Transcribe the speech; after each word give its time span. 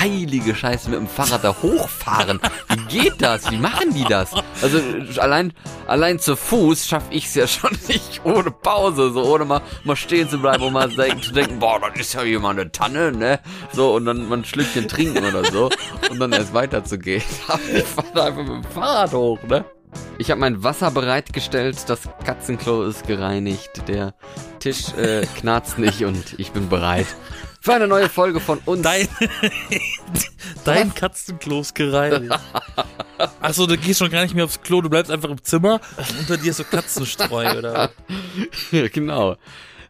heilige 0.00 0.54
Scheiße 0.54 0.90
mit 0.90 0.98
dem 0.98 1.08
Fahrrad 1.08 1.44
da 1.44 1.54
hochfahren. 1.62 2.40
Wie 2.68 2.98
geht 2.98 3.20
das? 3.20 3.50
Wie 3.50 3.56
machen 3.56 3.94
die 3.94 4.04
das? 4.04 4.32
Also 4.62 4.80
allein, 5.20 5.52
allein 5.86 6.18
zu 6.18 6.36
Fuß 6.36 6.86
schaffe 6.86 7.12
ich 7.12 7.26
es 7.26 7.34
ja 7.34 7.46
schon 7.46 7.76
nicht 7.88 8.20
ohne 8.24 8.50
Pause, 8.50 9.12
so 9.12 9.24
ohne 9.24 9.44
mal, 9.44 9.62
mal 9.84 9.96
stehen 9.96 10.28
zu 10.28 10.38
bleiben 10.38 10.64
und 10.64 10.72
mal 10.72 10.90
zu 10.90 11.32
denken, 11.32 11.58
boah, 11.58 11.80
das 11.80 12.00
ist 12.00 12.14
ja 12.14 12.22
hier 12.22 12.40
mal 12.40 12.50
eine 12.50 12.70
Tanne, 12.70 13.12
ne? 13.12 13.40
So, 13.72 13.94
und 13.94 14.06
dann 14.06 14.28
mal 14.28 14.38
ein 14.38 14.44
Schlückchen 14.44 14.88
trinken 14.88 15.24
oder 15.24 15.44
so 15.50 15.70
und 16.10 16.18
dann 16.18 16.32
erst 16.32 16.54
weiterzugehen. 16.54 17.22
Ich 17.74 17.84
fahre 17.84 18.28
einfach 18.28 18.42
mit 18.42 18.48
dem 18.48 18.64
Fahrrad 18.64 19.12
hoch, 19.12 19.42
ne? 19.48 19.64
Ich 20.18 20.30
habe 20.30 20.40
mein 20.40 20.62
Wasser 20.62 20.90
bereitgestellt, 20.90 21.88
das 21.88 22.00
Katzenklo 22.24 22.84
ist 22.84 23.06
gereinigt, 23.06 23.70
der 23.88 24.14
Tisch 24.60 24.92
äh, 24.94 25.26
knarzt 25.38 25.78
nicht 25.78 26.04
und 26.04 26.38
ich 26.38 26.52
bin 26.52 26.68
bereit 26.68 27.06
für 27.66 27.74
eine 27.74 27.88
neue 27.88 28.08
Folge 28.08 28.38
von 28.38 28.60
uns. 28.64 28.82
Dein, 28.82 29.08
dein 30.64 30.94
Katzenklo 30.94 31.62
ist 31.62 31.74
gereinigt. 31.74 32.32
Achso, 33.40 33.66
du 33.66 33.76
gehst 33.76 33.98
schon 33.98 34.08
gar 34.08 34.22
nicht 34.22 34.36
mehr 34.36 34.44
aufs 34.44 34.62
Klo, 34.62 34.82
du 34.82 34.88
bleibst 34.88 35.10
einfach 35.10 35.30
im 35.30 35.42
Zimmer 35.42 35.80
und 35.96 36.20
unter 36.20 36.36
dir 36.36 36.50
ist 36.50 36.58
so 36.58 36.64
Katzenstreu, 36.64 37.58
oder? 37.58 37.90
genau. 38.92 39.36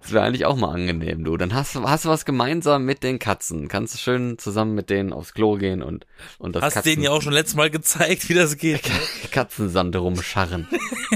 Das 0.01 0.13
wäre 0.13 0.25
eigentlich 0.25 0.47
auch 0.47 0.57
mal 0.57 0.73
angenehm, 0.73 1.23
du. 1.23 1.37
Dann 1.37 1.53
hast, 1.53 1.75
hast 1.75 2.07
du 2.07 2.09
was 2.09 2.25
gemeinsam 2.25 2.87
mit 2.87 3.03
den 3.03 3.19
Katzen. 3.19 3.69
Kannst 3.69 3.93
du 3.93 3.99
schön 3.99 4.39
zusammen 4.39 4.75
mit 4.75 4.89
denen 4.89 5.13
aufs 5.13 5.35
Klo 5.35 5.57
gehen 5.57 5.83
und, 5.83 6.07
und 6.39 6.57
das 6.57 6.63
Hast 6.63 6.75
Katzen 6.75 6.93
denen 6.93 7.03
ja 7.03 7.11
auch 7.11 7.21
schon 7.21 7.35
letztes 7.35 7.57
Mal 7.57 7.69
gezeigt, 7.69 8.27
wie 8.31 8.35
das 8.35 8.57
geht. 8.57 8.91
Katzensand 9.33 9.95
rumscharren. 9.97 10.67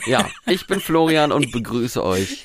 ja, 0.05 0.29
ich 0.45 0.67
bin 0.67 0.81
Florian 0.81 1.33
und 1.33 1.53
begrüße 1.53 2.05
euch. 2.05 2.45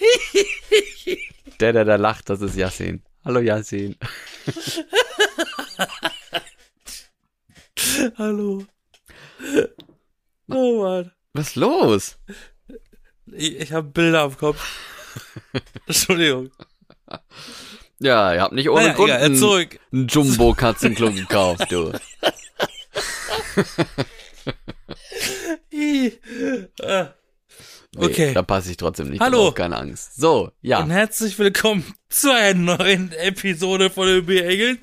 Der, 1.59 1.73
der 1.73 1.83
da 1.83 1.97
lacht, 1.97 2.29
das 2.29 2.39
ist 2.39 2.55
Yassin. 2.55 3.03
Hallo 3.25 3.39
Yassin. 3.39 3.95
Hallo. 8.17 8.65
Oh 10.49 10.81
Mann. 10.83 11.11
Was 11.33 11.47
ist 11.47 11.55
los? 11.55 12.17
Ich, 13.31 13.59
ich 13.59 13.71
habe 13.73 13.87
Bilder 13.89 14.21
am 14.21 14.37
Kopf. 14.37 14.63
Entschuldigung. 15.87 16.51
Ja, 17.99 18.33
ihr 18.33 18.41
habt 18.41 18.53
nicht 18.53 18.69
ohne 18.69 18.81
Naja, 18.83 18.93
Grund 18.93 19.09
egal, 19.09 19.23
ein, 19.23 19.35
zurück. 19.35 19.79
ein 19.91 20.07
Jumbo-Katzenklo 20.07 21.11
gekauft, 21.11 21.71
du. 21.71 21.91
Ih. 25.71 26.13
Ah. 26.83 27.07
Nee, 27.97 28.05
Okay. 28.05 28.33
Da 28.33 28.41
passe 28.43 28.71
ich 28.71 28.77
trotzdem 28.77 29.09
nicht 29.09 29.21
Hallo. 29.21 29.45
drauf, 29.45 29.55
keine 29.55 29.77
Angst. 29.77 30.15
So, 30.15 30.51
ja. 30.61 30.79
Und 30.83 30.89
herzlich 30.91 31.39
willkommen 31.39 31.83
zu 32.09 32.33
einer 32.33 32.77
neuen 32.77 33.11
Episode 33.13 33.89
von 33.89 34.07
den 34.07 34.25
Beengel. 34.25 34.77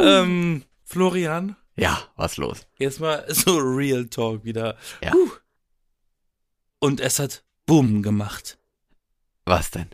Ähm, 0.00 0.62
Florian, 0.84 1.56
Ja, 1.76 1.98
was 2.16 2.36
los? 2.36 2.66
jetzt 2.78 3.00
mal 3.00 3.24
so 3.28 3.56
Real 3.56 4.06
Talk 4.06 4.44
wieder. 4.44 4.76
Ja. 5.02 5.12
Huh. 5.12 5.30
Und 6.78 7.00
es 7.00 7.18
hat 7.18 7.42
Boom 7.66 8.02
gemacht. 8.02 8.58
Was 9.46 9.70
denn? 9.70 9.88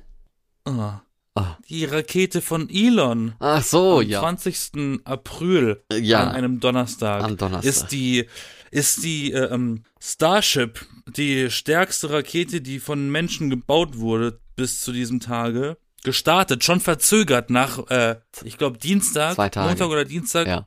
Ah. 0.65 1.03
Ah. 1.37 1.57
Die 1.69 1.85
Rakete 1.85 2.41
von 2.41 2.69
Elon. 2.71 3.35
Ach 3.39 3.63
so, 3.63 3.93
am 3.93 3.97
Oh, 3.99 4.01
ja. 4.01 4.21
20. 4.21 5.01
April 5.05 5.85
Ja. 5.93 6.23
an 6.25 6.29
einem 6.31 6.61
Donnerstag, 6.61 7.23
Am 7.23 7.37
Donnerstag. 7.37 7.69
ist 7.69 7.87
die 7.89 8.27
ist 8.71 9.03
die 9.05 9.33
äh, 9.33 9.53
ähm, 9.53 9.83
Starship 10.01 10.85
die 11.09 11.51
stärkste 11.51 12.11
Rakete, 12.11 12.61
die 12.61 12.81
von 12.81 13.11
Menschen 13.11 13.49
gebaut 13.51 13.99
wurde 13.99 14.41
bis 14.57 14.81
zu 14.83 14.93
diesem 14.93 15.21
Tage 15.21 15.77
gestartet, 16.03 16.65
schon 16.65 16.81
verzögert 16.81 17.51
nach 17.51 17.89
äh, 17.91 18.17
ich 18.45 18.59
glaube 18.59 18.79
Dienstag. 18.79 19.37
Montag 19.39 19.89
oder 19.89 20.05
Dienstag 20.05 20.47
Ja. 20.47 20.67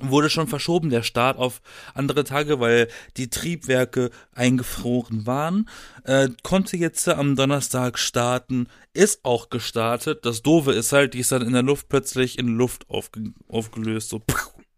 wurde 0.00 0.28
schon 0.30 0.48
verschoben 0.48 0.90
der 0.90 1.02
Start 1.02 1.38
auf 1.38 1.60
andere 1.94 2.24
Tage, 2.24 2.60
weil 2.60 2.88
die 3.16 3.28
Triebwerke 3.30 4.10
eingefroren 4.32 5.26
waren. 5.26 5.68
Äh, 6.04 6.30
konnte 6.42 6.76
jetzt 6.76 7.08
am 7.08 7.36
Donnerstag 7.36 7.98
starten, 7.98 8.68
ist 8.92 9.24
auch 9.24 9.50
gestartet. 9.50 10.24
Das 10.24 10.42
Doofe 10.42 10.72
ist 10.72 10.92
halt, 10.92 11.14
die 11.14 11.20
ist 11.20 11.30
dann 11.32 11.42
in 11.42 11.52
der 11.52 11.62
Luft 11.62 11.88
plötzlich 11.88 12.38
in 12.38 12.48
Luft 12.48 12.88
aufge 12.90 13.32
aufgelöst. 13.48 14.08
So. 14.10 14.22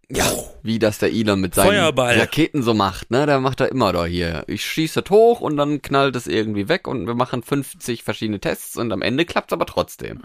Ja, 0.08 0.30
wie 0.62 0.78
das 0.78 0.98
der 0.98 1.12
Elon 1.12 1.40
mit 1.40 1.54
seinen 1.54 1.68
Feuerball. 1.68 2.18
Raketen 2.18 2.62
so 2.62 2.74
macht, 2.74 3.10
ne? 3.10 3.26
Der 3.26 3.40
macht 3.40 3.60
er 3.60 3.70
immer 3.70 3.92
da 3.92 4.04
hier. 4.04 4.44
Ich 4.46 4.64
schieße 4.64 5.02
das 5.02 5.10
hoch 5.10 5.40
und 5.40 5.56
dann 5.56 5.82
knallt 5.82 6.14
es 6.14 6.28
irgendwie 6.28 6.68
weg 6.68 6.86
und 6.86 7.06
wir 7.06 7.14
machen 7.14 7.42
50 7.42 8.04
verschiedene 8.04 8.38
Tests 8.38 8.76
und 8.76 8.92
am 8.92 9.02
Ende 9.02 9.24
klappt's 9.24 9.52
aber 9.52 9.66
trotzdem. 9.66 10.22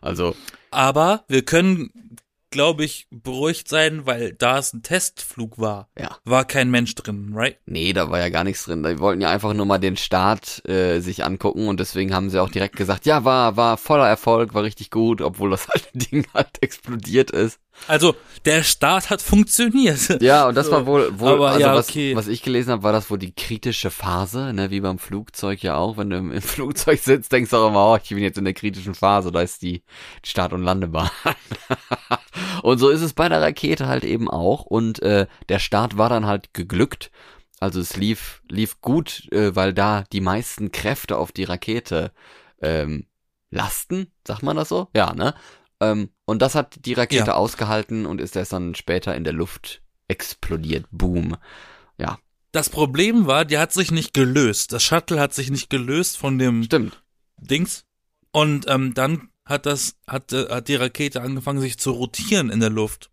Also, 0.00 0.36
Aber 0.70 1.24
wir 1.26 1.44
können, 1.44 2.16
glaube 2.50 2.84
ich, 2.84 3.08
beruhigt 3.10 3.68
sein, 3.68 4.06
weil 4.06 4.34
da 4.34 4.58
es 4.58 4.72
ein 4.72 4.82
Testflug 4.82 5.58
war, 5.58 5.88
ja. 5.98 6.16
war 6.24 6.44
kein 6.44 6.70
Mensch 6.70 6.94
drin, 6.94 7.32
right? 7.34 7.58
Nee, 7.66 7.92
da 7.92 8.10
war 8.10 8.20
ja 8.20 8.28
gar 8.28 8.44
nichts 8.44 8.64
drin. 8.64 8.84
Die 8.84 9.00
wollten 9.00 9.22
ja 9.22 9.30
einfach 9.30 9.54
nur 9.54 9.66
mal 9.66 9.78
den 9.78 9.96
Start 9.96 10.66
äh, 10.68 11.00
sich 11.00 11.24
angucken 11.24 11.66
und 11.66 11.80
deswegen 11.80 12.14
haben 12.14 12.30
sie 12.30 12.40
auch 12.40 12.50
direkt 12.50 12.76
gesagt, 12.76 13.06
ja, 13.06 13.24
war, 13.24 13.56
war 13.56 13.76
voller 13.76 14.06
Erfolg, 14.06 14.54
war 14.54 14.62
richtig 14.62 14.92
gut, 14.92 15.20
obwohl 15.20 15.50
das 15.50 15.68
halt 15.68 15.88
Ding 15.94 16.24
halt 16.32 16.62
explodiert 16.62 17.32
ist. 17.32 17.58
Also, 17.88 18.14
der 18.44 18.62
Start 18.62 19.10
hat 19.10 19.22
funktioniert. 19.22 20.22
Ja, 20.22 20.46
und 20.48 20.54
das 20.56 20.66
So. 20.66 20.72
war 20.72 20.86
wohl, 20.86 21.18
wohl 21.18 21.32
Aber 21.32 21.48
also 21.50 21.60
ja, 21.60 21.74
was, 21.74 21.88
okay. 21.88 22.14
was 22.14 22.28
ich 22.28 22.42
gelesen 22.42 22.70
habe, 22.70 22.82
war 22.82 22.92
das 22.92 23.10
wohl 23.10 23.18
die 23.18 23.34
kritische 23.34 23.90
Phase, 23.90 24.52
ne, 24.52 24.70
wie 24.70 24.80
beim 24.80 24.98
Flugzeug 24.98 25.62
ja 25.62 25.76
auch. 25.76 25.96
Wenn 25.96 26.10
du 26.10 26.16
im, 26.16 26.32
im 26.32 26.42
Flugzeug 26.42 27.00
sitzt, 27.00 27.32
denkst 27.32 27.50
du 27.50 27.56
auch 27.56 27.68
immer, 27.68 27.92
oh, 27.92 27.98
ich 28.00 28.08
bin 28.08 28.18
jetzt 28.18 28.38
in 28.38 28.44
der 28.44 28.54
kritischen 28.54 28.94
Phase, 28.94 29.32
da 29.32 29.40
ist 29.40 29.62
die 29.62 29.82
Start- 30.24 30.52
und 30.52 30.62
Landebahn. 30.62 31.10
und 32.62 32.78
so 32.78 32.88
ist 32.88 33.02
es 33.02 33.12
bei 33.14 33.28
der 33.28 33.42
Rakete 33.42 33.88
halt 33.88 34.04
eben 34.04 34.30
auch. 34.30 34.62
Und 34.62 35.02
äh, 35.02 35.26
der 35.48 35.58
Start 35.58 35.98
war 35.98 36.08
dann 36.08 36.26
halt 36.26 36.54
geglückt. 36.54 37.10
Also 37.58 37.80
es 37.80 37.96
lief, 37.96 38.42
lief 38.50 38.80
gut, 38.80 39.30
äh, 39.32 39.56
weil 39.56 39.72
da 39.72 40.04
die 40.12 40.20
meisten 40.20 40.72
Kräfte 40.72 41.16
auf 41.16 41.32
die 41.32 41.44
Rakete 41.44 42.12
ähm, 42.60 43.06
lasten, 43.50 44.12
sagt 44.26 44.42
man 44.42 44.56
das 44.56 44.68
so? 44.68 44.88
Ja, 44.94 45.14
ne? 45.14 45.34
Ähm, 45.80 46.10
und 46.24 46.42
das 46.42 46.54
hat 46.54 46.84
die 46.86 46.94
Rakete 46.94 47.26
Ja. 47.28 47.34
ausgehalten 47.34 48.06
und 48.06 48.20
ist 48.20 48.34
erst 48.36 48.52
dann 48.52 48.74
später 48.74 49.14
in 49.14 49.24
der 49.24 49.32
Luft 49.32 49.82
explodiert. 50.08 50.86
Boom. 50.90 51.36
Ja, 51.98 52.18
Das 52.52 52.70
Problem 52.70 53.26
war, 53.26 53.44
die 53.44 53.58
hat 53.58 53.72
sich 53.72 53.90
nicht 53.90 54.14
gelöst. 54.14 54.72
Das 54.72 54.82
Shuttle 54.82 55.20
hat 55.20 55.34
sich 55.34 55.50
nicht 55.50 55.68
gelöst 55.68 56.16
von 56.16 56.38
dem 56.38 56.62
stimmt. 56.64 57.02
Dings. 57.38 57.84
Und 58.32 58.64
ähm, 58.68 58.94
dann 58.94 59.28
hat 59.44 59.66
das, 59.66 59.96
hat, 60.06 60.32
äh, 60.32 60.48
hat 60.48 60.68
die 60.68 60.76
Rakete 60.76 61.20
angefangen, 61.20 61.60
sich 61.60 61.78
zu 61.78 61.90
rotieren 61.90 62.48
in 62.50 62.60
der 62.60 62.70
Luft. 62.70 63.10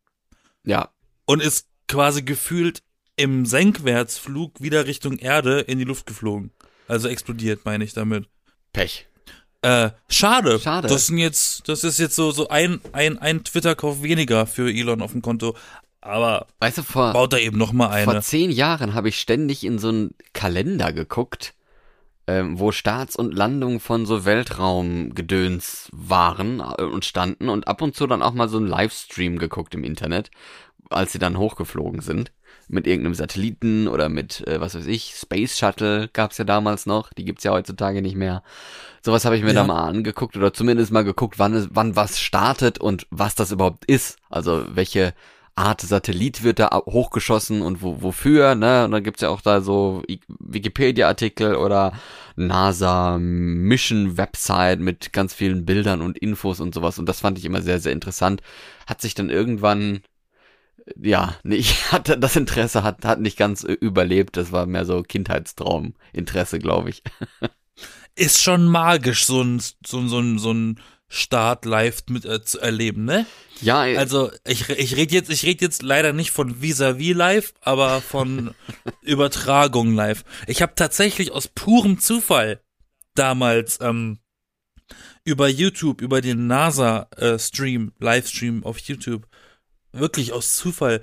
Ja, 0.66 0.90
Und 1.26 1.42
ist 1.42 1.68
quasi 1.90 2.22
gefühlt 2.24 2.82
im 3.18 3.46
Senkwärtsflug 3.46 4.62
wieder 4.62 4.88
Richtung 4.88 5.18
Erde 5.18 5.60
in 5.60 5.78
die 5.78 5.84
Luft 5.84 6.06
geflogen. 6.06 6.52
Also 6.88 7.08
explodiert, 7.10 7.66
meine 7.66 7.84
ich 7.84 7.94
damit. 7.94 8.28
Pech. 8.72 9.08
Äh, 9.64 9.92
schade. 10.10 10.60
Schade. 10.60 10.90
Das 10.90 11.08
sind 11.08 11.18
jetzt, 11.18 11.68
das 11.70 11.84
ist 11.84 11.98
jetzt 11.98 12.16
so, 12.16 12.32
so 12.32 12.50
ein, 12.50 12.82
ein, 12.92 13.18
ein 13.18 13.44
Twitter-Kauf 13.44 14.04
weniger 14.04 14.46
für 14.46 14.70
Elon 14.70 15.02
auf 15.02 15.14
dem 15.14 15.22
Konto. 15.22 15.56
Aber 16.02 16.48
Weißt 16.60 16.80
du, 16.80 16.84
vor, 16.84 17.14
baut 17.14 17.32
er 17.32 17.40
eben 17.40 17.58
noch 17.58 17.72
mal 17.72 18.04
vor 18.04 18.14
eine. 18.14 18.22
zehn 18.22 18.52
Jahren 18.52 18.94
habe 18.94 19.08
ich 19.08 19.20
ständig 19.20 19.64
in 19.64 19.80
so 19.80 19.88
einen 19.88 20.16
Kalender 20.34 20.92
geguckt, 20.92 21.54
ähm, 22.28 22.60
wo 22.60 22.74
Starts 22.74 23.16
und 23.16 23.34
Landungen 23.34 23.80
von 23.80 24.06
so 24.06 24.26
Weltraumgedöns 24.26 25.90
waren 25.94 26.60
äh, 26.60 26.84
und 26.84 27.06
standen 27.06 27.48
und 27.48 27.70
ab 27.70 27.82
und 27.82 27.96
zu 27.96 28.06
dann 28.06 28.22
auch 28.22 28.34
mal 28.34 28.50
so 28.50 28.58
einen 28.58 28.68
Livestream 28.68 29.40
geguckt 29.40 29.76
im 29.76 29.86
Internet, 29.86 30.30
als 30.90 31.14
sie 31.14 31.20
dann 31.20 31.38
hochgeflogen 31.38 32.02
sind. 32.02 32.34
Mit 32.70 32.88
irgendeinem 32.88 33.14
Satelliten 33.16 33.88
oder 33.88 34.10
mit, 34.10 34.48
äh, 34.48 34.60
was 34.62 34.76
weiß 34.76 34.88
ich, 34.88 35.16
Space 35.18 35.58
Shuttle 35.58 36.10
gab's 36.14 36.38
ja 36.38 36.46
damals 36.46 36.86
noch, 36.86 37.12
die 37.14 37.26
gibt's 37.26 37.44
ja 37.44 37.52
heutzutage 37.52 38.02
nicht 38.02 38.16
mehr. 38.16 38.42
Sowas 39.02 39.26
habe 39.26 39.36
ich 39.36 39.44
mir 39.44 39.50
Ja. 39.50 39.62
da 39.62 39.64
mal 39.66 39.84
angeguckt 39.88 40.38
oder 40.38 40.54
zumindest 40.54 40.92
mal 40.92 41.04
geguckt, 41.04 41.40
wann, 41.40 41.54
es, 41.54 41.68
wann 41.72 41.96
was 41.96 42.20
startet 42.20 42.80
und 42.80 43.06
was 43.10 43.36
das 43.36 43.52
überhaupt 43.52 43.86
ist. 43.86 44.18
Also 44.30 44.66
welche 44.70 45.14
Art 45.56 45.82
Satellit 45.82 46.44
wird 46.44 46.58
da 46.58 46.70
hochgeschossen 46.74 47.62
und 47.62 47.84
wo, 47.84 48.02
wofür, 48.02 48.56
ne? 48.56 48.86
Und 48.86 48.92
dann 48.92 49.04
gibt's 49.04 49.22
ja 49.22 49.30
auch 49.30 49.42
da 49.42 49.62
so 49.62 50.02
Wikipedia-Artikel 50.40 51.56
oder 51.56 51.94
NASA 52.36 53.18
Mission 53.20 54.18
Website 54.18 54.80
mit 54.80 55.14
ganz 55.14 55.34
vielen 55.34 55.66
Bildern 55.66 56.02
und 56.02 56.18
Infos 56.18 56.60
und 56.60 56.74
sowas. 56.74 56.98
Und 56.98 57.08
das 57.08 57.20
fand 57.20 57.38
ich 57.38 57.46
immer 57.46 57.62
sehr, 57.62 57.80
sehr 57.80 57.92
interessant. 57.92 58.42
Hat 58.88 59.02
sich 59.02 59.14
dann 59.14 59.30
irgendwann, 59.30 60.02
ja, 61.02 61.36
nicht, 61.44 61.92
hat, 61.92 62.22
das 62.22 62.36
Interesse 62.36 62.84
hat, 62.84 63.06
hat 63.06 63.20
nicht 63.20 63.38
ganz 63.38 63.64
äh, 63.64 63.74
überlebt. 63.74 64.38
Das 64.38 64.52
war 64.52 64.66
mehr 64.66 64.86
so 64.86 65.02
Kindheitstraum-Interesse, 65.04 66.60
glaube 66.60 66.90
ich. 66.90 67.04
Ist 68.16 68.44
schon 68.44 68.66
magisch, 68.66 69.26
so 69.26 69.42
ein, 69.42 69.62
so 69.86 70.00
ein, 70.00 70.08
so 70.08 70.20
ein, 70.20 70.38
so 70.38 70.54
ein 70.54 70.80
Start 71.10 71.66
live 71.66 72.04
mit 72.10 72.26
äh, 72.26 72.44
zu 72.44 72.60
erleben, 72.60 73.06
ne? 73.06 73.26
Ja, 73.62 73.86
äh, 73.86 73.98
Also 73.98 74.32
ich, 74.48 74.70
ich 74.70 74.96
rede 74.96 75.14
jetzt, 75.14 75.30
ich 75.30 75.44
rede 75.44 75.64
jetzt 75.64 75.84
leider 75.84 76.12
nicht 76.12 76.32
von 76.32 76.62
vis-à-vis 76.62 77.16
live, 77.16 77.54
aber 77.62 78.02
von 78.02 78.54
Übertragung 79.02 79.94
live. 79.94 80.24
Ich 80.48 80.62
habe 80.62 80.74
tatsächlich 80.76 81.32
aus 81.32 81.48
purem 81.48 82.00
Zufall 82.00 82.62
damals 83.16 83.80
ähm, 83.82 84.20
über 85.24 85.48
YouTube, 85.48 86.02
über 86.02 86.20
den 86.22 86.48
NASA-Stream, 86.48 87.94
Livestream 88.00 88.64
auf 88.64 88.80
YouTube, 88.80 89.28
wirklich 89.94 90.34
aus 90.34 90.56
Zufall 90.56 91.02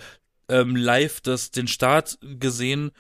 ähm, 0.49 0.77
live 0.77 1.21
das, 1.21 1.51
den 1.51 1.69
Start 1.69 2.19
gesehen, 2.23 2.91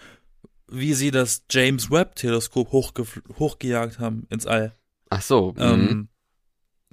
wie 0.69 0.94
sie 0.94 1.10
das 1.10 1.44
James 1.50 1.90
Webb 1.90 2.14
Teleskop 2.14 2.72
hochgejagt 2.72 3.98
haben 3.98 4.26
ins 4.31 4.46
All. 4.46 4.75
Ach 5.10 5.22
so. 5.22 5.52
mhm. 5.52 5.60
Ähm, 5.60 6.08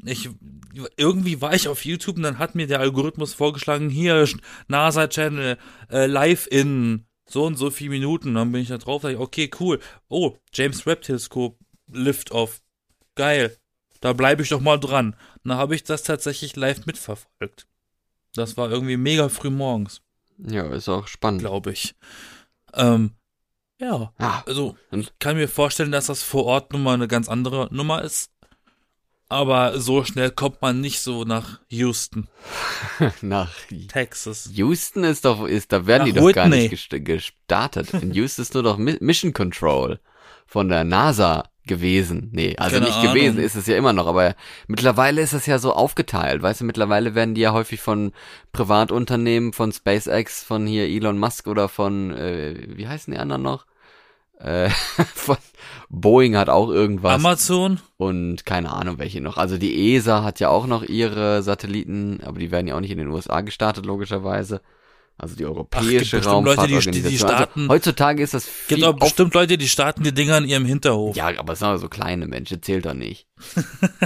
ich 0.04 0.30
irgendwie 0.96 1.42
war 1.42 1.56
ich 1.56 1.68
auf 1.68 1.84
YouTube 1.84 2.18
und 2.18 2.24
dann 2.24 2.38
hat 2.38 2.54
mir 2.54 2.68
der 2.68 2.80
Algorithmus 2.80 3.34
vorgeschlagen, 3.34 3.90
hier 3.90 4.28
NASA 4.68 5.08
Channel 5.08 5.58
äh, 5.90 6.06
live 6.06 6.48
in 6.52 7.06
so 7.28 7.46
und 7.46 7.56
so 7.56 7.72
viele 7.72 7.92
Minuten. 7.92 8.36
Dann 8.36 8.52
bin 8.52 8.62
ich 8.62 8.68
da 8.68 8.78
drauf, 8.78 9.04
ich, 9.04 9.18
okay, 9.18 9.50
cool. 9.60 9.80
Oh, 10.08 10.38
James 10.54 10.86
Webb 10.86 11.02
Teleskop 11.02 11.58
Lift 11.92 12.32
off. 12.32 12.62
Geil. 13.16 13.58
Da 14.02 14.14
bleibe 14.14 14.44
ich 14.44 14.50
doch 14.50 14.60
mal 14.60 14.78
dran. 14.78 15.16
Und 15.44 15.50
dann 15.50 15.58
habe 15.58 15.74
ich 15.74 15.84
das 15.84 16.04
tatsächlich 16.04 16.56
live 16.56 16.86
mitverfolgt. 16.86 17.68
Das 18.38 18.56
war 18.58 18.70
irgendwie 18.72 18.98
mega 18.98 19.28
früh 19.30 19.50
morgens, 19.50 20.02
ja, 20.38 20.66
ist 20.74 20.88
auch 20.90 21.08
spannend. 21.08 21.42
glaube 21.42 21.72
ich. 21.72 21.96
Ähm, 22.74 23.12
ja, 23.80 24.12
Ah, 24.18 24.42
also 24.46 24.76
ich 24.92 25.12
kann 25.20 25.36
mir 25.38 25.48
vorstellen, 25.48 25.92
dass 25.92 26.08
das 26.08 26.24
vor 26.24 26.46
Ort 26.46 26.72
nun 26.74 26.84
mal 26.84 26.94
eine 26.94 27.08
ganz 27.08 27.28
andere 27.30 27.68
Nummer 27.72 28.02
ist. 28.04 28.32
Aber 29.30 29.78
so 29.80 30.06
schnell 30.06 30.32
kommt 30.32 30.62
man 30.62 30.80
nicht 30.80 31.02
so 31.02 31.26
nach 31.26 31.60
Houston, 31.68 32.30
nach 33.22 33.52
Texas. 33.90 34.50
Houston 34.54 35.04
ist 35.04 35.26
doch, 35.26 35.46
ist, 35.46 35.74
da 35.74 35.86
werden 35.86 36.04
Nach 36.04 36.14
die 36.14 36.14
doch 36.14 36.32
gar 36.32 36.46
Whitney. 36.50 36.70
nicht 36.70 36.74
gest- 36.94 37.04
gestartet. 37.04 37.94
In 37.94 38.14
Houston 38.14 38.42
ist 38.44 38.54
nur 38.54 38.64
doch 38.64 38.78
Mi- 38.78 38.98
Mission 39.04 39.34
Control 39.34 40.00
von 40.46 40.70
der 40.70 40.86
NASA 40.86 41.44
gewesen. 41.68 42.30
Nee, 42.32 42.56
also 42.58 42.76
Keine 42.78 42.88
nicht 42.88 43.02
gewesen, 43.02 43.36
Ahnung. 43.36 43.46
ist 43.46 43.56
es 43.56 43.68
ja 43.68 43.78
immer 43.78 43.94
noch, 43.94 44.08
aber 44.08 44.36
mittlerweile 44.68 45.22
ist 45.22 45.34
es 45.34 45.46
ja 45.46 45.60
so 45.60 45.74
aufgeteilt, 45.74 46.42
weißt 46.42 46.62
du, 46.62 46.66
mittlerweile 46.66 47.16
werden 47.16 47.36
die 47.36 47.42
ja 47.42 47.54
häufig 47.54 47.82
von 47.82 48.12
Privatunternehmen, 48.54 49.54
von 49.54 49.72
SpaceX, 49.72 50.44
von 50.44 50.66
hier 50.66 50.86
Elon 50.86 51.20
Musk 51.20 51.48
oder 51.48 51.70
von, 51.70 52.14
äh, 52.14 52.56
wie 52.76 52.88
heißen 52.88 53.14
die 53.14 53.20
anderen 53.20 53.42
noch? 53.44 53.66
Äh, 54.40 54.70
von 55.16 55.38
Boeing 55.90 56.38
hat 56.38 56.50
auch 56.50 56.70
irgendwas 56.70 57.16
Amazon? 57.16 57.80
und 57.98 58.46
keine 58.46 58.72
Ahnung 58.72 59.00
welche 59.00 59.22
noch. 59.22 59.38
Also 59.38 59.58
die 59.58 59.96
ESA 59.96 60.24
hat 60.24 60.40
ja 60.40 60.50
auch 60.50 60.68
noch 60.68 60.84
ihre 60.84 61.42
Satelliten, 61.44 62.20
aber 62.24 62.40
die 62.40 62.52
werden 62.52 62.68
ja 62.68 62.76
auch 62.76 62.82
nicht 62.82 62.92
in 62.92 63.00
den 63.00 63.08
USA 63.08 63.42
gestartet, 63.42 63.86
logischerweise. 63.86 64.62
Also 65.20 65.36
die 65.36 65.46
europäische 65.46 66.18
bestimmt 66.20 66.24
Leute, 66.46 66.68
die- 66.68 66.68
die- 66.68 66.78
Raumfahrtorganisation. 66.78 67.18
starten- 67.30 67.60
Also 67.62 67.74
heutzutage 67.74 68.22
ist 68.24 68.34
das 68.36 68.46
viel 68.46 68.78
Gibt 68.78 68.88
auch 68.88 68.94
bestimmt 69.00 69.34
Leute, 69.34 69.58
die 69.58 69.68
starten 69.68 70.04
die 70.04 70.14
Dinger 70.14 70.38
in 70.38 70.46
ihrem 70.46 70.66
Hinterhof. 70.66 71.16
Ja, 71.16 71.28
aber 71.40 71.54
es 71.54 71.60
sind 71.60 71.68
aber 71.68 71.80
so 71.80 71.90
kleine 71.90 72.28
Menschen, 72.28 72.62
zählt 72.62 72.86
doch 72.86 72.94
nicht. 72.94 73.28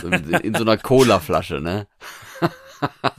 So 0.01 0.07
in, 0.07 0.29
in 0.29 0.53
so 0.53 0.61
einer 0.61 0.77
Cola-Flasche, 0.77 1.59
ne? 1.59 1.87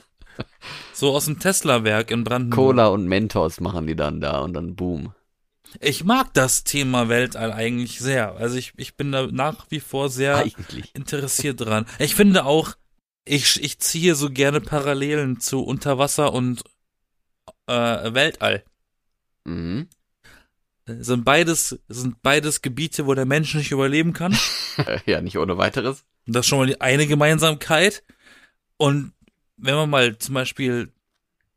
So 0.94 1.10
aus 1.14 1.24
dem 1.24 1.38
Tesla-Werk 1.40 2.10
in 2.10 2.22
Brandenburg. 2.24 2.56
Cola 2.56 2.86
und 2.88 3.06
Mentos 3.06 3.60
machen 3.60 3.86
die 3.86 3.96
dann 3.96 4.20
da 4.20 4.38
und 4.40 4.54
dann 4.54 4.76
boom. 4.76 5.12
Ich 5.80 6.04
mag 6.04 6.32
das 6.34 6.64
Thema 6.64 7.08
Weltall 7.08 7.50
eigentlich 7.52 7.98
sehr. 7.98 8.36
Also 8.36 8.56
ich, 8.56 8.72
ich 8.76 8.96
bin 8.96 9.10
da 9.10 9.26
nach 9.26 9.66
wie 9.70 9.80
vor 9.80 10.10
sehr 10.10 10.36
Eigentlich. 10.36 10.94
interessiert 10.94 11.60
dran. 11.60 11.86
Ich 11.98 12.14
finde 12.14 12.44
auch, 12.44 12.74
ich, 13.24 13.62
ich 13.64 13.78
ziehe 13.80 14.14
so 14.14 14.30
gerne 14.30 14.60
Parallelen 14.60 15.40
zu 15.40 15.62
Unterwasser 15.62 16.32
und 16.32 16.62
äh, 17.66 18.14
Weltall. 18.14 18.64
Mhm. 19.44 19.88
Sind 20.86 21.24
beides, 21.24 21.78
sind 21.88 22.22
beides 22.22 22.60
Gebiete, 22.60 23.06
wo 23.06 23.14
der 23.14 23.24
Mensch 23.24 23.54
nicht 23.54 23.70
überleben 23.70 24.12
kann. 24.12 24.36
Ja, 25.04 25.20
nicht 25.20 25.36
ohne 25.36 25.58
weiteres. 25.58 26.06
Das 26.24 26.46
ist 26.46 26.48
schon 26.48 26.60
mal 26.60 26.66
die 26.66 26.80
eine 26.80 27.06
Gemeinsamkeit. 27.06 28.02
Und 28.78 29.12
wenn 29.58 29.74
man 29.74 29.90
mal 29.90 30.16
zum 30.16 30.34
Beispiel 30.34 30.90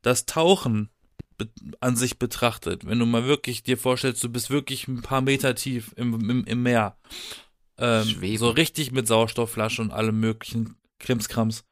das 0.02 0.26
Tauchen 0.26 0.90
an 1.80 1.96
sich 1.96 2.20
betrachtet, 2.20 2.86
wenn 2.86 3.00
du 3.00 3.06
mal 3.06 3.26
wirklich 3.26 3.64
dir 3.64 3.78
vorstellst, 3.78 4.22
du 4.22 4.28
bist 4.28 4.50
wirklich 4.50 4.90
ein 4.90 5.02
paar 5.02 5.22
Meter 5.22 5.56
tief 5.56 5.94
im, 5.96 6.30
im, 6.30 6.44
im 6.44 6.64
Meer, 6.64 6.98
ähm, 7.78 8.38
so 8.38 8.50
richtig 8.50 8.92
mit 8.92 9.08
Sauerstoffflasche 9.08 9.82
und 9.82 9.92
allem 9.92 10.20
möglichen 10.20 10.76
Krimskrams, 11.00 11.64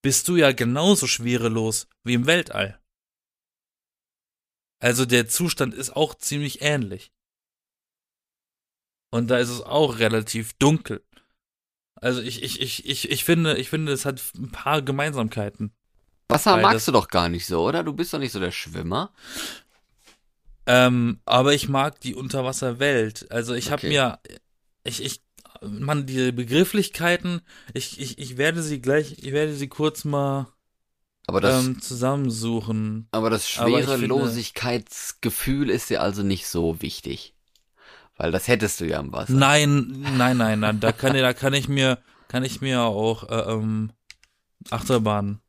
bist 0.00 0.28
du 0.28 0.36
ja 0.36 0.52
genauso 0.52 1.06
schwerelos 1.06 1.88
wie 2.04 2.14
im 2.14 2.26
Weltall. 2.26 2.79
Also 4.80 5.04
der 5.06 5.28
Zustand 5.28 5.74
ist 5.74 5.94
auch 5.94 6.14
ziemlich 6.14 6.62
ähnlich. 6.62 7.12
Und 9.10 9.28
da 9.28 9.38
ist 9.38 9.50
es 9.50 9.60
auch 9.60 9.98
relativ 9.98 10.54
dunkel. 10.54 11.04
Also 11.96 12.22
ich, 12.22 12.42
ich, 12.42 12.60
ich, 12.60 12.88
ich, 12.88 13.10
ich 13.10 13.24
finde, 13.24 13.56
ich 13.58 13.68
finde, 13.68 13.92
es 13.92 14.06
hat 14.06 14.22
ein 14.36 14.50
paar 14.50 14.80
Gemeinsamkeiten. 14.82 15.72
Wasser 16.28 16.52
Beides. 16.52 16.70
magst 16.70 16.88
du 16.88 16.92
doch 16.92 17.08
gar 17.08 17.28
nicht 17.28 17.46
so, 17.46 17.66
oder? 17.66 17.82
Du 17.84 17.92
bist 17.92 18.14
doch 18.14 18.18
nicht 18.18 18.32
so 18.32 18.40
der 18.40 18.52
Schwimmer. 18.52 19.12
Ähm, 20.66 21.20
aber 21.24 21.52
ich 21.54 21.68
mag 21.68 22.00
die 22.00 22.14
Unterwasserwelt. 22.14 23.30
Also 23.30 23.54
ich 23.54 23.70
habe 23.70 23.80
Okay. 23.80 23.88
mir, 23.88 24.20
ich, 24.84 25.02
ich, 25.02 25.22
man, 25.60 26.06
die 26.06 26.32
Begrifflichkeiten, 26.32 27.42
ich, 27.74 28.00
ich, 28.00 28.18
ich 28.18 28.36
werde 28.36 28.62
sie 28.62 28.80
gleich, 28.80 29.18
ich 29.18 29.32
werde 29.32 29.54
sie 29.54 29.68
kurz 29.68 30.04
mal 30.04 30.46
Aber 31.30 31.40
das, 31.40 31.64
ähm, 31.64 31.80
zusammensuchen. 31.80 33.08
aber 33.12 33.30
das 33.30 33.48
Schwerelosigkeitsgefühl 33.48 35.70
ist 35.70 35.88
dir 35.88 36.02
also 36.02 36.24
nicht 36.24 36.48
so 36.48 36.82
wichtig. 36.82 37.36
Weil 38.16 38.32
das 38.32 38.48
hättest 38.48 38.80
du 38.80 38.84
ja 38.84 38.98
im 38.98 39.12
Wasser. 39.12 39.32
Nein, 39.32 40.04
nein, 40.16 40.38
nein, 40.38 40.58
nein. 40.58 40.80
Da 40.80 40.90
kann, 40.90 41.14
da 41.14 41.32
kann 41.32 41.54
ich 41.54 41.68
mir, 41.68 41.98
kann 42.26 42.42
ich 42.42 42.60
mir 42.60 42.82
auch 42.82 43.30
äh, 43.30 43.52
ähm, 43.52 43.92
Achterbahn 44.70 45.40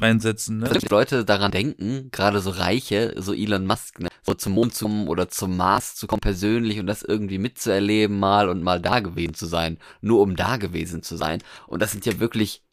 reinsetzen. 0.00 0.58
Ne? 0.58 0.68
Dass 0.68 0.82
die 0.82 0.88
Leute 0.88 1.24
daran 1.24 1.52
denken, 1.52 2.08
gerade 2.10 2.40
so 2.40 2.50
Reiche, 2.50 3.14
so 3.18 3.32
Elon 3.32 3.66
Musk, 3.66 4.00
ne, 4.00 4.08
so 4.22 4.34
zum 4.34 4.54
Mond 4.54 4.74
zu 4.74 4.86
kommen 4.86 5.06
oder 5.06 5.28
zum 5.28 5.56
Mars 5.56 5.94
zu 5.94 6.08
kommen 6.08 6.20
persönlich 6.20 6.80
und 6.80 6.88
das 6.88 7.02
irgendwie 7.02 7.38
mitzuerleben 7.38 8.18
mal 8.18 8.48
und 8.48 8.64
mal 8.64 8.80
da 8.80 8.98
gewesen 8.98 9.34
zu 9.34 9.46
sein, 9.46 9.78
nur 10.00 10.22
um 10.22 10.34
da 10.34 10.56
gewesen 10.56 11.04
zu 11.04 11.16
sein. 11.16 11.40
Und 11.68 11.82
das 11.82 11.92
sind 11.92 12.04
ja 12.04 12.18
wirklich, 12.18 12.64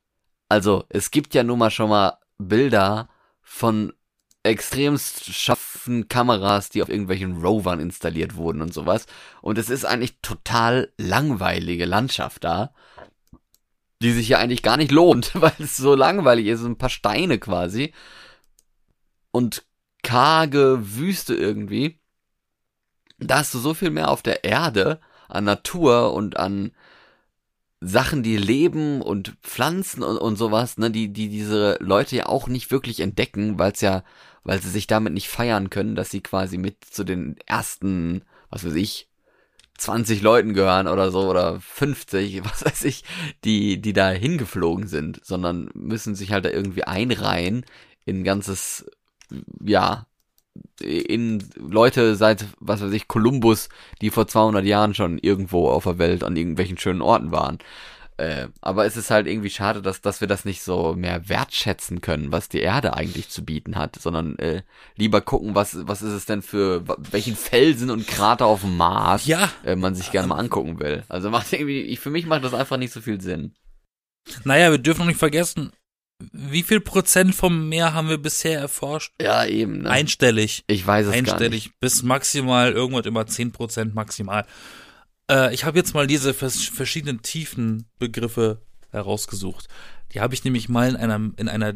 also 0.50 0.86
es 0.90 1.12
gibt 1.12 1.34
ja 1.34 1.44
nun 1.44 1.60
mal 1.60 1.72
schon 1.72 1.90
mal 1.90 2.18
Bilder 2.38 3.10
von 3.42 3.94
extremst 4.44 5.26
scharfen 5.34 6.08
Kameras, 6.08 6.70
die 6.70 6.84
auf 6.84 6.90
irgendwelchen 6.90 7.42
Rovern 7.44 7.80
installiert 7.80 8.36
wurden 8.36 8.62
und 8.62 8.74
sowas. 8.74 9.08
Und 9.42 9.58
es 9.58 9.70
ist 9.70 9.86
eigentlich 9.86 10.20
total 10.22 10.94
langweilige 10.98 11.86
Landschaft 11.86 12.44
da, 12.44 12.74
die 14.02 14.12
sich 14.12 14.30
ja 14.30 14.38
eigentlich 14.38 14.62
gar 14.62 14.78
nicht 14.78 14.92
lohnt, 14.92 15.32
weil 15.42 15.54
es 15.60 15.78
so 15.78 15.96
langweilig 15.96 16.48
ist, 16.48 16.64
ein 16.64 16.78
paar 16.78 16.90
Steine 16.90 17.40
quasi. 17.40 17.94
Und 19.32 19.66
karge 20.04 20.96
Wüste 20.96 21.34
irgendwie. 21.34 22.00
Da 23.18 23.40
hast 23.40 23.54
du 23.54 23.60
so 23.60 23.74
viel 23.74 23.90
mehr 23.90 24.10
auf 24.10 24.22
der 24.22 24.44
Erde 24.44 25.02
an 25.28 25.46
Natur 25.46 26.14
und 26.14 26.38
an 26.38 26.72
Sachen, 27.88 28.24
die 28.24 28.38
leben 28.38 29.02
und 29.02 29.36
Pflanzen 29.44 30.04
und, 30.04 30.18
und 30.18 30.38
sowas, 30.38 30.78
ne, 30.78 30.90
die, 30.90 31.10
die 31.10 31.30
diese 31.30 31.78
Leute 31.80 32.16
ja 32.16 32.26
auch 32.26 32.48
nicht 32.48 32.72
wirklich 32.72 33.00
entdecken, 33.00 33.60
weil 33.60 33.72
es 33.74 33.82
ja, 33.82 34.04
weil 34.44 34.62
sie 34.62 34.70
sich 34.70 34.88
damit 34.88 35.14
nicht 35.14 35.30
feiern 35.30 35.70
können, 35.70 35.96
dass 35.96 36.10
sie 36.10 36.22
quasi 36.22 36.58
mit 36.58 36.84
zu 36.84 37.04
den 37.04 37.36
ersten, 37.46 38.24
was 38.50 38.66
weiß 38.66 38.74
ich, 38.74 39.08
20 39.78 40.22
Leuten 40.22 40.54
gehören 40.54 40.88
oder 40.88 41.12
so 41.12 41.30
oder 41.30 41.60
50, 41.60 42.44
was 42.46 42.66
weiß 42.66 42.86
ich, 42.86 43.04
die, 43.44 43.82
die 43.82 43.94
da 43.94 44.10
hingeflogen 44.10 44.88
sind, 44.88 45.24
sondern 45.24 45.70
müssen 45.74 46.16
sich 46.16 46.32
halt 46.32 46.46
da 46.46 46.50
irgendwie 46.50 46.86
einreihen 46.86 47.66
in 48.06 48.24
ganzes, 48.24 48.90
ja, 49.64 50.08
in 50.82 51.44
Leute 51.56 52.16
seit, 52.16 52.46
was 52.60 52.82
weiß 52.82 52.92
ich, 52.92 53.08
Kolumbus, 53.08 53.70
die 54.02 54.10
vor 54.10 54.28
200 54.28 54.66
Jahren 54.66 54.94
schon 54.94 55.18
irgendwo 55.18 55.70
auf 55.70 55.84
der 55.84 55.98
Welt 55.98 56.24
an 56.24 56.36
irgendwelchen 56.36 56.78
schönen 56.78 57.02
Orten 57.02 57.32
waren. 57.32 57.60
Äh, 58.18 58.48
aber 58.62 58.86
es 58.86 58.96
ist 58.96 59.12
halt 59.12 59.28
irgendwie 59.28 59.50
schade, 59.50 59.82
dass, 59.82 60.00
dass 60.00 60.22
wir 60.22 60.28
das 60.28 60.46
nicht 60.46 60.64
so 60.64 60.94
mehr 60.94 61.28
wertschätzen 61.28 62.00
können, 62.00 62.32
was 62.32 62.48
die 62.48 62.62
Erde 62.62 62.94
eigentlich 62.94 63.28
zu 63.28 63.44
bieten 63.44 63.76
hat, 63.76 63.98
sondern 64.00 64.38
äh, 64.40 64.62
lieber 64.96 65.20
gucken, 65.20 65.54
was, 65.54 65.86
was 65.86 66.02
ist 66.02 66.14
es 66.14 66.26
denn 66.26 66.42
für, 66.42 66.86
welchen 67.12 67.36
Felsen 67.36 67.90
und 67.90 68.08
Krater 68.08 68.46
auf 68.46 68.62
dem 68.62 68.78
Mars 68.78 69.26
Ja, 69.26 69.50
äh, 69.66 69.76
man 69.76 69.96
sich 69.96 70.12
gerne 70.12 70.30
mal 70.30 70.40
angucken 70.40 70.80
will. 70.80 71.04
Also 71.10 71.30
macht 71.30 71.52
irgendwie, 71.52 71.82
ich, 71.82 72.00
für 72.00 72.10
mich 72.10 72.26
macht 72.26 72.46
das 72.46 72.54
einfach 72.54 72.78
nicht 72.78 72.94
so 72.94 73.02
viel 73.02 73.20
Sinn. 73.20 73.54
naja, 74.46 74.72
wir 74.72 74.78
dürfen 74.78 75.02
noch 75.02 75.08
nicht 75.08 75.20
vergessen, 75.20 75.74
wie 76.32 76.64
viel 76.64 76.80
Prozent 76.80 77.36
vom 77.36 77.70
Meer 77.70 77.94
haben 77.94 78.10
wir 78.10 78.18
bisher 78.18 78.60
erforscht? 78.60 79.14
Ja, 79.22 79.46
eben. 79.46 79.84
Ne? 79.84 79.90
Einstellig. 79.90 80.64
ich 80.68 80.86
weiß 80.86 81.08
es 81.08 81.12
gar 81.12 81.22
nicht. 81.22 81.32
einstellig 81.32 81.72
bis 81.80 82.04
maximal 82.04 82.72
irgendwas 82.72 83.06
über 83.06 83.22
10% 83.22 83.94
maximal. 83.94 84.46
Äh, 85.30 85.54
ich 85.54 85.66
habe 85.66 85.78
jetzt 85.78 85.94
mal 85.94 86.08
diese 86.08 86.34
vers 86.34 86.64
verschiedenen 86.64 87.22
Tiefenbegriffe 87.22 88.62
herausgesucht. 88.92 89.68
Die 90.14 90.22
habe 90.22 90.34
ich 90.34 90.44
nämlich 90.44 90.70
mal 90.70 90.90
in 90.90 90.96
einer, 90.96 91.32
in 91.38 91.50
einer 91.50 91.74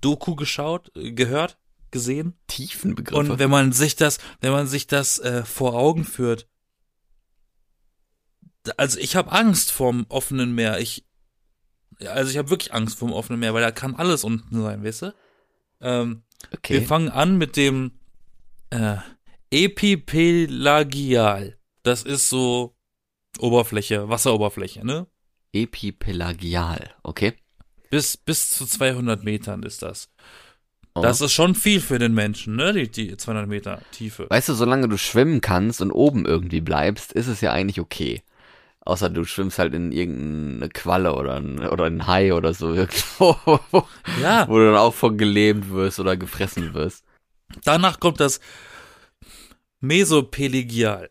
Doku 0.00 0.34
geschaut, 0.34 0.90
äh, 0.96 1.12
gehört, 1.12 1.58
gesehen. 1.90 2.34
Tiefenbegriffe. 2.46 3.32
Und 3.32 3.38
wenn 3.38 3.50
man 3.50 3.72
sich 3.72 3.96
das, 3.96 4.18
wenn 4.40 4.52
man 4.52 4.66
sich 4.66 4.86
das 4.86 5.18
äh, 5.18 5.44
vor 5.44 5.74
Augen 5.74 6.04
führt, 6.04 6.46
also 8.76 8.98
ich 8.98 9.16
habe 9.16 9.32
Angst 9.32 9.70
vorm 9.70 10.06
offenen 10.08 10.54
Meer. 10.54 10.80
Ich, 10.80 11.04
also 12.06 12.30
ich 12.30 12.38
habe 12.38 12.50
wirklich 12.50 12.74
Angst 12.74 12.98
vorm 12.98 13.12
offenen 13.12 13.40
Meer, 13.40 13.54
weil 13.54 13.62
da 13.62 13.70
kann 13.70 13.94
alles 13.94 14.24
unten 14.24 14.62
sein, 14.62 14.84
weißt 14.84 15.02
du? 15.02 15.14
Ähm, 15.80 16.24
Okay. 16.52 16.80
Wir 16.80 16.86
fangen 16.86 17.08
an 17.08 17.36
mit 17.36 17.56
dem 17.56 17.92
äh, 18.70 18.96
Epipelagial. 19.50 21.58
Das 21.82 22.02
ist 22.02 22.28
so 22.28 22.76
Oberfläche, 23.38 24.08
Wasseroberfläche, 24.08 24.86
ne? 24.86 25.06
Epipelagial, 25.52 26.94
okay. 27.02 27.34
Bis, 27.90 28.16
bis 28.16 28.50
zu 28.50 28.66
200 28.66 29.24
Metern 29.24 29.62
ist 29.62 29.82
das. 29.82 30.10
Oh. 30.94 31.02
Das 31.02 31.20
ist 31.20 31.32
schon 31.32 31.54
viel 31.54 31.80
für 31.80 31.98
den 31.98 32.14
Menschen, 32.14 32.56
ne? 32.56 32.72
Die, 32.72 32.90
die 32.90 33.16
200 33.16 33.48
Meter 33.48 33.82
Tiefe. 33.90 34.26
Weißt 34.30 34.48
du, 34.48 34.54
solange 34.54 34.88
du 34.88 34.96
schwimmen 34.96 35.40
kannst 35.40 35.80
und 35.80 35.90
oben 35.90 36.24
irgendwie 36.24 36.60
bleibst, 36.60 37.12
ist 37.12 37.26
es 37.26 37.40
ja 37.40 37.52
eigentlich 37.52 37.80
okay. 37.80 38.22
Außer 38.86 39.08
du 39.08 39.24
schwimmst 39.24 39.58
halt 39.58 39.72
in 39.74 39.92
irgendeine 39.92 40.68
Qualle 40.68 41.14
oder 41.14 41.36
ein, 41.36 41.58
oder 41.66 41.84
ein 41.84 42.06
Hai 42.06 42.34
oder 42.34 42.52
so 42.52 42.74
irgendwo, 42.74 43.36
wo, 43.70 43.84
Ja, 44.22 44.46
wo 44.48 44.58
du 44.58 44.66
dann 44.66 44.76
auch 44.76 44.92
von 44.94 45.16
gelähmt 45.16 45.70
wirst 45.70 45.98
oder 46.00 46.16
gefressen 46.16 46.74
wirst. 46.74 47.04
danach 47.64 47.98
kommt 48.00 48.20
das 48.20 48.40
Mesopelagial. 49.80 51.10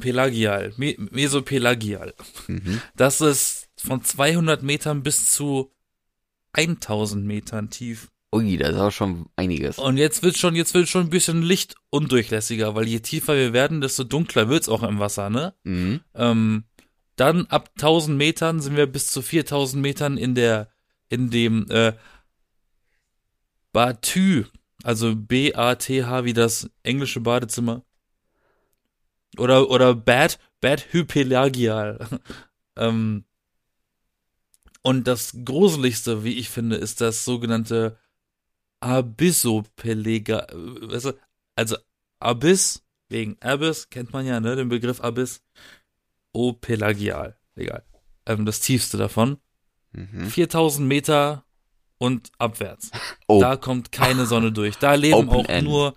Pelagial, 0.00 0.72
Me 0.76 0.94
Mesopelagial. 1.10 2.14
Mhm. 2.46 2.80
Das 2.96 3.20
ist 3.20 3.68
von 3.76 4.02
200 4.02 4.62
Metern 4.62 5.02
bis 5.02 5.30
zu 5.30 5.70
1000 6.54 7.24
Metern 7.24 7.68
tief. 7.70 8.08
Ui, 8.34 8.56
das 8.56 8.70
ist 8.70 8.78
auch 8.78 8.90
schon 8.90 9.26
einiges. 9.36 9.78
Und 9.78 9.98
jetzt 9.98 10.22
wird 10.22 10.38
schon, 10.38 10.54
jetzt 10.56 10.72
wird 10.72 10.88
schon 10.88 11.02
ein 11.02 11.10
bisschen 11.10 11.42
Licht 11.42 11.74
undurchlässiger, 11.90 12.74
weil 12.74 12.88
je 12.88 13.00
tiefer 13.00 13.34
wir 13.36 13.52
werden, 13.52 13.82
desto 13.82 14.04
dunkler 14.04 14.48
wird's 14.48 14.70
auch 14.70 14.82
im 14.82 14.98
Wasser, 14.98 15.28
ne? 15.28 15.54
Mhm. 15.64 16.00
Ähm, 16.14 16.64
dann 17.16 17.46
ab 17.46 17.70
1000 17.76 18.16
Metern 18.16 18.60
sind 18.60 18.76
wir 18.76 18.86
bis 18.86 19.08
zu 19.08 19.22
4000 19.22 19.82
Metern 19.82 20.16
in 20.16 20.34
der, 20.34 20.68
in 21.08 21.30
dem, 21.30 21.70
äh, 21.70 21.92
Batü, 23.72 24.44
also 24.84 25.16
B-A-T-H 25.16 26.24
wie 26.24 26.32
das 26.34 26.70
englische 26.82 27.20
Badezimmer. 27.20 27.84
Oder, 29.38 29.70
oder 29.70 29.94
Bad, 29.94 30.38
Bad 30.60 30.92
Hypelagial. 30.92 32.06
ähm, 32.76 33.24
und 34.82 35.06
das 35.06 35.36
Gruseligste, 35.44 36.24
wie 36.24 36.38
ich 36.38 36.50
finde, 36.50 36.76
ist 36.76 37.00
das 37.00 37.24
sogenannte 37.24 37.98
Abyssopelega, 38.80 40.46
äh, 40.50 41.12
also 41.56 41.78
Abyss, 42.18 42.84
wegen 43.08 43.40
Abyss, 43.40 43.88
kennt 43.90 44.12
man 44.12 44.26
ja, 44.26 44.40
ne, 44.40 44.56
den 44.56 44.68
Begriff 44.68 45.00
Abyss. 45.00 45.42
O-Pelagial, 46.32 47.36
egal. 47.56 47.84
Ähm, 48.26 48.46
das 48.46 48.60
tiefste 48.60 48.96
davon. 48.96 49.38
Mhm. 49.92 50.26
4000 50.26 50.86
Meter 50.86 51.44
und 51.98 52.30
abwärts. 52.38 52.90
Oh, 53.28 53.40
Da 53.40 53.56
kommt 53.56 53.92
keine 53.92 54.26
Sonne 54.26 54.50
durch. 54.52 54.76
Da 54.78 54.94
leben 54.94 55.28
Open 55.28 55.30
auch 55.30 55.48
End. 55.48 55.68
nur, 55.68 55.94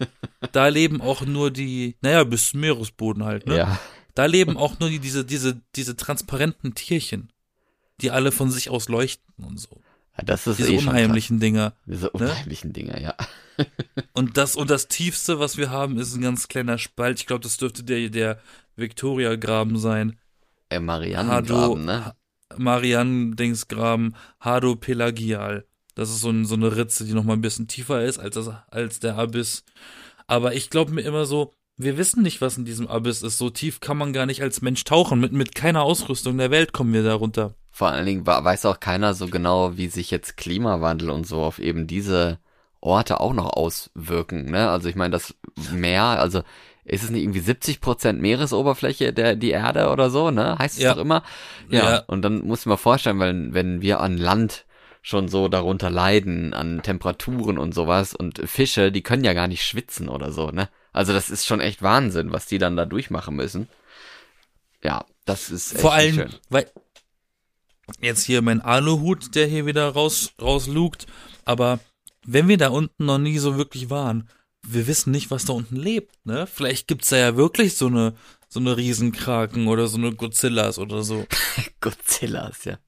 da 0.52 0.68
leben 0.68 1.00
auch 1.00 1.22
nur 1.22 1.50
die, 1.50 1.96
naja, 2.00 2.24
bis 2.24 2.50
zum 2.50 2.60
Meeresboden 2.60 3.24
halt, 3.24 3.46
ne? 3.46 3.56
ja. 3.56 3.78
Da 4.14 4.26
leben 4.26 4.56
auch 4.56 4.78
nur 4.80 4.88
die, 4.88 4.98
diese, 4.98 5.24
diese, 5.24 5.60
diese 5.76 5.96
transparenten 5.96 6.74
Tierchen, 6.74 7.32
die 8.00 8.10
alle 8.10 8.32
von 8.32 8.50
sich 8.50 8.68
aus 8.68 8.88
leuchten 8.88 9.44
und 9.44 9.58
so. 9.58 9.80
Ja, 10.16 10.24
Das 10.24 10.46
ist 10.48 10.58
Diese 10.58 10.72
eh 10.72 10.78
unheimlichen 10.78 11.38
Dinger. 11.38 11.74
Diese 11.86 12.10
unheimlichen 12.10 12.72
Dinger, 12.72 13.00
ja. 13.00 13.14
Und 14.12 14.36
das, 14.36 14.54
und 14.54 14.70
das 14.70 14.86
tiefste, 14.86 15.40
was 15.40 15.56
wir 15.56 15.70
haben, 15.70 15.98
ist 15.98 16.14
ein 16.14 16.20
ganz 16.20 16.46
kleiner 16.46 16.78
Spalt. 16.78 17.18
Ich 17.18 17.26
glaube, 17.26 17.42
das 17.42 17.56
dürfte 17.56 17.82
der, 17.82 18.08
der 18.08 18.40
Victoria-Graben 18.78 19.78
sein. 19.78 20.18
Äh, 20.70 20.80
Marianengraben, 20.80 21.84
ne? 21.84 22.14
Marianne-Dingsgraben, 22.56 24.14
Hado 24.40 24.76
Pelagial. 24.76 25.66
Das 25.94 26.10
ist 26.10 26.20
so, 26.20 26.30
ein, 26.30 26.46
so 26.46 26.54
eine 26.54 26.76
Ritze, 26.76 27.04
die 27.04 27.12
noch 27.12 27.24
mal 27.24 27.32
ein 27.34 27.40
bisschen 27.40 27.68
tiefer 27.68 28.04
ist 28.04 28.18
als, 28.18 28.34
das, 28.34 28.50
als 28.70 29.00
der 29.00 29.16
Abyss. 29.16 29.64
Aber 30.26 30.54
ich 30.54 30.70
glaube 30.70 30.92
mir 30.92 31.02
immer 31.02 31.26
so, 31.26 31.52
wir 31.76 31.96
wissen 31.96 32.22
nicht, 32.22 32.40
was 32.40 32.58
in 32.58 32.64
diesem 32.64 32.88
Abyss 32.88 33.22
ist. 33.22 33.38
So 33.38 33.50
tief 33.50 33.80
kann 33.80 33.96
man 33.96 34.12
gar 34.12 34.26
nicht 34.26 34.42
als 34.42 34.62
Mensch 34.62 34.84
tauchen. 34.84 35.20
Mit, 35.20 35.32
mit 35.32 35.54
keiner 35.54 35.82
Ausrüstung 35.82 36.38
der 36.38 36.50
Welt 36.50 36.72
kommen 36.72 36.92
wir 36.92 37.02
da 37.02 37.14
runter. 37.14 37.54
Vor 37.70 37.88
allen 37.88 38.06
Dingen 38.06 38.26
weiß 38.26 38.66
auch 38.66 38.80
keiner 38.80 39.14
so 39.14 39.28
genau, 39.28 39.76
wie 39.76 39.88
sich 39.88 40.10
jetzt 40.10 40.36
Klimawandel 40.36 41.10
und 41.10 41.26
so 41.26 41.42
auf 41.42 41.58
eben 41.60 41.86
diese 41.86 42.38
Orte 42.80 43.20
auch 43.20 43.32
noch 43.32 43.52
auswirken, 43.52 44.50
ne? 44.50 44.70
Also 44.70 44.88
ich 44.88 44.94
meine, 44.94 45.12
das 45.12 45.34
Meer, 45.72 46.04
also 46.04 46.42
ist 46.88 47.04
es 47.04 47.10
nicht 47.10 47.22
irgendwie 47.22 47.40
70 47.40 47.80
Prozent 47.80 48.20
Meeresoberfläche 48.20 49.12
der 49.12 49.36
die 49.36 49.50
Erde 49.50 49.90
oder 49.90 50.10
so, 50.10 50.30
ne? 50.30 50.58
Heißt 50.58 50.76
es 50.78 50.82
Ja. 50.82 50.94
doch 50.94 51.00
immer. 51.02 51.22
Ja. 51.68 51.90
Ja. 51.92 51.98
Und 52.06 52.22
dann 52.22 52.46
muss 52.46 52.60
ich 52.60 52.66
mal 52.66 52.76
vorstellen, 52.76 53.18
weil 53.18 53.52
wenn 53.54 53.80
wir 53.82 54.00
an 54.00 54.16
Land 54.18 54.64
schon 55.02 55.28
so 55.28 55.48
darunter 55.48 55.90
leiden 55.90 56.52
an 56.54 56.82
Temperaturen 56.82 57.56
und 57.58 57.72
sowas 57.74 58.14
und 58.14 58.38
Fische, 58.48 58.90
die 58.92 59.02
können 59.02 59.24
ja 59.24 59.32
gar 59.32 59.46
nicht 59.48 59.64
schwitzen 59.64 60.08
oder 60.08 60.32
so, 60.32 60.50
ne? 60.50 60.68
Also 60.92 61.12
das 61.12 61.30
ist 61.30 61.46
schon 61.46 61.60
echt 61.60 61.82
Wahnsinn, 61.82 62.32
was 62.32 62.46
die 62.46 62.58
dann 62.58 62.76
da 62.76 62.84
durchmachen 62.84 63.36
müssen. 63.36 63.68
Ja, 64.82 65.04
das 65.24 65.50
ist 65.50 65.72
echt 65.72 65.80
Vor 65.80 65.92
allem, 65.92 66.14
schön. 66.14 66.34
weil 66.50 66.70
jetzt 68.00 68.24
hier 68.24 68.42
mein 68.42 68.60
Aluhut, 68.60 69.34
der 69.34 69.46
hier 69.46 69.66
wieder 69.66 69.88
raus 69.90 70.32
rauslugt, 70.40 71.06
aber 71.44 71.78
wenn 72.26 72.48
wir 72.48 72.58
da 72.58 72.68
unten 72.68 73.06
noch 73.06 73.18
nie 73.18 73.38
so 73.38 73.56
wirklich 73.56 73.90
waren, 73.90 74.28
wir 74.72 74.86
wissen 74.86 75.10
nicht, 75.10 75.30
was 75.30 75.44
da 75.44 75.52
unten 75.52 75.76
lebt, 75.76 76.14
ne? 76.24 76.46
Vielleicht 76.46 76.88
gibt's 76.88 77.08
da 77.08 77.16
ja 77.16 77.36
wirklich 77.36 77.76
so 77.76 77.86
eine 77.86 78.14
so 78.48 78.60
eine 78.60 78.76
Riesenkraken 78.76 79.68
oder 79.68 79.88
so 79.88 79.98
eine 79.98 80.14
Godzillas 80.14 80.78
oder 80.78 81.02
so. 81.02 81.26
Godzillas, 81.80 82.64
ja. 82.64 82.78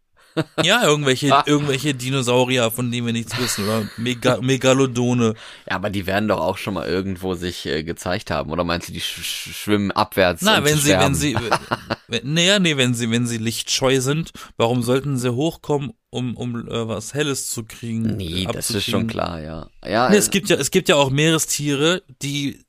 Ja, 0.62 0.84
irgendwelche 0.84 1.42
irgendwelche 1.46 1.94
Dinosaurier, 1.94 2.70
von 2.70 2.90
denen 2.90 3.06
wir 3.06 3.12
nichts 3.12 3.38
wissen 3.38 3.64
oder 3.64 3.88
Mega 3.96 4.40
Megalodone. 4.40 5.34
Ja, 5.68 5.76
aber 5.76 5.90
die 5.90 6.06
werden 6.06 6.28
doch 6.28 6.40
auch 6.40 6.56
schon 6.56 6.74
mal 6.74 6.86
irgendwo 6.86 7.34
sich 7.34 7.66
äh, 7.66 7.82
gezeigt 7.82 8.30
haben. 8.30 8.50
Oder 8.50 8.64
meinst 8.64 8.88
du, 8.88 8.92
die 8.92 9.00
sch 9.00 9.22
sch 9.22 9.54
schwimmen 9.54 9.90
abwärts? 9.90 10.42
Na, 10.42 10.64
wenn 10.64 10.78
sie, 10.78 10.90
wenn 10.90 11.14
sie, 11.14 11.36
wenn, 12.08 12.32
naja, 12.32 12.58
nee, 12.58 12.76
wenn 12.76 12.94
sie, 12.94 13.10
wenn 13.10 13.26
sie 13.26 13.38
lichtscheu 13.38 14.00
sind, 14.00 14.30
warum 14.56 14.82
sollten 14.82 15.16
sie 15.18 15.34
hochkommen, 15.34 15.92
um, 16.10 16.36
um 16.36 16.68
äh, 16.68 16.88
was 16.88 17.14
Helles 17.14 17.50
zu 17.50 17.64
kriegen? 17.64 18.16
Nee, 18.16 18.46
das 18.52 18.70
ist 18.70 18.88
schon 18.88 19.06
klar, 19.06 19.40
ja. 19.40 19.68
Ja, 19.84 20.10
Nee, 20.10 20.16
es 20.16 20.30
gibt 20.30 20.48
ja, 20.48 20.56
es 20.56 20.70
gibt 20.70 20.88
ja 20.88 20.96
auch 20.96 21.10
Meerestiere, 21.10 22.02
die, 22.22 22.64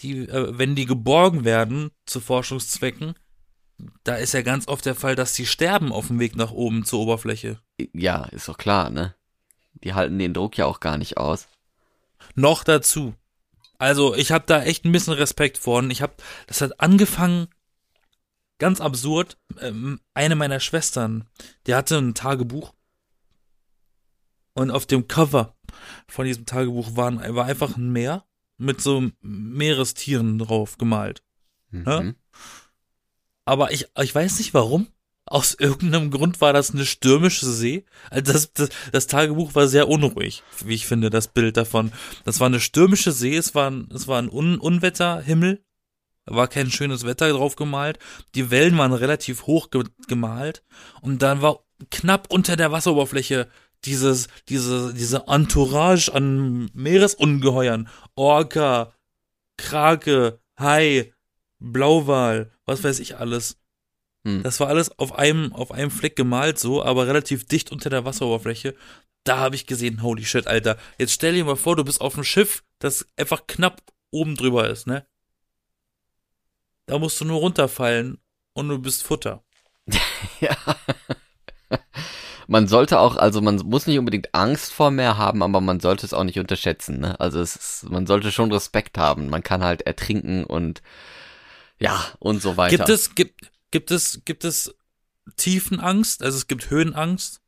die, 0.00 0.28
äh, 0.28 0.58
wenn 0.58 0.74
die 0.74 0.86
geborgen 0.86 1.44
werden 1.44 1.90
zu 2.06 2.20
Forschungszwecken, 2.20 3.14
da 4.04 4.16
ist 4.16 4.34
ja 4.34 4.42
ganz 4.42 4.68
oft 4.68 4.86
der 4.86 4.94
Fall, 4.94 5.16
dass 5.16 5.34
sie 5.34 5.46
sterben 5.46 5.92
auf 5.92 6.08
dem 6.08 6.18
Weg 6.18 6.36
nach 6.36 6.50
oben 6.50 6.84
zur 6.84 7.00
Oberfläche. 7.00 7.60
ja, 7.92 8.24
ist 8.26 8.48
doch 8.48 8.58
klar, 8.58 8.90
ne? 8.90 9.14
Die 9.74 9.94
halten 9.94 10.18
den 10.18 10.34
Druck 10.34 10.56
ja 10.56 10.64
auch 10.64 10.80
gar 10.80 10.96
nicht 10.96 11.18
aus. 11.18 11.48
Noch 12.34 12.64
dazu. 12.64 13.14
Also 13.78 14.14
ich 14.14 14.32
habe 14.32 14.44
da 14.46 14.62
echt 14.62 14.84
ein 14.84 14.92
bisschen 14.92 15.12
Respekt 15.12 15.58
vor. 15.58 15.78
Und 15.78 15.90
ich 15.90 16.00
habe, 16.00 16.14
das 16.46 16.62
hat 16.62 16.80
angefangen, 16.80 17.48
ganz 18.58 18.80
absurd. 18.80 19.36
Ähm, 19.60 20.00
eine 20.14 20.34
meiner 20.34 20.60
Schwestern, 20.60 21.28
die 21.66 21.74
hatte 21.74 21.98
ein 21.98 22.14
Tagebuch 22.14 22.72
und 24.54 24.70
auf 24.70 24.86
dem 24.86 25.06
Cover 25.06 25.54
von 26.08 26.24
diesem 26.24 26.46
Tagebuch 26.46 26.96
waren, 26.96 27.20
war 27.34 27.44
einfach 27.44 27.76
ein 27.76 27.92
Meer 27.92 28.24
mit 28.56 28.80
so 28.80 29.10
Meerestieren 29.20 30.38
drauf 30.38 30.78
gemalt. 30.78 31.22
Mhm. 31.70 31.84
Ja? 31.86 32.12
Aber 33.46 33.72
ich, 33.72 33.86
ich 33.98 34.14
weiß 34.14 34.38
nicht 34.38 34.52
warum. 34.52 34.88
Aus 35.28 35.54
irgendeinem 35.54 36.12
Grund 36.12 36.40
war 36.40 36.52
das 36.52 36.70
eine 36.70 36.84
stürmische 36.84 37.46
See. 37.46 37.84
Also 38.10 38.32
das, 38.32 38.52
das, 38.52 38.68
das 38.92 39.06
Tagebuch 39.08 39.56
war 39.56 39.66
sehr 39.66 39.88
unruhig, 39.88 40.44
wie 40.64 40.74
ich 40.74 40.86
finde, 40.86 41.10
das 41.10 41.26
Bild 41.28 41.56
davon. 41.56 41.90
Das 42.24 42.38
war 42.38 42.46
eine 42.46 42.60
stürmische 42.60 43.10
See, 43.10 43.36
es 43.36 43.54
war 43.54 43.70
ein, 43.70 43.88
es 43.92 44.06
war 44.06 44.20
ein 44.20 44.30
Un 44.30 44.58
Unwetterhimmel. 44.58 45.64
Da 46.26 46.34
war 46.34 46.48
kein 46.48 46.70
schönes 46.70 47.04
Wetter 47.04 47.30
drauf 47.30 47.56
gemalt. 47.56 47.98
Die 48.34 48.50
Wellen 48.50 48.78
waren 48.78 48.92
relativ 48.92 49.46
hoch 49.46 49.70
ge 49.70 49.84
gemalt. 50.06 50.62
Und 51.00 51.22
dann 51.22 51.42
war 51.42 51.64
knapp 51.90 52.32
unter 52.32 52.56
der 52.56 52.70
Wasseroberfläche 52.72 53.48
dieses, 53.84 54.28
diese, 54.48 54.94
diese 54.94 55.24
Entourage 55.26 56.12
an 56.12 56.70
Meeresungeheuern. 56.72 57.88
Orca, 58.14 58.92
Krake, 59.56 60.40
Hai, 60.58 61.12
Blauwal, 61.58 62.52
was 62.64 62.84
weiß 62.84 63.00
ich 63.00 63.16
alles. 63.18 63.58
Hm. 64.24 64.42
Das 64.42 64.60
war 64.60 64.68
alles 64.68 64.98
auf 64.98 65.18
einem, 65.18 65.52
auf 65.52 65.70
einem 65.70 65.90
Fleck 65.90 66.16
gemalt 66.16 66.58
so, 66.58 66.82
aber 66.84 67.06
relativ 67.06 67.46
dicht 67.46 67.72
unter 67.72 67.90
der 67.90 68.04
Wasseroberfläche. 68.04 68.74
Da 69.24 69.38
habe 69.38 69.56
ich 69.56 69.66
gesehen, 69.66 70.02
holy 70.02 70.24
shit, 70.24 70.46
Alter. 70.46 70.78
Jetzt 70.98 71.12
stell 71.12 71.34
dir 71.34 71.44
mal 71.44 71.56
vor, 71.56 71.76
du 71.76 71.84
bist 71.84 72.00
auf 72.00 72.14
einem 72.14 72.24
Schiff, 72.24 72.62
das 72.78 73.06
einfach 73.16 73.46
knapp 73.46 73.82
oben 74.10 74.36
drüber 74.36 74.68
ist, 74.68 74.86
ne? 74.86 75.06
Da 76.86 76.98
musst 76.98 77.20
du 77.20 77.24
nur 77.24 77.40
runterfallen 77.40 78.18
und 78.54 78.68
du 78.68 78.78
bist 78.78 79.02
Futter. 79.02 79.44
Ja. 80.40 80.56
Man 82.48 82.68
sollte 82.68 83.00
auch, 83.00 83.16
also 83.16 83.40
man 83.40 83.56
muss 83.56 83.86
nicht 83.86 83.98
unbedingt 83.98 84.34
Angst 84.34 84.72
vor 84.72 84.90
Meer 84.90 85.18
haben, 85.18 85.42
aber 85.42 85.60
man 85.60 85.80
sollte 85.80 86.06
es 86.06 86.14
auch 86.14 86.24
nicht 86.24 86.38
unterschätzen. 86.38 87.00
Ne? 87.00 87.18
Also 87.18 87.40
es 87.40 87.56
ist, 87.56 87.90
man 87.90 88.06
sollte 88.06 88.30
schon 88.30 88.52
Respekt 88.52 88.98
haben. 88.98 89.28
Man 89.28 89.42
kann 89.42 89.64
halt 89.64 89.82
ertrinken 89.82 90.44
und 90.44 90.82
ja 91.80 92.04
und 92.18 92.42
so 92.42 92.56
weiter. 92.56 92.76
Gibt 92.76 92.88
es, 92.88 93.14
gibt, 93.14 93.50
gibt 93.70 93.90
es, 93.90 94.22
gibt 94.24 94.44
es 94.44 94.74
Tiefenangst? 95.36 96.22
Also 96.22 96.38
es 96.38 96.46
gibt 96.46 96.70
Höhenangst, 96.70 97.40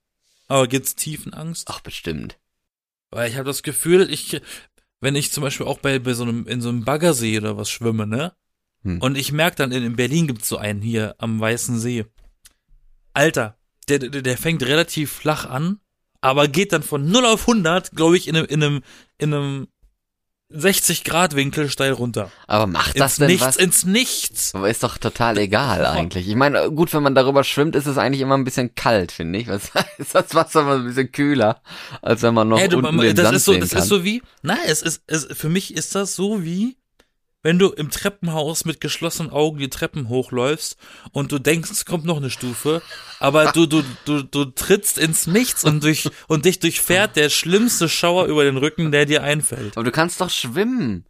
aber 0.47 0.67
gibt's 0.67 0.95
Tiefenangst? 0.95 1.69
Ach 1.71 1.81
bestimmt. 1.81 2.39
Weil 3.11 3.31
ich 3.31 3.37
habe 3.37 3.47
das 3.47 3.63
Gefühl, 3.63 4.11
ich, 4.11 4.41
wenn 5.01 5.17
ich 5.17 5.33
zum 5.33 5.43
Beispiel 5.43 5.67
auch 5.67 5.79
bei, 5.79 5.99
bei 5.99 6.15
so 6.15 6.25
einem, 6.25 6.47
in 6.47 6.61
so 6.61 6.69
einem 6.69 6.85
Baggersee 6.85 7.39
oder 7.39 7.57
was 7.57 7.71
schwimme, 7.71 8.07
ne? 8.07 8.35
Hm. 8.83 9.01
Und 9.01 9.17
ich 9.17 9.33
merke 9.33 9.57
dann, 9.57 9.73
in, 9.73 9.83
in 9.83 9.97
Berlin 9.97 10.27
gibt's 10.27 10.49
so 10.49 10.59
einen 10.59 10.83
hier 10.83 11.15
am 11.19 11.41
Weißen 11.41 11.79
See. 11.79 12.05
Alter, 13.15 13.57
der, 13.89 13.99
der, 13.99 14.23
der 14.23 14.39
fängt 14.39 14.63
relativ 14.63 15.13
flach 15.13 15.47
an, 15.47 15.81
aber 16.21 16.49
geht 16.49 16.73
dann 16.73 16.83
von 16.83 17.11
0 17.11 17.25
auf 17.25 17.49
100, 17.49 17.93
glaube 17.93 18.17
ich, 18.17 18.29
in 18.29 18.37
einem, 18.37 18.47
in 18.47 18.63
einem, 18.63 18.83
in 19.19 19.35
einem 19.35 19.69
60 20.51 21.05
Grad 21.05 21.37
Winkel 21.37 21.69
steil 21.69 21.93
runter. 21.93 22.31
Aber 22.47 22.67
macht 22.67 22.99
das 22.99 23.13
Ins 23.13 23.17
denn 23.19 23.27
Nichts, 23.29 23.47
was? 23.47 23.57
ins 23.57 23.85
Nichts. 23.85 24.55
Aber 24.55 24.71
ist 24.71 24.83
doch 24.83 24.97
total 24.97 25.37
egal 25.37 25.85
eigentlich. 25.85 26.27
Ich 26.27 26.37
meine, 26.37 26.71
gut, 26.71 26.93
wenn 26.95 27.03
man 27.03 27.15
darüber 27.15 27.45
schwimmt, 27.45 27.77
ist 27.77 27.87
es 27.87 27.99
eigentlich 27.99 28.23
immer 28.23 28.37
ein 28.37 28.45
bisschen 28.45 28.75
kalt, 28.75 29.13
finde 29.13 29.39
ich. 29.41 29.49
Was 29.49 29.71
ist 29.99 30.15
das 30.15 30.35
Wasser 30.35 30.63
immer 30.63 30.77
ein 30.77 30.87
bisschen 30.87 31.13
kühler, 31.13 31.61
als 32.01 32.23
wenn 32.23 32.33
man 32.33 32.49
noch 32.49 32.59
Hey, 32.59 32.69
du, 32.69 32.79
unten 32.79 32.99
den 32.99 33.15
das 33.15 33.25
Sand 33.25 33.37
ist 33.37 33.45
so, 33.45 33.53
sehen 33.53 33.61
das 33.61 33.71
kann. 33.71 33.83
ist 33.83 33.89
so 33.89 34.05
wie, 34.05 34.23
nein, 34.43 34.59
es 34.67 34.81
ist, 34.81 35.03
es, 35.07 35.29
für 35.31 35.51
mich 35.51 35.75
ist 35.75 35.95
das 35.95 36.17
so 36.17 36.43
wie, 36.45 36.79
wenn 37.43 37.59
du 37.59 37.71
im 37.71 37.91
Treppenhaus 37.91 38.65
mit 38.65 38.81
geschlossenen 38.81 39.31
Augen 39.31 39.59
die 39.59 39.71
Treppen 39.71 40.09
hochläufst 40.09 40.77
und 41.13 41.31
du 41.33 41.39
denkst, 41.39 41.71
es 41.71 41.85
kommt 41.85 42.05
noch 42.05 42.17
eine 42.17 42.31
Stufe, 42.31 42.83
aber 43.21 43.53
du, 43.53 43.67
du, 43.67 43.83
du, 44.05 44.23
du 44.23 44.45
trittst 44.47 44.99
ins 44.99 45.27
Nichts 45.27 45.65
und 45.65 45.85
durch, 45.85 46.11
und 46.27 46.45
dich 46.45 46.59
durchfährt 46.59 47.17
der 47.17 47.31
schlimmste 47.31 47.89
Schauer 47.89 48.27
über 48.27 48.45
den 48.45 48.57
Rücken, 48.57 48.91
der 48.91 49.07
dir 49.07 49.23
einfällt. 49.23 49.77
Aber 49.77 49.85
du 49.85 49.93
kannst 49.93 50.21
doch 50.21 50.31
schwimmen. 50.31 51.05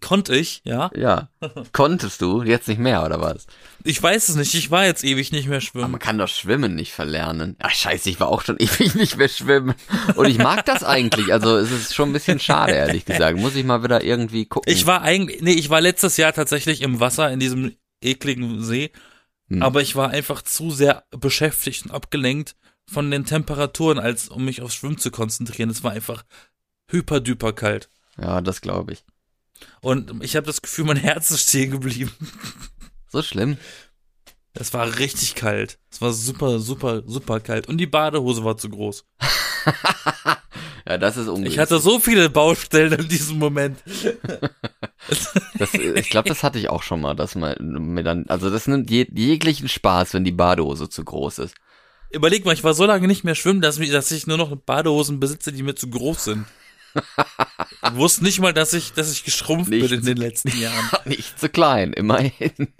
Konnte 0.00 0.34
ich, 0.36 0.60
ja. 0.64 0.90
Ja. 0.94 1.28
Konntest 1.72 2.20
du? 2.22 2.42
Jetzt 2.42 2.68
nicht 2.68 2.78
mehr, 2.78 3.04
oder 3.04 3.20
was? 3.20 3.46
Ich 3.84 4.02
weiß 4.02 4.28
es 4.28 4.36
nicht, 4.36 4.54
ich 4.54 4.70
war 4.70 4.84
jetzt 4.86 5.04
ewig 5.04 5.32
nicht 5.32 5.46
mehr 5.48 5.56
Aber 5.56 5.60
schwimmen. 5.60 5.90
man 5.90 6.00
kann 6.00 6.18
doch 6.18 6.28
Schwimmen 6.28 6.74
nicht 6.74 6.92
verlernen. 6.92 7.56
Ach 7.60 7.70
scheiße, 7.70 8.08
ich 8.10 8.20
war 8.20 8.28
auch 8.28 8.42
schon 8.42 8.56
ewig 8.60 8.94
nicht 8.94 9.16
mehr 9.16 9.28
schwimmen. 9.28 9.74
Und 10.16 10.26
ich 10.26 10.38
mag 10.38 10.64
das 10.66 10.84
eigentlich. 10.84 11.32
Also 11.32 11.56
es 11.56 11.70
ist 11.70 11.94
schon 11.94 12.10
ein 12.10 12.12
bisschen 12.12 12.38
schade, 12.40 12.72
ehrlich 12.72 13.04
gesagt. 13.04 13.38
Muss 13.38 13.54
ich 13.56 13.64
mal 13.64 13.82
wieder 13.82 14.02
irgendwie 14.04 14.46
gucken. 14.46 14.72
Ich 14.72 14.86
war 14.86 15.02
eigentlich, 15.02 15.42
nee, 15.42 15.52
ich 15.54 15.70
war 15.70 15.80
letztes 15.80 16.16
Jahr 16.16 16.32
tatsächlich 16.32 16.80
im 16.82 17.00
Wasser 17.00 17.30
in 17.30 17.40
diesem 17.40 17.74
ekligen 18.00 18.62
See, 18.62 18.90
Hm. 19.48 19.62
aber 19.62 19.82
ich 19.82 19.96
war 19.96 20.10
einfach 20.10 20.42
zu 20.42 20.70
sehr 20.70 21.04
beschäftigt 21.10 21.84
und 21.86 21.90
abgelenkt 21.90 22.54
von 22.88 23.10
den 23.10 23.24
Temperaturen, 23.24 23.98
als 23.98 24.28
um 24.28 24.44
mich 24.44 24.62
aufs 24.62 24.74
Schwimmen 24.76 24.98
zu 24.98 25.10
konzentrieren. 25.10 25.68
Es 25.70 25.82
war 25.82 25.90
einfach 25.92 26.24
hyperduper 26.90 27.52
kalt. 27.52 27.88
ja, 28.20 28.40
das 28.40 28.60
glaube 28.60 28.92
ich. 28.92 29.04
Und 29.80 30.22
ich 30.22 30.36
habe 30.36 30.46
das 30.46 30.62
Gefühl, 30.62 30.84
mein 30.84 30.96
Herz 30.96 31.30
ist 31.30 31.48
stehen 31.48 31.70
geblieben. 31.70 32.12
So 33.08 33.22
schlimm. 33.22 33.58
Es 34.54 34.72
war 34.74 34.98
richtig 34.98 35.34
kalt. 35.34 35.78
Es 35.90 36.00
war 36.00 36.12
super, 36.12 36.58
super, 36.58 37.02
super 37.06 37.40
kalt. 37.40 37.68
Und 37.68 37.78
die 37.78 37.86
Badehose 37.86 38.44
war 38.44 38.56
zu 38.56 38.68
groß. 38.68 39.04
Ja, 40.88 40.98
das 40.98 41.16
ist 41.16 41.28
ungünstig. 41.28 41.54
Ich 41.54 41.58
hatte 41.58 41.78
so 41.78 42.00
viele 42.00 42.28
Baustellen 42.28 42.92
in 42.92 43.08
diesem 43.08 43.38
Moment. 43.38 43.78
Das, 45.58 45.74
ich 45.74 46.10
glaube, 46.10 46.28
das 46.28 46.44
hatte 46.44 46.60
ich 46.60 46.70
auch 46.70 46.82
schon 46.82 47.00
mal, 47.00 47.14
dass 47.14 47.34
man 47.34 47.56
mir 47.60 48.04
dann, 48.04 48.24
also 48.28 48.50
das 48.50 48.68
nimmt 48.68 48.88
je, 48.88 49.06
jeglichen 49.12 49.68
Spaß, 49.68 50.14
wenn 50.14 50.24
die 50.24 50.32
Badehose 50.32 50.88
zu 50.88 51.04
groß 51.04 51.40
ist. 51.40 51.56
Überleg 52.10 52.44
mal, 52.44 52.54
ich 52.54 52.62
war 52.62 52.72
so 52.72 52.86
lange 52.86 53.08
nicht 53.08 53.24
mehr 53.24 53.34
schwimmen, 53.34 53.60
dass 53.60 53.78
ich 53.78 54.26
nur 54.28 54.36
noch 54.36 54.54
Badehosen 54.54 55.18
besitze, 55.18 55.52
die 55.52 55.64
mir 55.64 55.74
zu 55.74 55.90
groß 55.90 56.24
sind. 56.24 56.46
Ich 56.94 57.92
wusste 57.94 58.24
nicht 58.24 58.40
mal, 58.40 58.52
dass 58.52 58.72
ich, 58.72 58.92
dass 58.92 59.12
ich 59.12 59.24
geschrumpft 59.24 59.70
Nicht 59.70 59.88
bin 59.88 59.98
in 60.00 60.04
den 60.04 60.16
letzten 60.16 60.48
Jahren. 60.58 60.88
Nicht 61.04 61.38
zu 61.38 61.48
klein, 61.48 61.92
immerhin. 61.92 62.72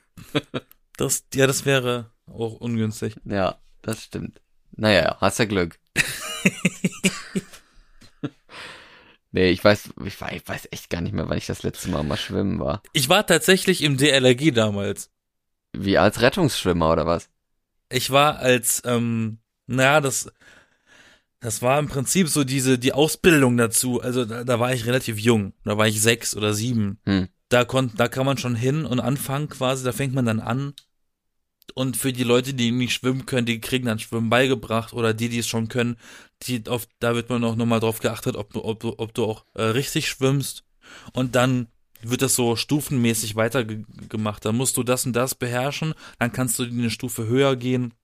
Das, 0.97 1.25
ja, 1.35 1.47
das 1.47 1.65
wäre 1.65 2.11
auch 2.27 2.55
ungünstig. 2.55 3.17
Ja, 3.25 3.59
das 3.83 4.05
stimmt. 4.05 4.41
Naja, 4.73 5.17
hast 5.21 5.39
ja 5.39 5.45
Glück. 5.45 5.79
nee, 9.33 9.51
ich 9.51 9.63
weiß, 9.63 9.91
ich 10.05 10.21
weiß, 10.21 10.33
ich 10.33 10.49
weiß 10.49 10.69
echt 10.71 10.91
gar 10.91 11.01
nicht 11.01 11.13
mehr, 11.13 11.29
wann 11.29 11.39
ich 11.39 11.47
das 11.47 11.63
letzte 11.63 11.91
Mal 11.91 12.03
mal 12.03 12.17
schwimmen 12.17 12.59
war. 12.61 12.83
Ich 12.93 13.09
war 13.09 13.27
tatsächlich 13.27 13.83
im 13.83 13.97
DLRG 13.97 14.53
damals. 14.55 15.11
Wie 15.73 15.99
als 15.99 16.21
Rettungsschwimmer 16.21 16.91
oder 16.93 17.07
was? 17.07 17.29
Ich 17.91 18.11
war 18.11 18.39
als, 18.39 18.83
ähm, 18.85 19.39
naja, 19.67 20.01
das, 20.01 20.33
das 21.43 21.61
war 21.61 21.79
im 21.81 21.89
Prinzip 21.89 22.29
so 22.29 22.45
diese, 22.45 22.79
die 22.79 22.93
Ausbildung 22.93 23.57
dazu. 23.57 24.01
Also 24.01 24.25
da, 24.25 24.45
da 24.45 24.61
war 24.61 24.73
ich 24.73 24.87
relativ 24.87 25.19
jung. 25.19 25.53
Da 25.65 25.77
war 25.77 25.89
ich 25.89 26.01
sechs 26.01 26.37
oder 26.37 26.55
sieben. 26.55 27.01
Hm. 27.05 27.29
Da 27.49 27.65
konnt, 27.65 27.99
da 27.99 28.07
kann 28.07 28.25
man 28.25 28.39
schon 28.39 28.55
hin 28.55 28.87
und 28.87 29.01
anfangen 29.01 29.49
quasi. 29.49 29.85
Da 29.85 29.91
fängt 29.91 30.15
man 30.15 30.25
dann 30.25 30.39
an. 30.39 30.73
Und 31.75 31.97
für 31.97 32.13
die 32.13 32.23
Leute, 32.23 32.55
die 32.55 32.71
nicht 32.71 32.95
schwimmen 32.95 33.27
können, 33.27 33.47
die 33.47 33.61
kriegen 33.61 33.87
dann 33.87 33.99
Schwimmen 33.99 34.31
beigebracht 34.31 34.93
oder 34.93 35.15
die, 35.15 35.29
die 35.29 35.41
es 35.41 35.49
schon 35.49 35.69
können, 35.69 35.97
die 36.45 36.63
auf, 36.69 36.87
da 37.01 37.15
wird 37.17 37.29
man 37.29 37.43
auch 37.45 37.57
nochmal 37.57 37.81
drauf 37.81 37.99
geachtet, 37.99 38.37
ob 38.37 38.53
du, 38.53 38.65
ob 38.65 38.79
du, 38.79 38.95
ob 38.99 39.13
du 39.13 39.25
auch 39.25 39.45
äh, 39.55 39.63
richtig 39.63 40.09
schwimmst. 40.09 40.65
Und 41.13 41.35
dann 41.35 41.67
wird 42.03 42.23
das 42.23 42.37
so 42.37 42.55
stufenmäßig 42.55 43.35
weitergemacht. 43.35 44.45
Dann 44.45 44.57
musst 44.57 44.77
du 44.77 44.85
das 44.85 45.07
und 45.07 45.15
das 45.15 45.35
beherrschen, 45.35 45.95
dann 46.21 46.33
kannst 46.33 46.59
du 46.59 46.65
eine 46.65 46.91
Stufe 46.91 47.27
höher 47.27 47.57
gehen. 47.57 47.95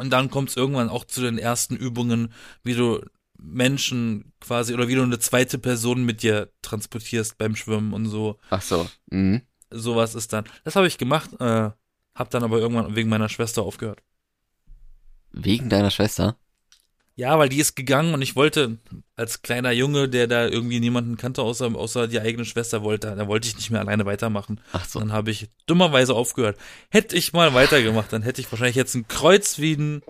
Und 0.00 0.10
dann 0.10 0.30
kommt 0.30 0.50
es 0.50 0.56
irgendwann 0.56 0.88
auch 0.88 1.04
zu 1.04 1.20
den 1.20 1.38
ersten 1.38 1.76
Übungen, 1.76 2.32
wie 2.62 2.74
du 2.74 3.00
Menschen 3.38 4.32
quasi 4.40 4.74
oder 4.74 4.88
wie 4.88 4.94
du 4.94 5.02
eine 5.02 5.18
zweite 5.18 5.58
Person 5.58 6.04
mit 6.04 6.22
dir 6.22 6.50
transportierst 6.62 7.38
beim 7.38 7.56
Schwimmen 7.56 7.92
und 7.92 8.06
so. 8.06 8.38
Ach 8.50 8.62
so. 8.62 8.88
Mhm. 9.10 9.42
Sowas 9.70 10.14
ist 10.14 10.32
dann. 10.32 10.44
Das 10.64 10.76
habe 10.76 10.86
ich 10.86 10.98
gemacht, 10.98 11.30
äh, 11.40 11.70
hab 12.14 12.30
dann 12.30 12.42
aber 12.42 12.58
irgendwann 12.58 12.96
wegen 12.96 13.08
meiner 13.08 13.28
Schwester 13.28 13.62
aufgehört. 13.62 14.02
Wegen 15.30 15.68
deiner 15.68 15.90
Schwester? 15.90 16.36
Ja, 17.18 17.36
weil 17.36 17.48
die 17.48 17.58
ist 17.58 17.74
gegangen 17.74 18.14
und 18.14 18.22
ich 18.22 18.36
wollte 18.36 18.78
als 19.16 19.42
kleiner 19.42 19.72
Junge, 19.72 20.08
der 20.08 20.28
da 20.28 20.46
irgendwie 20.46 20.78
niemanden 20.78 21.16
kannte, 21.16 21.42
außer, 21.42 21.66
außer 21.74 22.06
die 22.06 22.20
eigene 22.20 22.44
Schwester 22.44 22.84
wollte, 22.84 23.12
da 23.16 23.26
wollte 23.26 23.48
ich 23.48 23.56
nicht 23.56 23.70
mehr 23.72 23.80
alleine 23.80 24.06
weitermachen. 24.06 24.60
Ach 24.72 24.84
so. 24.84 25.00
Dann 25.00 25.12
habe 25.12 25.32
ich 25.32 25.48
dummerweise 25.66 26.14
aufgehört. 26.14 26.56
Hätte 26.90 27.16
ich 27.16 27.32
mal 27.32 27.54
weitergemacht, 27.54 28.12
dann 28.12 28.22
hätte 28.22 28.40
ich 28.40 28.52
wahrscheinlich 28.52 28.76
jetzt 28.76 28.94
ein 28.94 29.08
Kreuz 29.08 29.58
wie 29.58 29.72
ein, 29.72 30.02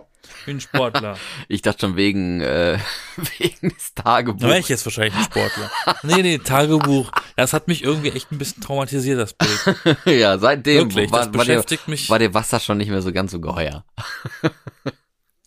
wie 0.45 0.51
ein 0.51 0.61
Sportler. 0.61 1.17
Ich 1.47 1.63
dachte 1.63 1.87
schon 1.87 1.95
wegen, 1.95 2.41
äh, 2.41 2.77
wegen 3.39 3.69
des 3.69 3.95
Da 3.95 4.03
wäre 4.03 4.13
Tagebuchs. 4.25 4.59
ich 4.59 4.69
jetzt 4.69 4.85
wahrscheinlich 4.85 5.15
ein 5.15 5.23
Sportler. 5.23 5.71
Nee, 6.03 6.21
nee, 6.21 6.37
Tagebuch. 6.37 7.09
Das 7.35 7.53
hat 7.53 7.67
mich 7.67 7.83
irgendwie 7.83 8.11
echt 8.11 8.31
ein 8.31 8.37
bisschen 8.37 8.61
traumatisiert, 8.61 9.17
das 9.19 9.33
Bild. 9.33 9.97
ja, 10.05 10.37
seitdem 10.37 10.89
Wirklich, 10.93 11.09
das 11.09 11.11
war, 11.11 11.25
war, 11.25 11.31
beschäftigt 11.31 11.87
mich. 11.87 12.07
war 12.07 12.19
dir 12.19 12.35
Wasser 12.35 12.59
schon 12.59 12.77
nicht 12.77 12.91
mehr 12.91 13.01
so 13.01 13.11
ganz 13.11 13.31
so 13.31 13.39
geheuer. 13.39 13.83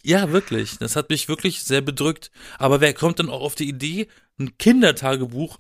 Ja, 0.03 0.33
wirklich. 0.33 0.79
Das 0.79 0.97
hat 0.97 1.11
mich 1.11 1.29
wirklich 1.29 1.63
sehr 1.63 1.81
bedrückt. 1.81 2.31
Aber 2.59 2.81
wer 2.81 2.93
kommt 2.93 3.19
denn 3.19 3.31
auch 3.31 3.41
auf 3.41 3.55
die 3.55 3.69
Idee, 3.69 4.09
ein 4.39 4.59
Kindertagebuch 4.59 5.59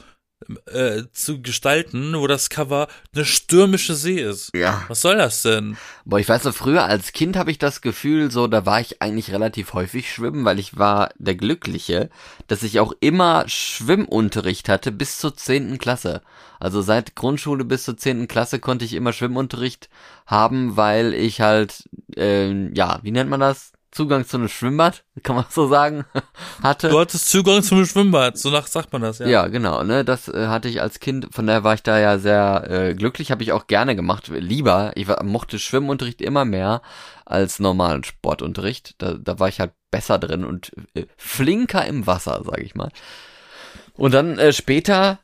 äh, 0.66 1.02
zu 1.12 1.40
gestalten, 1.42 2.14
wo 2.16 2.26
das 2.26 2.50
Cover 2.50 2.88
eine 3.14 3.24
stürmische 3.24 3.94
See 3.94 4.20
ist? 4.20 4.50
Ja. 4.54 4.84
Was 4.88 5.02
soll 5.02 5.16
das 5.16 5.42
denn? 5.42 5.76
Boah, 6.04 6.18
ich 6.18 6.28
weiß 6.28 6.44
noch, 6.44 6.54
früher 6.54 6.84
als 6.84 7.12
Kind 7.12 7.36
habe 7.36 7.52
ich 7.52 7.58
das 7.58 7.80
Gefühl, 7.80 8.32
so, 8.32 8.48
da 8.48 8.66
war 8.66 8.80
ich 8.80 9.00
eigentlich 9.00 9.30
relativ 9.30 9.74
häufig 9.74 10.12
schwimmen, 10.12 10.44
weil 10.44 10.58
ich 10.58 10.76
war 10.76 11.10
der 11.18 11.36
Glückliche, 11.36 12.10
dass 12.48 12.64
ich 12.64 12.80
auch 12.80 12.92
immer 12.98 13.48
Schwimmunterricht 13.48 14.68
hatte 14.68 14.90
bis 14.90 15.18
zur 15.18 15.36
zehnten 15.36 15.78
Klasse. 15.78 16.22
Also 16.58 16.82
seit 16.82 17.14
Grundschule 17.14 17.64
bis 17.64 17.84
zur 17.84 17.96
zehnten 17.96 18.28
Klasse 18.28 18.58
konnte 18.58 18.84
ich 18.84 18.94
immer 18.94 19.12
Schwimmunterricht 19.12 19.88
haben, 20.26 20.76
weil 20.76 21.14
ich 21.14 21.40
halt, 21.40 21.88
ähm, 22.16 22.72
ja, 22.74 23.00
wie 23.02 23.12
nennt 23.12 23.30
man 23.30 23.40
das? 23.40 23.72
Zugang 23.92 24.26
zu 24.26 24.38
einem 24.38 24.48
Schwimmbad, 24.48 25.04
kann 25.22 25.36
man 25.36 25.44
so 25.50 25.68
sagen, 25.68 26.04
hatte. 26.62 26.88
Du 26.88 26.98
hattest 26.98 27.30
Zugang 27.30 27.62
zum 27.62 27.84
Schwimmbad, 27.84 28.38
so 28.38 28.50
nach 28.50 28.66
sagt 28.66 28.92
man 28.92 29.02
das, 29.02 29.18
ja. 29.18 29.26
Ja, 29.26 29.46
genau, 29.48 29.84
ne, 29.84 30.04
das 30.04 30.28
äh, 30.28 30.46
hatte 30.48 30.68
ich 30.68 30.80
als 30.80 30.98
Kind, 30.98 31.28
von 31.30 31.46
daher 31.46 31.62
war 31.62 31.74
ich 31.74 31.82
da 31.82 31.98
ja 31.98 32.18
sehr 32.18 32.64
äh, 32.68 32.94
glücklich, 32.94 33.30
habe 33.30 33.42
ich 33.42 33.52
auch 33.52 33.66
gerne 33.66 33.94
gemacht, 33.94 34.28
lieber, 34.28 34.92
ich 34.94 35.08
war, 35.08 35.22
mochte 35.22 35.58
Schwimmunterricht 35.58 36.22
immer 36.22 36.46
mehr 36.46 36.80
als 37.26 37.60
normalen 37.60 38.02
Sportunterricht, 38.02 38.94
da, 38.96 39.12
da 39.14 39.38
war 39.38 39.48
ich 39.48 39.60
halt 39.60 39.72
besser 39.90 40.18
drin 40.18 40.44
und 40.44 40.72
äh, 40.94 41.04
flinker 41.18 41.86
im 41.86 42.06
Wasser, 42.06 42.42
sag 42.44 42.60
ich 42.60 42.74
mal. 42.74 42.90
Und 43.94 44.14
dann 44.14 44.38
äh, 44.38 44.54
später 44.54 45.18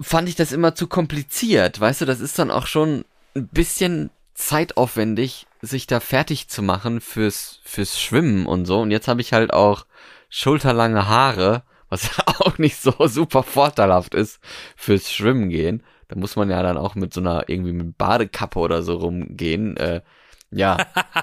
fand 0.00 0.28
ich 0.28 0.36
das 0.36 0.52
immer 0.52 0.76
zu 0.76 0.86
kompliziert, 0.86 1.80
weißt 1.80 2.02
du, 2.02 2.04
das 2.04 2.20
ist 2.20 2.38
dann 2.38 2.52
auch 2.52 2.66
schon 2.66 3.04
ein 3.34 3.48
bisschen 3.48 4.10
zeitaufwendig, 4.34 5.46
sich 5.62 5.86
da 5.86 6.00
fertig 6.00 6.48
zu 6.48 6.60
machen 6.60 7.00
fürs, 7.00 7.60
fürs 7.64 7.98
Schwimmen 7.98 8.46
und 8.46 8.66
so. 8.66 8.80
Und 8.80 8.90
jetzt 8.90 9.08
habe 9.08 9.20
ich 9.20 9.32
halt 9.32 9.52
auch 9.52 9.86
schulterlange 10.28 11.08
Haare, 11.08 11.62
was 11.88 12.10
auch 12.26 12.58
nicht 12.58 12.80
so 12.82 12.94
super 13.06 13.44
vorteilhaft 13.44 14.14
ist 14.14 14.40
fürs 14.76 15.10
Schwimmen 15.10 15.48
gehen. 15.48 15.82
Da 16.08 16.16
muss 16.16 16.36
man 16.36 16.50
ja 16.50 16.62
dann 16.62 16.76
auch 16.76 16.94
mit 16.94 17.14
so 17.14 17.20
einer 17.20 17.48
irgendwie 17.48 17.72
mit 17.72 17.96
Badekappe 17.96 18.58
oder 18.58 18.82
so 18.82 18.96
rumgehen. 18.96 19.76
Äh, 19.76 20.02
ja, 20.50 20.76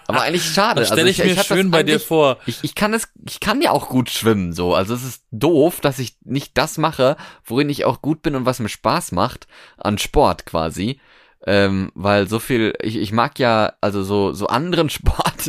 aber 0.07 0.21
eigentlich 0.21 0.45
schade. 0.53 0.79
Das 0.79 0.89
stelle 0.89 1.09
ich, 1.09 1.19
mir 1.19 1.31
hab 1.31 1.35
das 1.37 1.47
schön 1.47 1.69
bei 1.69 1.83
dir 1.83 1.99
vor. 1.99 2.37
ich, 2.47 2.63
ich 2.63 2.73
kann 2.75 2.93
es, 2.93 3.09
ich 3.27 3.39
kann 3.39 3.61
ja 3.61 3.71
auch 3.71 3.89
gut 3.89 4.09
schwimmen, 4.09 4.53
so. 4.53 4.73
Also 4.73 4.95
es 4.95 5.03
ist 5.03 5.23
doof, 5.31 5.81
dass 5.81 5.99
ich 5.99 6.15
nicht 6.23 6.57
das 6.57 6.77
mache, 6.77 7.17
worin 7.45 7.69
ich 7.69 7.85
auch 7.85 8.01
gut 8.01 8.21
bin 8.21 8.35
und 8.35 8.45
was 8.45 8.59
mir 8.59 8.69
Spaß 8.69 9.11
macht, 9.11 9.47
an 9.77 9.97
Sport 9.97 10.45
quasi. 10.45 10.99
Ähm, 11.47 11.91
weil 11.95 12.27
so 12.27 12.39
viel, 12.39 12.73
ich, 12.81 12.97
ich 12.97 13.11
mag 13.13 13.39
ja, 13.39 13.73
also 13.81 14.03
so, 14.03 14.33
so 14.33 14.47
anderen 14.47 14.89
Sport 14.89 15.47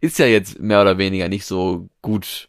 ist 0.00 0.18
ja 0.18 0.26
jetzt 0.26 0.60
mehr 0.60 0.80
oder 0.82 0.98
weniger 0.98 1.28
nicht 1.28 1.46
so 1.46 1.88
gut 2.02 2.48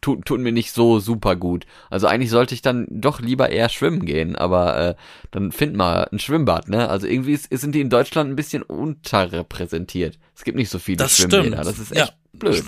tut, 0.00 0.24
tut 0.24 0.40
mir 0.40 0.52
nicht 0.52 0.72
so 0.72 0.98
super 0.98 1.36
gut. 1.36 1.66
Also 1.90 2.06
eigentlich 2.06 2.30
sollte 2.30 2.54
ich 2.54 2.62
dann 2.62 2.86
doch 2.90 3.20
lieber 3.20 3.50
eher 3.50 3.68
schwimmen 3.68 4.04
gehen, 4.06 4.36
aber 4.36 4.78
äh, 4.78 4.94
dann 5.30 5.52
find 5.52 5.74
mal 5.74 6.08
ein 6.10 6.18
Schwimmbad, 6.18 6.68
ne? 6.68 6.88
Also 6.88 7.06
irgendwie 7.06 7.32
ist, 7.32 7.48
sind 7.50 7.74
die 7.74 7.80
in 7.80 7.90
Deutschland 7.90 8.30
ein 8.30 8.36
bisschen 8.36 8.62
unterrepräsentiert. 8.62 10.18
Es 10.34 10.44
gibt 10.44 10.56
nicht 10.56 10.70
so 10.70 10.78
viele 10.78 10.98
Das 10.98 11.16
Schwimmbäder. 11.16 11.42
stimmt. 11.44 11.66
Das 11.66 11.78
ist 11.78 11.92
echt 11.92 12.08
Ja. 12.08 12.14
blöd. 12.38 12.64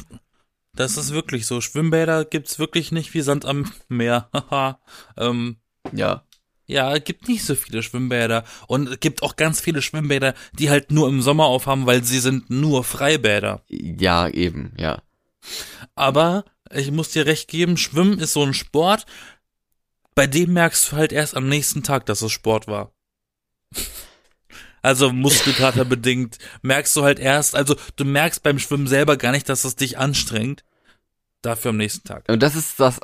Das 0.74 0.96
ist 0.96 1.12
wirklich 1.12 1.46
so. 1.46 1.60
Schwimmbäder 1.60 2.24
gibt's 2.24 2.58
wirklich 2.58 2.92
nicht 2.92 3.12
wie 3.14 3.20
Sand 3.20 3.44
am 3.46 3.70
Meer. 3.88 4.28
Haha. 4.32 4.78
ähm, 5.16 5.56
Ja. 5.92 6.22
Ja, 6.68 6.94
es 6.94 7.02
gibt 7.02 7.28
nicht 7.28 7.44
so 7.44 7.54
viele 7.54 7.82
Schwimmbäder. 7.82 8.44
Und 8.66 8.88
es 8.88 9.00
gibt 9.00 9.22
auch 9.22 9.36
ganz 9.36 9.58
viele 9.60 9.80
Schwimmbäder, 9.80 10.34
die 10.52 10.68
halt 10.68 10.92
nur 10.92 11.08
im 11.08 11.22
Sommer 11.22 11.46
aufhaben, 11.46 11.86
weil 11.86 12.04
sie 12.04 12.20
sind 12.20 12.50
nur 12.50 12.84
Freibäder. 12.84 13.64
Ja, 13.68 14.28
eben, 14.28 14.74
ja. 14.76 15.02
Aber 15.94 16.44
ich 16.70 16.90
muss 16.90 17.10
dir 17.10 17.24
recht 17.24 17.48
geben, 17.48 17.78
Schwimmen 17.78 18.18
ist 18.18 18.34
so 18.34 18.44
ein 18.44 18.52
Sport, 18.52 19.06
bei 20.14 20.26
dem 20.26 20.52
merkst 20.52 20.92
du 20.92 20.96
halt 20.96 21.12
erst 21.12 21.36
am 21.36 21.48
nächsten 21.48 21.82
Tag, 21.82 22.04
dass 22.04 22.20
es 22.20 22.32
Sport 22.32 22.68
war. 22.68 22.92
Also 24.82 25.10
Muskelkater 25.10 25.84
bedingt 25.86 26.36
merkst 26.60 26.94
du 26.96 27.02
halt 27.02 27.18
erst, 27.18 27.54
also 27.54 27.76
du 27.96 28.04
merkst 28.04 28.42
beim 28.42 28.58
Schwimmen 28.58 28.88
selber 28.88 29.16
gar 29.16 29.32
nicht, 29.32 29.48
dass 29.48 29.64
es 29.64 29.74
dich 29.74 29.96
anstrengt. 29.96 30.64
Dafür 31.40 31.70
am 31.70 31.76
nächsten 31.78 32.06
Tag. 32.06 32.28
Und 32.28 32.42
das 32.42 32.56
ist 32.56 32.78
das 32.78 33.00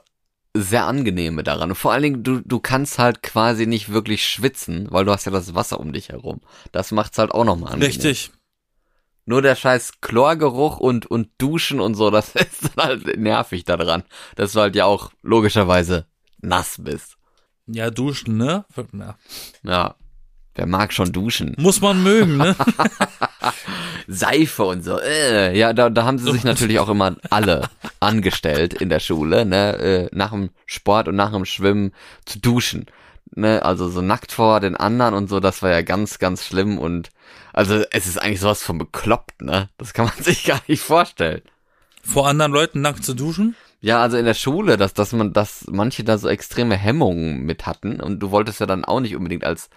sehr 0.56 0.86
angenehme 0.86 1.42
daran. 1.42 1.70
Und 1.70 1.76
vor 1.76 1.92
allen 1.92 2.02
Dingen, 2.02 2.22
du, 2.22 2.40
du 2.40 2.60
kannst 2.60 2.98
halt 2.98 3.22
quasi 3.22 3.66
nicht 3.66 3.90
wirklich 3.92 4.26
schwitzen, 4.26 4.86
weil 4.90 5.04
du 5.04 5.12
hast 5.12 5.26
ja 5.26 5.32
das 5.32 5.54
Wasser 5.54 5.80
um 5.80 5.92
dich 5.92 6.10
herum. 6.10 6.40
Das 6.70 6.92
macht's 6.92 7.18
halt 7.18 7.32
auch 7.32 7.44
nochmal 7.44 7.72
angenehm. 7.72 7.88
Richtig. 7.88 8.30
Nur 9.26 9.42
der 9.42 9.56
scheiß 9.56 10.00
Chlorgeruch 10.00 10.78
und, 10.78 11.06
und 11.06 11.30
Duschen 11.38 11.80
und 11.80 11.94
so, 11.94 12.10
das 12.12 12.34
ist 12.34 12.70
dann 12.76 12.84
halt 12.84 13.18
nervig 13.18 13.64
daran, 13.64 14.04
dass 14.36 14.52
du 14.52 14.60
halt 14.60 14.76
ja 14.76 14.84
auch 14.84 15.10
logischerweise 15.22 16.06
nass 16.40 16.76
bist. 16.80 17.16
Ja, 17.66 17.90
duschen, 17.90 18.36
ne? 18.36 18.64
Ja. 18.92 19.16
Ja. 19.62 19.96
Wer 20.54 20.66
mag 20.66 20.92
schon 20.92 21.12
duschen? 21.12 21.54
Muss 21.58 21.80
man 21.80 22.02
mögen, 22.02 22.36
ne? 22.36 22.54
Seife 24.06 24.64
und 24.64 24.84
so. 24.84 25.00
Äh. 25.00 25.56
Ja, 25.58 25.72
da, 25.72 25.90
da 25.90 26.04
haben 26.04 26.18
sie 26.18 26.30
sich 26.30 26.44
natürlich 26.44 26.78
auch 26.78 26.88
immer 26.88 27.16
alle 27.30 27.68
angestellt 28.00 28.74
in 28.74 28.88
der 28.88 29.00
Schule, 29.00 29.44
ne? 29.44 29.76
Äh, 29.78 30.08
nach 30.12 30.30
dem 30.30 30.50
Sport 30.66 31.08
und 31.08 31.16
nach 31.16 31.32
dem 31.32 31.44
Schwimmen 31.44 31.92
zu 32.24 32.38
duschen. 32.38 32.86
Ne? 33.36 33.62
Also 33.64 33.88
so 33.88 34.00
nackt 34.00 34.30
vor 34.32 34.60
den 34.60 34.76
anderen 34.76 35.14
und 35.14 35.28
so, 35.28 35.40
das 35.40 35.62
war 35.62 35.70
ja 35.70 35.82
ganz, 35.82 36.18
ganz 36.18 36.44
schlimm 36.44 36.78
und 36.78 37.10
also 37.52 37.82
es 37.90 38.06
ist 38.06 38.18
eigentlich 38.18 38.40
sowas 38.40 38.62
von 38.62 38.78
bekloppt, 38.78 39.42
ne? 39.42 39.70
Das 39.76 39.92
kann 39.92 40.06
man 40.06 40.14
sich 40.24 40.44
gar 40.44 40.60
nicht 40.68 40.82
vorstellen. 40.82 41.42
Vor 42.02 42.28
anderen 42.28 42.52
Leuten 42.52 42.80
nackt 42.80 43.04
zu 43.04 43.14
duschen? 43.14 43.56
Ja, 43.80 44.00
also 44.00 44.16
in 44.16 44.24
der 44.24 44.34
Schule, 44.34 44.76
dass, 44.76 44.94
dass 44.94 45.12
man, 45.12 45.32
dass 45.32 45.66
manche 45.68 46.04
da 46.04 46.16
so 46.16 46.28
extreme 46.28 46.76
Hemmungen 46.76 47.44
mit 47.44 47.66
hatten 47.66 48.00
und 48.00 48.20
du 48.20 48.30
wolltest 48.30 48.60
ja 48.60 48.66
dann 48.66 48.84
auch 48.84 49.00
nicht 49.00 49.16
unbedingt 49.16 49.44
als 49.44 49.68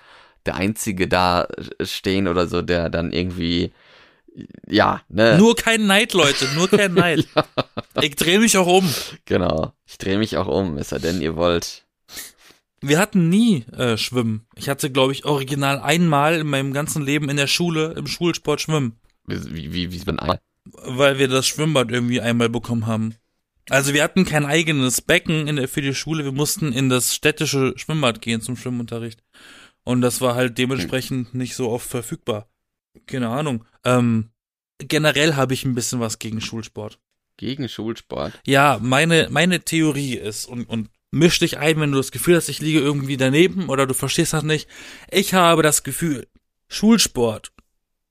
der 0.46 0.56
Einzige 0.56 1.08
da 1.08 1.48
stehen 1.82 2.28
oder 2.28 2.48
so, 2.48 2.62
der 2.62 2.90
dann 2.90 3.12
irgendwie, 3.12 3.72
ja, 4.68 5.02
ne, 5.10 5.38
Nur 5.38 5.56
kein 5.56 5.88
Neid, 5.88 6.14
Leute, 6.14 6.48
nur 6.56 6.70
kein 6.70 6.94
Neid. 6.96 7.28
Ich 8.02 8.16
drehe 8.16 8.40
mich 8.40 8.58
auch 8.58 8.68
um. 8.68 8.90
genau. 9.26 9.74
Ich 9.86 9.98
drehe 9.98 10.18
mich 10.18 10.38
auch 10.38 10.48
um, 10.48 10.78
es 10.78 10.90
sei 10.90 11.00
denn, 11.00 11.22
ihr 11.22 11.36
wollt. 11.36 11.86
Wir 12.80 13.00
hatten 13.00 13.30
nie 13.30 13.66
äh, 13.76 13.98
Schwimmen. 13.98 14.46
Ich 14.56 14.70
hatte, 14.70 14.92
glaube 14.92 15.12
ich, 15.12 15.26
original 15.26 15.80
einmal 15.80 16.36
in 16.36 16.48
meinem 16.48 16.74
ganzen 16.74 17.04
Leben 17.04 17.28
in 17.30 17.38
der 17.38 17.48
Schule 17.48 17.94
im 17.98 18.06
Schulsport 18.06 18.62
Schwimmen, 18.62 19.00
Wie, 19.26 19.74
wie, 19.74 19.74
wie, 19.74 20.06
wie 20.06 20.10
ein 20.12 20.38
weil 20.74 21.18
wir 21.18 21.28
das 21.28 21.48
Schwimmbad 21.48 21.92
irgendwie 21.92 22.22
einmal 22.22 22.50
bekommen 22.50 22.86
haben. 22.86 23.16
Also 23.70 23.94
wir 23.94 24.04
hatten 24.04 24.26
kein 24.26 24.46
eigenes 24.46 25.02
Becken 25.02 25.48
in 25.48 25.58
der, 25.58 25.68
für 25.68 25.82
die 25.82 25.94
Schule, 25.94 26.24
wir 26.24 26.32
mussten 26.32 26.72
in 26.72 26.90
das 26.90 27.14
städtische 27.14 27.74
Schwimmbad 27.76 28.22
gehen 28.22 28.42
zum 28.42 28.56
Schwimmunterricht. 28.56 29.24
Und 29.88 30.02
das 30.02 30.20
war 30.20 30.36
halt 30.36 30.58
dementsprechend 30.58 31.34
nicht 31.34 31.56
so 31.56 31.70
oft 31.70 31.90
verfügbar. 31.90 32.50
Keine 33.06 33.30
Ahnung. 33.30 33.64
Ähm, 33.86 34.32
generell 34.80 35.36
habe 35.36 35.54
ich 35.54 35.64
ein 35.64 35.76
bisschen 35.76 36.02
was 36.02 36.20
gegen 36.20 36.42
Schulsport. 36.42 37.00
gegen 37.38 37.70
Schulsport. 37.70 38.34
Ja, 38.46 38.80
meine, 38.82 39.30
meine 39.32 39.62
Theorie 39.62 40.16
ist, 40.16 40.46
und, 40.46 40.66
und 40.66 40.90
misch 41.12 41.40
dich 41.40 41.58
ein, 41.58 41.80
wenn 41.80 41.94
du 41.94 41.98
das 42.00 42.12
Gefühl 42.12 42.36
hast, 42.36 42.50
ich 42.50 42.60
liege 42.60 42.80
irgendwie 42.80 43.16
daneben 43.16 43.70
oder 43.70 43.88
du 43.88 43.94
verstehst 43.94 44.34
das 44.34 44.44
nicht. 44.44 44.68
Ich 45.10 45.34
habe 45.34 45.64
das 45.64 45.84
Gefühl, 45.84 46.28
Schulsport 46.68 47.54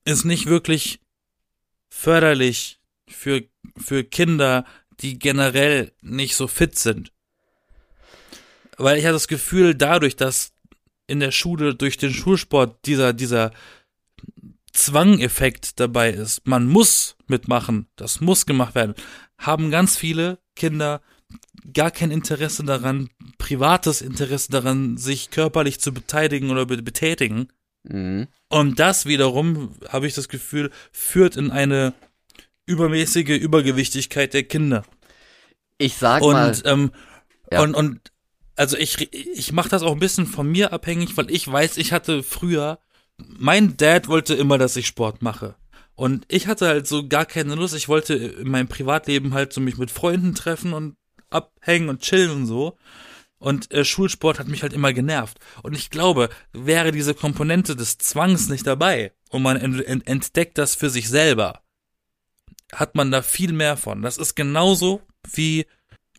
ist 0.06 0.24
nicht 0.24 0.46
wirklich 0.46 1.00
förderlich 1.90 2.80
für, 3.06 3.42
für 3.76 4.02
Kinder, 4.02 4.64
die 5.00 5.18
generell 5.18 5.92
nicht 6.00 6.36
so 6.36 6.48
fit 6.48 6.78
sind. 6.78 7.12
Weil 8.78 8.96
ich 8.96 9.04
habe 9.04 9.12
das 9.12 9.28
Gefühl, 9.28 9.74
dadurch, 9.74 10.16
dass 10.16 10.55
in 11.06 11.20
der 11.20 11.30
Schule 11.30 11.74
durch 11.74 11.96
den 11.96 12.12
Schulsport 12.12 12.86
dieser, 12.86 13.12
dieser 13.12 13.52
Zwangeffekt 14.72 15.80
dabei 15.80 16.10
ist, 16.10 16.46
man 16.46 16.66
muss 16.66 17.16
mitmachen, 17.26 17.86
das 17.96 18.20
muss 18.20 18.46
gemacht 18.46 18.74
werden, 18.74 18.94
haben 19.38 19.70
ganz 19.70 19.96
viele 19.96 20.38
Kinder 20.54 21.00
gar 21.72 21.90
kein 21.90 22.10
Interesse 22.10 22.64
daran, 22.64 23.08
privates 23.38 24.00
Interesse 24.02 24.50
daran, 24.52 24.96
sich 24.96 25.30
körperlich 25.30 25.80
zu 25.80 25.92
beteiligen 25.92 26.50
oder 26.50 26.66
be 26.66 26.82
betätigen. 26.82 27.48
Mhm. 27.84 28.28
Und 28.48 28.78
das 28.78 29.06
wiederum, 29.06 29.74
habe 29.88 30.06
ich 30.06 30.14
das 30.14 30.28
Gefühl, 30.28 30.70
führt 30.92 31.36
in 31.36 31.50
eine 31.50 31.94
übermäßige 32.66 33.38
Übergewichtigkeit 33.38 34.34
der 34.34 34.42
Kinder. 34.44 34.84
Ich 35.78 35.96
sag 35.96 36.22
mal, 36.22 36.48
Und, 36.48 36.62
ähm, 36.66 36.90
Ja. 37.50 37.62
und, 37.62 37.74
und 37.74 38.00
also 38.56 38.76
ich, 38.76 39.12
ich 39.12 39.52
mache 39.52 39.68
das 39.68 39.82
auch 39.82 39.92
ein 39.92 40.00
bisschen 40.00 40.26
von 40.26 40.50
mir 40.50 40.72
abhängig, 40.72 41.16
weil 41.16 41.30
ich 41.30 41.50
weiß, 41.50 41.76
ich 41.76 41.92
hatte 41.92 42.22
früher, 42.22 42.78
mein 43.18 43.76
Dad 43.76 44.08
wollte 44.08 44.34
immer, 44.34 44.58
dass 44.58 44.76
ich 44.76 44.86
Sport 44.86 45.22
mache. 45.22 45.54
Und 45.94 46.26
ich 46.28 46.46
hatte 46.46 46.66
halt 46.66 46.86
so 46.86 47.08
gar 47.08 47.24
keine 47.24 47.54
Lust. 47.54 47.74
Ich 47.74 47.88
wollte 47.88 48.14
in 48.14 48.50
meinem 48.50 48.68
Privatleben 48.68 49.32
halt 49.32 49.52
so 49.52 49.60
mich 49.60 49.78
mit 49.78 49.90
Freunden 49.90 50.34
treffen 50.34 50.74
und 50.74 50.96
abhängen 51.30 51.88
und 51.88 52.02
chillen 52.02 52.30
und 52.30 52.46
so. 52.46 52.76
Und 53.38 53.72
äh, 53.72 53.84
Schulsport 53.84 54.38
hat 54.38 54.48
mich 54.48 54.62
halt 54.62 54.72
immer 54.72 54.92
genervt. 54.92 55.38
Und 55.62 55.74
ich 55.74 55.90
glaube, 55.90 56.28
wäre 56.52 56.92
diese 56.92 57.14
Komponente 57.14 57.76
des 57.76 57.98
Zwangs 57.98 58.48
nicht 58.48 58.66
dabei 58.66 59.12
und 59.30 59.42
man 59.42 59.56
ent 59.56 59.84
ent 59.84 60.06
entdeckt 60.06 60.58
das 60.58 60.74
für 60.74 60.90
sich 60.90 61.08
selber, 61.08 61.60
hat 62.72 62.94
man 62.94 63.10
da 63.10 63.22
viel 63.22 63.52
mehr 63.52 63.76
von. 63.76 64.02
Das 64.02 64.18
ist 64.18 64.34
genauso 64.36 65.02
wie 65.32 65.66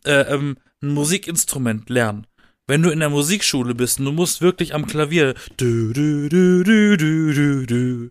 äh, 0.04 0.20
ähm, 0.32 0.58
ein 0.82 0.94
Musikinstrument 0.94 1.88
lernen. 1.90 2.26
Wenn 2.66 2.82
du 2.82 2.90
in 2.90 3.00
der 3.00 3.08
Musikschule 3.08 3.74
bist 3.74 3.98
und 3.98 4.04
du 4.04 4.12
musst 4.12 4.40
wirklich 4.40 4.74
am 4.74 4.86
Klavier 4.86 5.34
du, 5.56 5.92
du, 5.92 6.28
du, 6.28 6.62
du, 6.62 6.96
du, 6.96 7.32
du, 7.32 7.66
du, 7.66 7.66
du, 7.66 8.10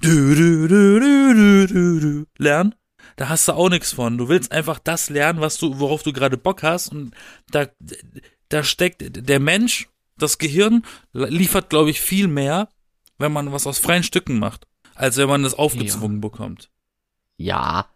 du, 0.00 0.68
du, 0.68 0.98
du, 0.98 1.66
du, 1.66 2.00
du, 2.00 2.26
lernen, 2.38 2.74
da 3.16 3.28
hast 3.28 3.48
du 3.48 3.52
auch 3.52 3.68
nichts 3.68 3.92
von. 3.92 4.16
Du 4.18 4.28
willst 4.28 4.50
einfach 4.50 4.78
das 4.78 5.10
lernen, 5.10 5.40
was 5.40 5.58
du, 5.58 5.78
worauf 5.78 6.02
du 6.02 6.12
gerade 6.12 6.36
Bock 6.36 6.62
hast 6.62 6.88
und 6.88 7.14
da, 7.50 7.66
da 8.48 8.64
steckt 8.64 9.02
der 9.28 9.40
Mensch, 9.40 9.88
das 10.16 10.38
Gehirn 10.38 10.84
liefert, 11.12 11.68
glaube 11.68 11.90
ich, 11.90 12.00
viel 12.00 12.28
mehr, 12.28 12.68
wenn 13.18 13.32
man 13.32 13.52
was 13.52 13.66
aus 13.66 13.78
freien 13.78 14.02
Stücken 14.02 14.38
macht, 14.38 14.66
als 14.94 15.18
wenn 15.18 15.28
man 15.28 15.42
das 15.42 15.54
aufgezwungen 15.54 16.20
bekommt. 16.20 16.70
ja. 17.36 17.86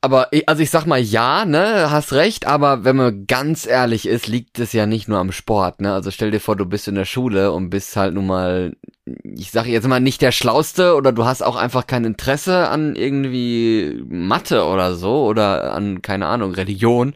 Aber, 0.00 0.28
ich- 0.32 0.48
also 0.48 0.62
ich 0.62 0.70
sag 0.70 0.86
mal, 0.86 1.00
ja, 1.00 1.44
ne, 1.44 1.90
hast 1.90 2.12
recht, 2.12 2.46
aber 2.46 2.84
wenn 2.84 2.94
man 2.94 3.26
ganz 3.26 3.66
ehrlich 3.66 4.06
ist, 4.06 4.28
liegt 4.28 4.60
es 4.60 4.72
ja 4.72 4.86
nicht 4.86 5.08
nur 5.08 5.18
am 5.18 5.32
Sport, 5.32 5.80
ne? 5.80 5.92
Also 5.92 6.12
stell 6.12 6.30
dir 6.30 6.38
vor, 6.40 6.54
du 6.54 6.66
bist 6.66 6.86
in 6.86 6.94
der 6.94 7.04
Schule 7.04 7.50
und 7.50 7.68
bist 7.68 7.96
halt 7.96 8.14
nun 8.14 8.26
mal, 8.28 8.76
ich 9.24 9.50
sag 9.50 9.66
jetzt 9.66 9.88
mal, 9.88 9.98
nicht 10.00 10.22
der 10.22 10.30
Schlauste 10.30 10.94
oder 10.94 11.10
du 11.10 11.24
hast 11.24 11.42
auch 11.42 11.56
einfach 11.56 11.86
kein 11.88 12.04
Interesse 12.04 12.68
an 12.68 12.94
irgendwie 12.94 14.00
Mathe 14.08 14.64
oder 14.66 14.94
so 14.94 15.24
oder 15.24 15.72
an, 15.74 16.00
keine 16.00 16.26
Ahnung, 16.26 16.52
Religion. 16.54 17.14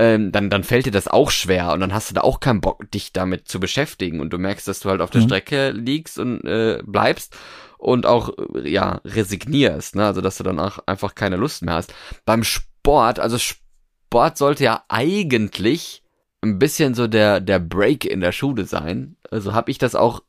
Ähm, 0.00 0.32
dann, 0.32 0.50
dann 0.50 0.64
fällt 0.64 0.86
dir 0.86 0.90
das 0.90 1.06
auch 1.06 1.30
schwer 1.30 1.72
und 1.72 1.78
dann 1.78 1.94
hast 1.94 2.10
du 2.10 2.14
da 2.14 2.22
auch 2.22 2.40
keinen 2.40 2.60
Bock, 2.60 2.90
dich 2.90 3.12
damit 3.12 3.46
zu 3.46 3.60
beschäftigen 3.60 4.18
und 4.20 4.30
du 4.32 4.38
merkst, 4.38 4.66
dass 4.66 4.80
du 4.80 4.90
halt 4.90 5.00
auf 5.00 5.10
der 5.10 5.20
Mhm. 5.20 5.26
Strecke 5.26 5.70
liegst 5.70 6.18
und 6.18 6.44
äh, 6.44 6.82
bleibst 6.84 7.36
und 7.84 8.06
auch 8.06 8.30
äh, 8.54 8.68
ja 8.68 9.00
resignierst, 9.04 9.96
ne? 9.96 10.06
Also 10.06 10.20
dass 10.20 10.38
du 10.38 10.44
dann 10.44 10.58
auch 10.58 10.78
einfach 10.86 11.14
keine 11.14 11.36
Lust 11.36 11.62
mehr 11.62 11.74
hast. 11.74 11.94
Beim 12.24 12.42
Sport, 12.42 13.20
also 13.20 13.38
Sport 13.38 14.38
sollte 14.38 14.64
ja 14.64 14.84
eigentlich 14.88 16.02
ein 16.40 16.58
bisschen 16.58 16.94
so 16.94 17.06
der 17.06 17.40
der 17.40 17.58
Break 17.58 18.04
in 18.04 18.20
der 18.20 18.32
Schule 18.32 18.64
sein. 18.64 19.16
Also 19.30 19.52
habe 19.52 19.70
ich 19.70 19.78
das 19.78 19.94
auch 19.94 20.22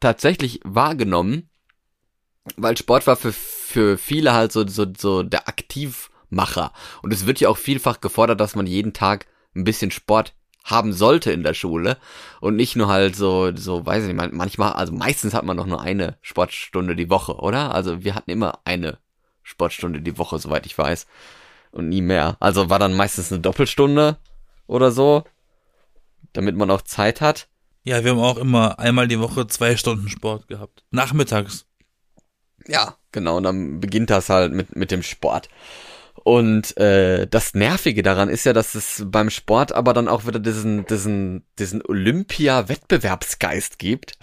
tatsächlich 0.00 0.60
wahrgenommen, 0.64 1.50
weil 2.56 2.76
Sport 2.76 3.06
war 3.06 3.16
für 3.16 3.32
für 3.32 3.98
viele 3.98 4.32
halt 4.32 4.52
so 4.52 4.66
so 4.66 4.86
so 4.96 5.22
der 5.22 5.48
Aktivmacher 5.48 6.72
und 7.02 7.12
es 7.12 7.26
wird 7.26 7.40
ja 7.40 7.48
auch 7.48 7.58
vielfach 7.58 8.00
gefordert, 8.00 8.40
dass 8.40 8.54
man 8.54 8.66
jeden 8.66 8.94
Tag 8.94 9.26
ein 9.54 9.64
bisschen 9.64 9.90
Sport 9.90 10.34
haben 10.64 10.92
sollte 10.92 11.30
in 11.30 11.42
der 11.42 11.54
Schule 11.54 11.98
und 12.40 12.56
nicht 12.56 12.74
nur 12.74 12.88
halt 12.88 13.14
so, 13.16 13.54
so, 13.54 13.84
weiß 13.86 14.02
ich 14.02 14.08
nicht, 14.08 14.16
man- 14.16 14.34
manchmal, 14.34 14.72
also 14.72 14.92
meistens 14.92 15.34
hat 15.34 15.44
man 15.44 15.56
doch 15.56 15.66
nur 15.66 15.80
eine 15.82 16.16
Sportstunde 16.22 16.96
die 16.96 17.10
Woche, 17.10 17.34
oder? 17.36 17.74
Also 17.74 18.02
wir 18.02 18.14
hatten 18.14 18.30
immer 18.30 18.58
eine 18.64 18.98
Sportstunde 19.42 20.00
die 20.00 20.16
Woche, 20.18 20.38
soweit 20.38 20.66
ich 20.66 20.76
weiß. 20.76 21.06
und 21.70 21.88
nie 21.88 22.02
mehr. 22.02 22.36
Also 22.40 22.70
war 22.70 22.78
dann 22.78 22.94
meistens 22.94 23.32
eine 23.32 23.40
Doppelstunde 23.40 24.16
oder 24.68 24.92
so, 24.92 25.24
damit 26.32 26.56
man 26.56 26.70
auch 26.70 26.82
Zeit 26.82 27.20
hat. 27.20 27.48
Ja, 27.82 28.02
wir 28.04 28.12
haben 28.12 28.20
auch 28.20 28.38
immer 28.38 28.78
einmal 28.78 29.08
die 29.08 29.18
Woche 29.20 29.46
zwei 29.48 29.76
Stunden 29.76 30.08
Sport 30.08 30.48
gehabt. 30.48 30.84
Nachmittags. 30.90 31.66
Ja, 32.66 32.96
genau, 33.12 33.36
und 33.36 33.42
dann 33.42 33.80
beginnt 33.80 34.08
das 34.10 34.30
halt 34.30 34.52
mit, 34.52 34.74
mit 34.76 34.90
dem 34.90 35.02
Sport. 35.02 35.48
Und 36.24 36.76
äh, 36.78 37.26
das 37.26 37.52
Nervige 37.52 38.02
daran 38.02 38.30
ist 38.30 38.44
ja, 38.46 38.54
dass 38.54 38.74
es 38.74 39.02
beim 39.06 39.28
Sport 39.28 39.72
aber 39.72 39.92
dann 39.92 40.08
auch 40.08 40.26
wieder 40.26 40.38
diesen, 40.40 40.86
diesen, 40.86 41.44
diesen 41.58 41.82
Olympia-Wettbewerbsgeist 41.84 43.78
gibt. 43.78 44.14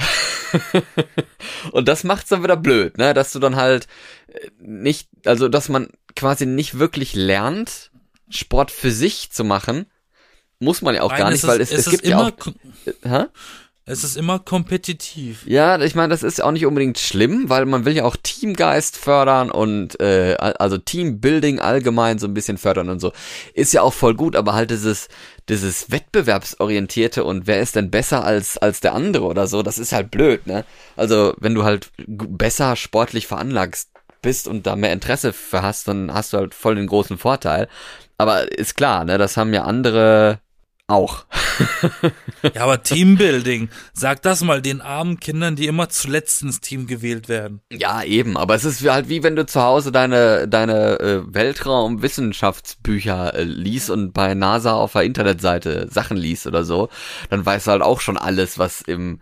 und 1.71 1.87
das 1.87 2.03
macht's 2.03 2.29
dann 2.29 2.43
wieder 2.43 2.57
blöd, 2.57 2.97
ne? 2.97 3.13
Dass 3.13 3.31
du 3.31 3.39
dann 3.39 3.55
halt 3.55 3.87
äh, 4.27 4.49
nicht, 4.59 5.09
also 5.25 5.47
dass 5.47 5.69
man 5.69 5.89
quasi 6.15 6.47
nicht 6.47 6.79
wirklich 6.79 7.13
lernt, 7.13 7.91
Sport 8.29 8.71
für 8.71 8.91
sich 8.91 9.31
zu 9.31 9.43
machen. 9.43 9.85
Muss 10.59 10.81
man 10.81 10.95
ja 10.95 11.03
auch 11.03 11.11
Nein, 11.11 11.19
gar 11.19 11.27
es 11.29 11.33
nicht, 11.33 11.43
ist- 11.43 11.49
weil 11.49 11.61
es, 11.61 11.71
es 11.71 11.85
es, 11.85 11.91
gibt 11.91 12.05
ja 12.07 12.19
auch. 12.19 12.31
Hä? 13.03 13.25
Es 13.91 14.05
ist 14.05 14.15
immer 14.15 14.39
kompetitiv. 14.39 15.45
Ja, 15.45 15.77
ich 15.81 15.95
meine, 15.95 16.07
das 16.07 16.23
ist 16.23 16.41
auch 16.41 16.51
nicht 16.51 16.65
unbedingt 16.65 16.97
schlimm, 16.97 17.49
weil 17.49 17.65
man 17.65 17.83
will 17.83 17.93
ja 17.93 18.05
auch 18.05 18.15
Teamgeist 18.15 18.95
fördern 18.95 19.51
und 19.51 19.99
äh, 19.99 20.37
also 20.39 20.77
Teambuilding 20.77 21.59
allgemein 21.59 22.17
so 22.17 22.25
ein 22.25 22.33
bisschen 22.33 22.57
fördern 22.57 22.87
und 22.87 23.01
so. 23.01 23.11
Ist 23.53 23.73
ja 23.73 23.81
auch 23.81 23.91
voll 23.91 24.15
gut, 24.15 24.37
aber 24.37 24.53
halt 24.53 24.71
dieses 24.71 25.09
dieses 25.49 25.91
wettbewerbsorientierte 25.91 27.25
und 27.25 27.47
wer 27.47 27.59
ist 27.59 27.75
denn 27.75 27.91
besser 27.91 28.23
als 28.23 28.57
als 28.57 28.79
der 28.79 28.93
andere 28.93 29.25
oder 29.25 29.45
so, 29.47 29.61
das 29.61 29.77
ist 29.77 29.91
halt 29.91 30.09
blöd, 30.09 30.47
ne? 30.47 30.63
Also, 30.95 31.33
wenn 31.41 31.53
du 31.53 31.65
halt 31.65 31.91
besser 32.07 32.77
sportlich 32.77 33.27
veranlagst 33.27 33.89
bist 34.21 34.47
und 34.47 34.67
da 34.67 34.77
mehr 34.77 34.93
Interesse 34.93 35.33
für 35.33 35.63
hast, 35.63 35.89
dann 35.89 36.13
hast 36.13 36.31
du 36.31 36.37
halt 36.37 36.53
voll 36.53 36.75
den 36.75 36.87
großen 36.87 37.17
Vorteil. 37.17 37.67
Aber 38.17 38.57
ist 38.57 38.75
klar, 38.77 39.03
ne, 39.03 39.17
das 39.17 39.35
haben 39.35 39.53
ja 39.53 39.63
andere 39.63 40.39
auch. 40.91 41.25
Ja, 42.55 42.63
aber 42.63 42.81
Teambuilding. 42.81 43.69
Sag 43.93 44.23
das 44.23 44.43
mal 44.43 44.63
den 44.63 44.81
armen 44.81 45.19
Kindern, 45.19 45.55
die 45.55 45.67
immer 45.67 45.89
zuletzt 45.89 46.41
ins 46.41 46.59
Team 46.59 46.87
gewählt 46.87 47.29
werden. 47.29 47.61
Ja, 47.71 48.01
eben, 48.01 48.35
aber 48.35 48.55
es 48.55 48.65
ist 48.65 48.83
halt 48.89 49.09
wie 49.09 49.21
wenn 49.21 49.35
du 49.35 49.45
zu 49.45 49.61
Hause 49.61 49.91
deine, 49.91 50.47
deine 50.47 50.99
äh, 50.99 51.21
Weltraum-Wissenschaftsbücher 51.27 53.35
äh, 53.35 53.43
liest 53.43 53.91
und 53.91 54.13
bei 54.13 54.33
NASA 54.33 54.73
auf 54.73 54.93
der 54.93 55.03
Internetseite 55.03 55.87
Sachen 55.91 56.17
liest 56.17 56.47
oder 56.47 56.63
so, 56.63 56.89
dann 57.29 57.45
weißt 57.45 57.67
du 57.67 57.71
halt 57.71 57.83
auch 57.83 58.01
schon 58.01 58.17
alles, 58.17 58.57
was 58.57 58.81
im, 58.81 59.19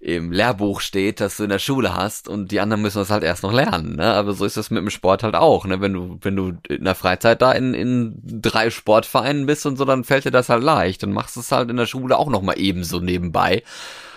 im 0.00 0.30
Lehrbuch 0.30 0.80
steht, 0.80 1.20
das 1.20 1.36
du 1.36 1.44
in 1.44 1.50
der 1.50 1.58
Schule 1.58 1.94
hast 1.94 2.28
und 2.28 2.52
die 2.52 2.60
anderen 2.60 2.82
müssen 2.82 2.98
das 2.98 3.10
halt 3.10 3.24
erst 3.24 3.42
noch 3.42 3.52
lernen, 3.52 3.96
ne? 3.96 4.12
Aber 4.12 4.34
so 4.34 4.44
ist 4.44 4.56
das 4.56 4.70
mit 4.70 4.82
dem 4.82 4.90
Sport 4.90 5.22
halt 5.22 5.34
auch, 5.34 5.64
ne? 5.64 5.80
Wenn 5.80 5.94
du, 5.94 6.18
wenn 6.20 6.36
du 6.36 6.52
in 6.68 6.84
der 6.84 6.94
Freizeit 6.94 7.40
da 7.42 7.52
in, 7.52 7.74
in 7.74 8.20
drei 8.22 8.70
Sportvereinen 8.70 9.46
bist 9.46 9.64
und 9.66 9.76
so, 9.76 9.84
dann 9.84 10.04
fällt 10.04 10.24
dir 10.24 10.30
das 10.30 10.48
halt 10.48 10.62
leicht. 10.62 11.02
Dann 11.02 11.12
machst 11.12 11.36
du 11.36 11.40
es 11.40 11.52
halt 11.52 11.70
in 11.70 11.76
der 11.76 11.86
Schule 11.86 12.18
auch 12.18 12.28
nochmal 12.28 12.58
ebenso 12.58 13.00
nebenbei. 13.00 13.62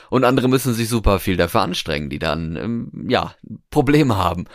Und 0.09 0.23
andere 0.23 0.47
müssen 0.49 0.73
sich 0.73 0.89
super 0.89 1.19
viel 1.19 1.37
dafür 1.37 1.61
anstrengen, 1.61 2.09
die 2.09 2.19
dann, 2.19 2.55
ähm, 2.55 3.07
ja, 3.07 3.35
Probleme 3.69 4.17
haben 4.17 4.45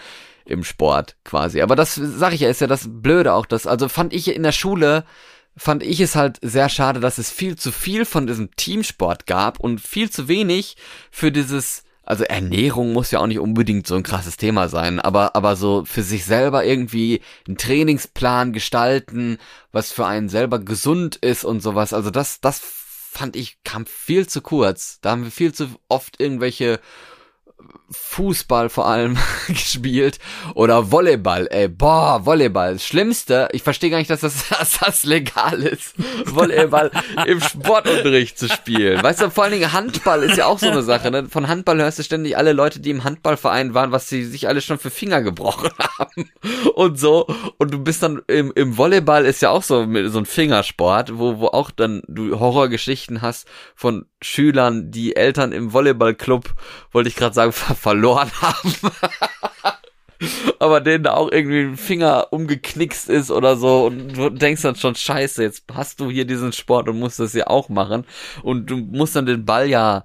im 0.45 0.65
Sport 0.65 1.17
quasi. 1.25 1.63
Aber 1.63 1.77
das, 1.77 1.95
sag 1.95 2.35
ich 2.35 2.41
ja, 2.41 2.49
ist 2.49 2.61
ja 2.61 2.67
das 2.67 2.89
Blöde 2.89 3.33
auch, 3.33 3.47
das, 3.47 3.67
also 3.67 3.89
fand 3.89 4.13
ich 4.13 4.35
in 4.35 4.43
der 4.43 4.53
Schule, 4.53 5.05
fand 5.57 5.83
ich 5.83 6.01
es 6.01 6.17
halt 6.17 6.39
sehr 6.43 6.69
schade, 6.69 7.01
dass 7.01 7.19
es 7.19 7.31
viel 7.31 7.57
zu 7.57 7.73
viel 7.73 8.05
von 8.05 8.27
diesem 8.27 8.55
Teamsport 8.57 9.27
gab 9.27 9.61
und 9.61 9.81
viel 9.81 10.11
zu 10.11 10.29
wenig 10.29 10.77
für 11.11 11.31
dieses, 11.31 11.85
also 12.03 12.25
Ernährung 12.25 12.93
muss 12.93 13.11
ja 13.11 13.21
auch 13.21 13.27
nicht 13.27 13.39
unbedingt 13.39 13.87
so 13.87 13.95
ein 13.95 14.03
krasses 14.03 14.37
Thema 14.37 14.69
sein, 14.69 15.01
aber, 15.01 15.37
aber 15.37 15.57
so 15.57 15.85
für 15.85 16.03
sich 16.03 16.25
selber 16.25 16.65
irgendwie 16.65 17.21
einen 17.47 17.57
Trainingsplan 17.57 18.53
gestalten, 18.53 19.39
was 19.73 19.93
für 19.93 20.07
einen 20.07 20.29
selber 20.29 20.59
gesund 20.59 21.17
ist 21.17 21.45
und 21.45 21.61
sowas. 21.61 21.93
Also 21.93 22.11
das, 22.11 22.41
das 22.41 22.61
fand 22.61 23.37
ich, 23.37 23.59
kam 23.63 23.87
viel 23.87 24.27
zu 24.27 24.43
kurz. 24.43 24.99
Da 25.01 25.13
haben 25.13 25.25
wir 25.25 25.31
viel 25.31 25.55
zu 25.55 25.69
oft 25.89 26.21
irgendwelche 26.21 26.81
Fußball 27.91 28.71
vor 28.71 28.87
allem 28.87 29.19
gespielt 29.47 30.19
oder 30.55 30.91
Volleyball, 30.91 31.47
ey, 31.51 31.69
boah, 31.69 32.25
Volleyball, 32.25 32.75
das 32.75 32.87
Schlimmste, 32.87 33.49
ich 33.53 33.63
verstehe 33.63 33.91
gar 33.91 33.99
nicht, 33.99 34.11
dass 34.11 34.21
das, 34.21 34.49
dass 34.59 34.79
das 34.79 35.05
legal 35.05 35.63
ist, 35.63 35.95
Volleyball 36.25 36.91
im 37.27 37.41
Sportunterricht 37.41 38.39
zu 38.39 38.49
spielen. 38.49 39.03
Weißt 39.03 39.21
du, 39.21 39.31
vor 39.31 39.45
allen 39.45 39.53
Dingen 39.53 39.73
Handball 39.73 40.23
ist 40.23 40.39
ja 40.39 40.47
auch 40.47 40.59
so 40.59 40.69
eine 40.69 40.83
Sache, 40.83 41.11
ne? 41.11 41.29
Von 41.29 41.49
Handball 41.49 41.79
hörst 41.79 41.99
du 41.99 42.03
ständig 42.03 42.37
alle 42.37 42.53
Leute, 42.53 42.81
die 42.81 42.91
im 42.91 43.05
Handballverein 43.05 43.75
waren, 43.75 43.93
was 43.93 44.09
sie 44.09 44.25
sich 44.25 44.49
alle 44.49 44.61
schon 44.61 44.79
für 44.79 44.91
Finger 44.91 45.23
gebrochen 45.23 45.71
haben 45.99 46.31
und 46.75 46.99
so. 46.99 47.27
Und 47.59 47.73
du 47.73 47.79
bist 47.79 48.03
dann 48.03 48.23
im, 48.29 48.53
im 48.55 48.79
Volleyball 48.79 49.27
ist 49.27 49.43
ja 49.43 49.51
auch 49.51 49.63
so, 49.63 49.87
so 50.09 50.19
ein 50.19 50.27
Fingersport, 50.27 51.19
wo, 51.19 51.39
wo 51.39 51.49
auch 51.49 51.71
dann 51.71 52.03
du 52.09 52.39
Horrorgeschichten 52.41 53.21
hast 53.23 53.47
von 53.75 54.07
Schülern, 54.23 54.91
die 54.91 55.17
Eltern 55.17 55.53
im 55.53 55.73
Volleyballclub, 55.73 56.55
wollte 56.93 57.09
ich 57.09 57.17
gerade 57.17 57.35
sagen, 57.35 57.53
ver 57.53 57.74
verloren 57.75 58.31
haben. 58.41 58.75
Aber 60.59 60.81
denen 60.81 61.05
da 61.05 61.15
auch 61.15 61.31
irgendwie 61.31 61.61
ein 61.61 61.77
Finger 61.77 62.29
umgeknickst 62.31 63.09
ist 63.09 63.31
oder 63.31 63.57
so 63.57 63.87
und 63.87 64.17
du 64.17 64.31
denkst 64.31 64.63
dann 64.63 64.77
schon, 64.77 64.95
scheiße, 64.95 65.43
jetzt 65.43 65.65
hast 65.73 66.01
du 66.01 66.11
hier 66.11 66.25
diesen 66.25 66.53
Sport 66.53 66.89
und 66.89 66.99
musst 66.99 67.21
das 67.21 67.35
ja 67.35 67.49
auch 67.49 67.69
machen 67.69 68.05
und 68.43 68.71
du 68.71 68.77
musst 68.77 69.17
dann 69.17 69.27
den 69.27 69.45
Ball 69.45 69.69
ja 69.69 70.05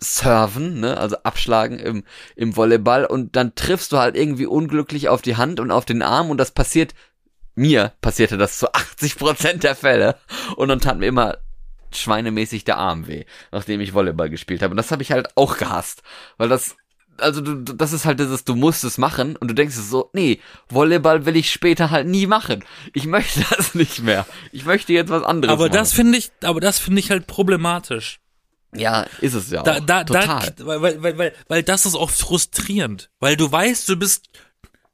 serven, 0.00 0.80
ne, 0.80 0.96
also 0.96 1.16
abschlagen 1.24 1.78
im, 1.78 2.04
im 2.34 2.56
Volleyball 2.56 3.04
und 3.04 3.36
dann 3.36 3.54
triffst 3.54 3.92
du 3.92 3.98
halt 3.98 4.16
irgendwie 4.16 4.46
unglücklich 4.46 5.08
auf 5.08 5.20
die 5.20 5.36
Hand 5.36 5.60
und 5.60 5.70
auf 5.70 5.84
den 5.84 6.02
Arm 6.02 6.30
und 6.30 6.38
das 6.38 6.52
passiert, 6.52 6.94
mir 7.54 7.92
passierte 8.00 8.38
das 8.38 8.58
zu 8.58 8.72
80 8.72 9.18
Prozent 9.18 9.62
der 9.62 9.74
Fälle 9.74 10.16
und 10.56 10.68
dann 10.68 10.80
tat 10.80 10.98
mir 10.98 11.06
immer 11.06 11.36
schweinemäßig 11.92 12.64
der 12.64 12.78
Arm 12.78 13.08
weh, 13.08 13.24
nachdem 13.52 13.80
ich 13.80 13.92
Volleyball 13.92 14.30
gespielt 14.30 14.62
habe 14.62 14.70
und 14.70 14.78
das 14.78 14.90
habe 14.90 15.02
ich 15.02 15.12
halt 15.12 15.36
auch 15.36 15.58
gehasst, 15.58 16.02
weil 16.38 16.48
das 16.48 16.76
also 17.20 17.40
du, 17.40 17.54
das 17.74 17.92
ist 17.92 18.04
halt 18.04 18.20
dieses, 18.20 18.44
du 18.44 18.54
musst 18.54 18.84
es 18.84 18.98
machen 18.98 19.36
und 19.36 19.48
du 19.48 19.54
denkst 19.54 19.76
es 19.76 19.90
so, 19.90 20.10
nee, 20.12 20.40
Volleyball 20.68 21.26
will 21.26 21.36
ich 21.36 21.50
später 21.50 21.90
halt 21.90 22.06
nie 22.06 22.26
machen. 22.26 22.64
Ich 22.94 23.06
möchte 23.06 23.44
das 23.56 23.74
nicht 23.74 24.00
mehr. 24.02 24.26
Ich 24.52 24.64
möchte 24.64 24.92
jetzt 24.92 25.10
was 25.10 25.22
anderes 25.22 25.52
Aber 25.52 25.64
machen. 25.66 25.72
das 25.74 25.92
finde 25.92 26.18
ich, 26.18 26.30
aber 26.42 26.60
das 26.60 26.78
finde 26.78 27.00
ich 27.00 27.10
halt 27.10 27.26
problematisch. 27.26 28.20
ja, 28.74 29.06
ist 29.20 29.34
es 29.34 29.50
ja 29.50 29.62
Da, 29.62 29.76
auch. 29.76 29.80
da, 29.80 30.04
Total. 30.04 30.54
da, 30.56 30.66
weil, 30.66 30.80
weil, 30.82 31.02
weil, 31.02 31.18
weil, 31.18 31.32
weil 31.48 31.62
das 31.62 31.86
ist 31.86 31.94
auch 31.96 32.10
frustrierend. 32.10 33.10
Weil 33.20 33.36
du 33.36 33.50
weißt, 33.50 33.88
du 33.88 33.96
bist, 33.96 34.28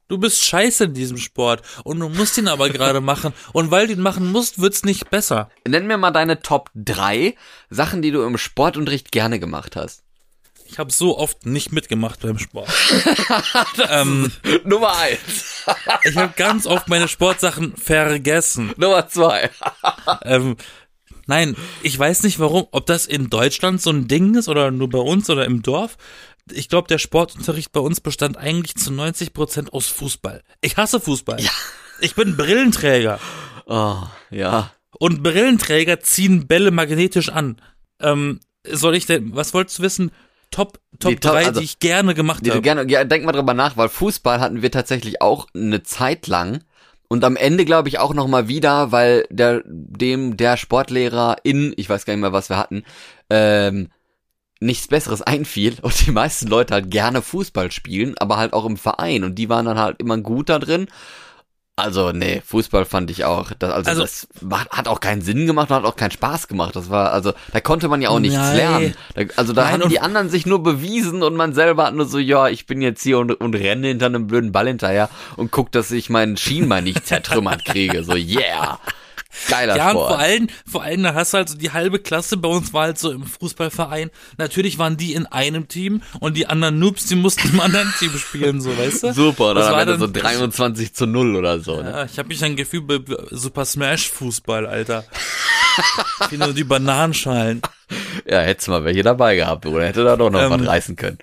du 0.07 0.17
bist 0.17 0.43
scheiße 0.43 0.85
in 0.85 0.93
diesem 0.93 1.17
Sport 1.17 1.61
und 1.83 1.99
du 1.99 2.09
musst 2.09 2.37
ihn 2.37 2.47
aber 2.47 2.69
gerade 2.69 3.01
machen. 3.11 3.33
Und 3.53 3.69
weil 3.71 3.87
du 3.87 3.93
ihn 3.93 4.01
machen 4.01 4.31
musst, 4.31 4.59
wird's 4.59 4.83
nicht 4.83 5.09
besser. 5.09 5.49
Nenn 5.67 5.85
mir 5.87 5.97
mal 5.97 6.11
deine 6.11 6.39
Top 6.41 6.71
3 6.75 7.35
Sachen, 7.69 8.01
die 8.01 8.11
du 8.11 8.23
im 8.23 8.37
Sportunterricht 8.37 9.11
gerne 9.11 9.39
gemacht 9.39 9.75
hast. 9.75 10.03
Ich 10.69 10.79
habe 10.79 10.91
so 10.91 11.17
oft 11.17 11.45
nicht 11.45 11.71
mitgemacht 11.71 12.19
beim 12.21 12.37
Sport. 12.37 12.69
ähm, 13.89 14.31
Nummer 14.65 14.97
1. 14.97 15.65
ich 16.03 16.17
habe 16.17 16.33
ganz 16.35 16.67
oft 16.67 16.89
meine 16.89 17.07
Sportsachen 17.07 17.75
vergessen. 17.77 18.73
Nummer 18.77 19.07
2. 19.07 19.49
Ähm, 20.23 20.57
nein, 21.25 21.55
ich 21.83 21.97
weiß 21.97 22.23
nicht 22.23 22.39
warum, 22.39 22.67
ob 22.71 22.85
das 22.85 23.05
in 23.05 23.29
Deutschland 23.29 23.81
so 23.81 23.91
ein 23.91 24.07
Ding 24.07 24.35
ist 24.35 24.49
oder 24.49 24.71
nur 24.71 24.89
bei 24.89 24.99
uns 24.99 25.29
oder 25.29 25.45
im 25.45 25.63
Dorf. 25.63 25.97
Ich 26.51 26.69
glaube, 26.69 26.87
der 26.89 26.97
Sportunterricht 26.97 27.71
bei 27.71 27.79
uns 27.79 28.01
bestand 28.01 28.37
eigentlich 28.37 28.75
zu 28.75 28.91
90 28.91 29.33
Prozent 29.33 29.73
aus 29.73 29.87
Fußball. 29.87 30.43
Ich 30.61 30.77
hasse 30.77 30.99
Fußball. 30.99 31.39
Ich 32.01 32.15
bin 32.15 32.37
Brillenträger. 32.37 33.19
Oh, 33.65 34.03
ja. 34.29 34.71
Und 34.99 35.23
Brillenträger 35.23 36.01
ziehen 36.01 36.47
Bälle 36.47 36.71
magnetisch 36.71 37.29
an. 37.29 37.61
Ähm, 37.99 38.41
soll 38.69 38.95
ich 38.95 39.05
denn, 39.05 39.33
was 39.35 39.53
wolltest 39.53 39.79
du 39.79 39.83
wissen? 39.83 40.11
Top, 40.51 40.79
Top 40.99 41.11
Die 41.11 41.15
Top- 41.17 41.33
3, 41.33 41.45
also, 41.47 41.59
die 41.59 41.65
ich 41.65 41.79
gerne 41.79 42.13
gemacht 42.15 42.45
Die 42.45 42.51
habe. 42.51 42.61
gerne, 42.61 42.89
ja, 42.89 43.03
denk 43.03 43.25
mal 43.25 43.31
drüber 43.31 43.53
nach, 43.53 43.77
weil 43.77 43.89
Fußball 43.89 44.39
hatten 44.39 44.61
wir 44.61 44.71
tatsächlich 44.71 45.21
auch 45.21 45.47
eine 45.53 45.83
Zeit 45.83 46.27
lang 46.27 46.63
und 47.09 47.23
am 47.23 47.35
Ende 47.35 47.65
glaube 47.65 47.89
ich 47.89 47.99
auch 47.99 48.13
noch 48.13 48.27
mal 48.27 48.47
wieder, 48.47 48.91
weil 48.91 49.25
der 49.29 49.61
dem 49.65 50.37
der 50.37 50.57
Sportlehrer 50.57 51.37
in, 51.43 51.73
ich 51.77 51.89
weiß 51.89 52.05
gar 52.05 52.13
nicht 52.13 52.21
mehr, 52.21 52.33
was 52.33 52.49
wir 52.49 52.57
hatten, 52.57 52.83
ähm, 53.29 53.89
nichts 54.59 54.87
Besseres 54.87 55.21
einfiel 55.21 55.75
und 55.81 56.07
die 56.07 56.11
meisten 56.11 56.47
Leute 56.47 56.73
halt 56.73 56.89
gerne 56.91 57.21
Fußball 57.21 57.71
spielen, 57.71 58.15
aber 58.17 58.37
halt 58.37 58.53
auch 58.53 58.65
im 58.65 58.77
Verein 58.77 59.23
und 59.23 59.35
die 59.35 59.49
waren 59.49 59.65
dann 59.65 59.77
halt 59.79 59.99
immer 59.99 60.17
gut 60.17 60.49
da 60.49 60.59
drin. 60.59 60.87
Also, 61.79 62.11
nee, 62.11 62.41
Fußball 62.43 62.85
fand 62.85 63.11
ich 63.11 63.23
auch, 63.23 63.51
das, 63.59 63.71
also, 63.71 63.89
Also- 63.91 64.01
das 64.01 64.27
macht, 64.41 64.71
hat 64.71 64.87
auch 64.87 64.99
keinen 64.99 65.21
Sinn 65.21 65.45
gemacht 65.45 65.69
und 65.69 65.75
hat 65.75 65.85
auch 65.85 65.95
keinen 65.95 66.09
Spaß 66.09 66.47
gemacht. 66.47 66.75
Das 66.75 66.89
war, 66.89 67.13
also, 67.13 67.33
da 67.53 67.59
konnte 67.61 67.87
man 67.87 68.01
ja 68.01 68.09
auch 68.09 68.19
nichts 68.19 68.35
Nein. 68.35 68.55
lernen. 68.55 68.95
Da, 69.13 69.21
also, 69.35 69.53
da 69.53 69.61
Nein, 69.65 69.83
haben 69.83 69.89
die 69.89 69.99
anderen 69.99 70.31
sich 70.31 70.47
nur 70.47 70.63
bewiesen 70.63 71.21
und 71.21 71.35
man 71.35 71.53
selber 71.53 71.85
hat 71.85 71.93
nur 71.93 72.07
so, 72.07 72.17
ja, 72.17 72.47
ich 72.47 72.65
bin 72.65 72.81
jetzt 72.81 73.03
hier 73.03 73.19
und, 73.19 73.31
und 73.31 73.53
renne 73.53 73.89
hinter 73.89 74.07
einem 74.07 74.25
blöden 74.25 74.51
Ball 74.51 74.65
hinterher 74.67 75.07
und 75.35 75.51
guck, 75.51 75.71
dass 75.71 75.91
ich 75.91 76.09
meinen 76.09 76.35
Schienbein 76.35 76.83
nicht 76.83 77.05
zertrümmert 77.05 77.63
kriege. 77.63 78.03
So, 78.03 78.15
yeah. 78.15 78.79
Geiler 79.49 79.75
Ja, 79.77 79.85
und 79.85 79.91
Sport. 79.91 80.07
vor 80.09 80.19
allem, 80.19 80.47
vor 80.69 80.83
allem, 80.83 81.03
da 81.03 81.13
hast 81.13 81.33
du 81.33 81.37
halt 81.37 81.49
so 81.49 81.57
die 81.57 81.71
halbe 81.71 81.99
Klasse, 81.99 82.37
bei 82.37 82.49
uns 82.49 82.73
war 82.73 82.83
halt 82.83 82.97
so 82.99 83.11
im 83.11 83.23
Fußballverein, 83.23 84.09
natürlich 84.37 84.77
waren 84.77 84.97
die 84.97 85.13
in 85.13 85.25
einem 85.27 85.67
Team 85.67 86.01
und 86.19 86.35
die 86.37 86.47
anderen 86.47 86.79
Noobs, 86.79 87.05
die 87.05 87.15
mussten 87.15 87.49
im 87.49 87.59
anderen 87.59 87.93
Team 87.99 88.11
spielen, 88.17 88.61
so, 88.61 88.77
weißt 88.77 89.03
du? 89.03 89.13
Super, 89.13 89.53
Das 89.53 89.65
dann 89.65 89.73
war 89.73 89.81
Ende 89.81 89.97
so 89.97 90.07
dann- 90.07 90.21
23 90.23 90.93
zu 90.93 91.05
0 91.07 91.35
oder 91.35 91.59
so. 91.59 91.81
Ne? 91.81 91.89
Ja, 91.91 92.05
ich 92.05 92.17
habe 92.17 92.29
mich 92.29 92.39
dann 92.39 92.55
gefühlt 92.55 92.87
bei 92.87 92.99
Super 93.31 93.65
Smash 93.65 94.09
Fußball, 94.09 94.65
Alter. 94.65 95.03
Wie 96.29 96.37
nur 96.37 96.53
die 96.53 96.63
Bananenschalen 96.63 97.61
Ja, 98.25 98.39
hättest 98.41 98.67
mal 98.67 98.83
welche 98.83 99.03
dabei 99.03 99.35
gehabt, 99.35 99.65
oder 99.65 99.85
hätte 99.85 100.03
da 100.03 100.15
doch 100.15 100.29
noch 100.31 100.41
Ähm, 100.41 100.49
was 100.51 100.67
reißen 100.67 100.95
können. 100.95 101.19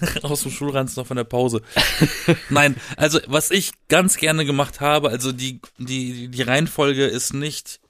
aus 0.22 0.42
dem 0.42 0.50
Schulranz 0.50 0.96
noch 0.96 1.06
von 1.06 1.16
der 1.16 1.24
Pause. 1.24 1.62
Nein, 2.48 2.76
also 2.96 3.20
was 3.26 3.50
ich 3.50 3.72
ganz 3.88 4.16
gerne 4.16 4.44
gemacht 4.44 4.80
habe, 4.80 5.10
also 5.10 5.32
die 5.32 5.60
die 5.78 6.28
die 6.28 6.42
Reihenfolge 6.42 7.06
ist 7.06 7.32
nicht 7.34 7.80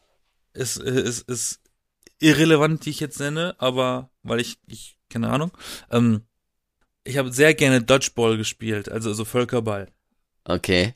ist 0.53 0.79
ist 0.79 1.29
ist 1.29 1.61
irrelevant, 2.19 2.85
die 2.85 2.91
ich 2.91 3.01
jetzt 3.01 3.21
nenne, 3.21 3.55
aber 3.59 4.11
weil 4.23 4.41
ich 4.41 4.59
ich 4.67 4.99
keine 5.09 5.31
Ahnung. 5.31 5.53
Ähm, 5.91 6.23
ich 7.05 7.17
habe 7.17 7.33
sehr 7.33 7.55
gerne 7.55 7.83
Dodgeball 7.83 8.37
gespielt, 8.37 8.89
also 8.89 9.13
so 9.13 9.25
Völkerball. 9.25 9.89
Okay. 10.45 10.95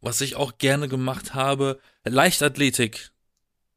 Was 0.00 0.20
ich 0.20 0.36
auch 0.36 0.58
gerne 0.58 0.88
gemacht 0.88 1.34
habe, 1.34 1.80
Leichtathletik, 2.04 3.10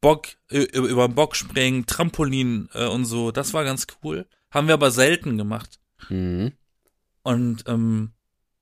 Bock, 0.02 0.28
über 0.50 0.88
über 0.88 1.08
den 1.08 1.16
Bock 1.16 1.36
springen, 1.36 1.86
Trampolin 1.86 2.70
äh, 2.74 2.86
und 2.88 3.06
so, 3.06 3.32
das 3.32 3.54
war 3.54 3.64
ganz 3.64 3.88
cool. 4.04 4.28
Haben 4.52 4.68
wir 4.68 4.76
aber 4.76 4.92
selten 4.92 5.38
gemacht. 5.38 5.80
Mhm. 6.10 6.54
Und 7.24 7.64
ähm, 7.68 8.12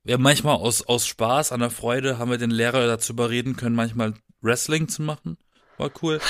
ja, 0.04 0.18
manchmal 0.18 0.56
aus, 0.56 0.82
aus 0.82 1.06
Spaß, 1.06 1.52
an 1.52 1.60
der 1.60 1.70
Freude, 1.70 2.18
haben 2.18 2.30
wir 2.30 2.38
den 2.38 2.50
Lehrer 2.50 2.86
dazu 2.86 3.12
überreden 3.12 3.56
können, 3.56 3.74
manchmal 3.74 4.14
Wrestling 4.40 4.88
zu 4.88 5.02
machen. 5.02 5.36
War 5.78 5.90
cool. 6.02 6.20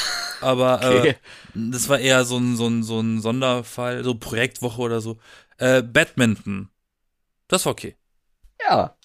Aber 0.40 0.76
Okay. 0.82 1.08
äh, 1.10 1.14
das 1.54 1.88
war 1.88 1.98
eher 1.98 2.24
so 2.24 2.38
ein, 2.38 2.56
so, 2.56 2.68
ein, 2.68 2.82
so 2.82 3.00
ein 3.00 3.20
Sonderfall, 3.20 4.02
so 4.04 4.14
Projektwoche 4.14 4.80
oder 4.80 5.00
so. 5.00 5.18
Äh, 5.58 5.82
Badminton. 5.82 6.68
Das 7.48 7.64
war 7.66 7.72
okay. 7.72 7.96
Ja. 8.66 8.96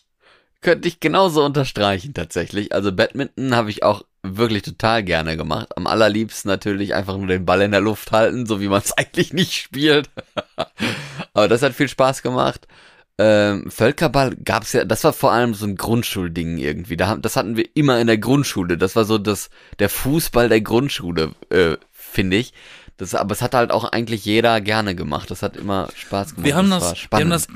Könnte 0.62 0.88
ich 0.88 1.00
genauso 1.00 1.44
unterstreichen, 1.44 2.14
tatsächlich. 2.14 2.74
Also 2.74 2.92
Badminton 2.92 3.56
habe 3.56 3.70
ich 3.70 3.84
auch 3.84 4.04
wirklich 4.24 4.64
total 4.64 5.04
gerne 5.04 5.38
gemacht. 5.38 5.76
Am 5.76 5.88
allerliebsten 5.88 6.50
natürlich 6.50 6.94
einfach 6.94 7.18
nur 7.18 7.28
den 7.28 7.46
Ball 7.46 7.62
in 7.62 7.72
der 7.72 7.82
Luft 7.82 8.12
halten, 8.12 8.46
so 8.46 8.62
wie 8.62 8.68
man 8.68 8.82
es 8.82 8.92
eigentlich 8.98 9.34
nicht 9.34 9.54
spielt. 9.54 10.10
Aber 11.34 11.48
das 11.48 11.62
hat 11.62 11.74
viel 11.74 11.88
Spaß 11.88 12.22
gemacht. 12.22 12.68
Ähm, 13.18 13.70
Völkerball 13.70 14.36
gab's 14.36 14.74
ja, 14.74 14.84
das 14.84 15.04
war 15.04 15.14
vor 15.14 15.32
allem 15.32 15.54
so 15.54 15.66
ein 15.66 15.76
Grundschulding 15.76 16.58
irgendwie. 16.58 16.98
Da, 16.98 17.16
das 17.18 17.36
hatten 17.36 17.56
wir 17.56 17.70
immer 17.76 18.00
in 18.00 18.08
der 18.08 18.18
Grundschule. 18.18 18.78
Das 18.78 18.96
war 18.96 19.06
so 19.06 19.18
das, 19.18 19.50
der 19.80 19.90
Fußball 19.90 20.50
der 20.50 20.62
Grundschule, 20.62 21.36
äh, 21.50 21.78
finde 21.92 22.38
ich. 22.38 22.54
Das, 22.98 23.14
aber 23.16 23.34
es 23.34 23.42
hat 23.42 23.54
halt 23.54 23.72
auch 23.72 23.84
eigentlich 23.84 24.26
jeder 24.26 24.62
gerne 24.62 24.96
gemacht. 24.96 25.30
Das 25.30 25.44
hat 25.44 25.58
immer 25.58 25.90
Spaß 25.96 26.36
gemacht. 26.36 26.46
Wir 26.46 26.56
haben 26.56 26.70
war 26.70 26.80
das, 26.80 26.96
wir 27.12 27.20
haben 27.20 27.30
das, 27.30 27.48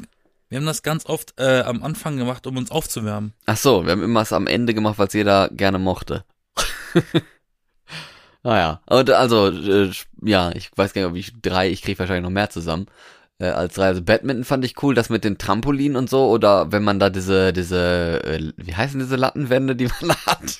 wir 0.49 0.58
haben 0.58 0.65
das 0.65 0.84
ganz 0.84 1.06
oft 1.06 1.34
äh, 1.39 1.62
am 1.62 1.84
Anfang 1.84 2.17
gemacht, 2.17 2.45
um 2.47 2.58
uns 2.58 2.71
aufzuwärmen. 2.71 3.34
Ach 3.45 3.58
so, 3.58 3.86
wir 3.86 3.93
haben 3.93 4.04
immer 4.04 4.21
es 4.21 4.34
am 4.34 4.47
Ende 4.47 4.73
gemacht, 4.73 4.99
was 4.99 5.13
jeder 5.13 5.49
gerne 5.49 5.80
mochte. 5.80 6.25
naja, 8.43 8.81
und 8.88 9.10
also, 9.12 9.49
äh, 9.49 9.91
ja, 10.21 10.51
ich 10.53 10.71
weiß 10.75 10.93
gar 10.93 11.01
nicht, 11.01 11.12
ob 11.12 11.17
ich 11.17 11.34
drei, 11.41 11.69
ich 11.69 11.81
kriege 11.81 11.99
wahrscheinlich 11.99 12.23
noch 12.23 12.29
mehr 12.29 12.49
zusammen 12.49 12.88
äh, 13.39 13.47
als 13.47 13.75
drei. 13.75 13.88
Also 13.88 14.01
Badminton 14.01 14.43
fand 14.45 14.65
ich 14.65 14.81
cool, 14.84 14.95
das 14.95 15.10
mit 15.10 15.23
den 15.23 15.38
Trampolin 15.38 15.95
und 15.95 16.10
so, 16.10 16.29
oder 16.29 16.71
wenn 16.71 16.84
man 16.84 16.99
da 16.99 17.10
diese, 17.10 17.53
diese, 17.53 18.23
äh, 18.23 18.51
wie 18.58 18.75
heißen 18.75 18.99
diese 18.99 19.15
Lattenwände, 19.15 19.75
die 19.75 19.86
man 19.88 20.10
da 20.10 20.15
hat? 20.31 20.58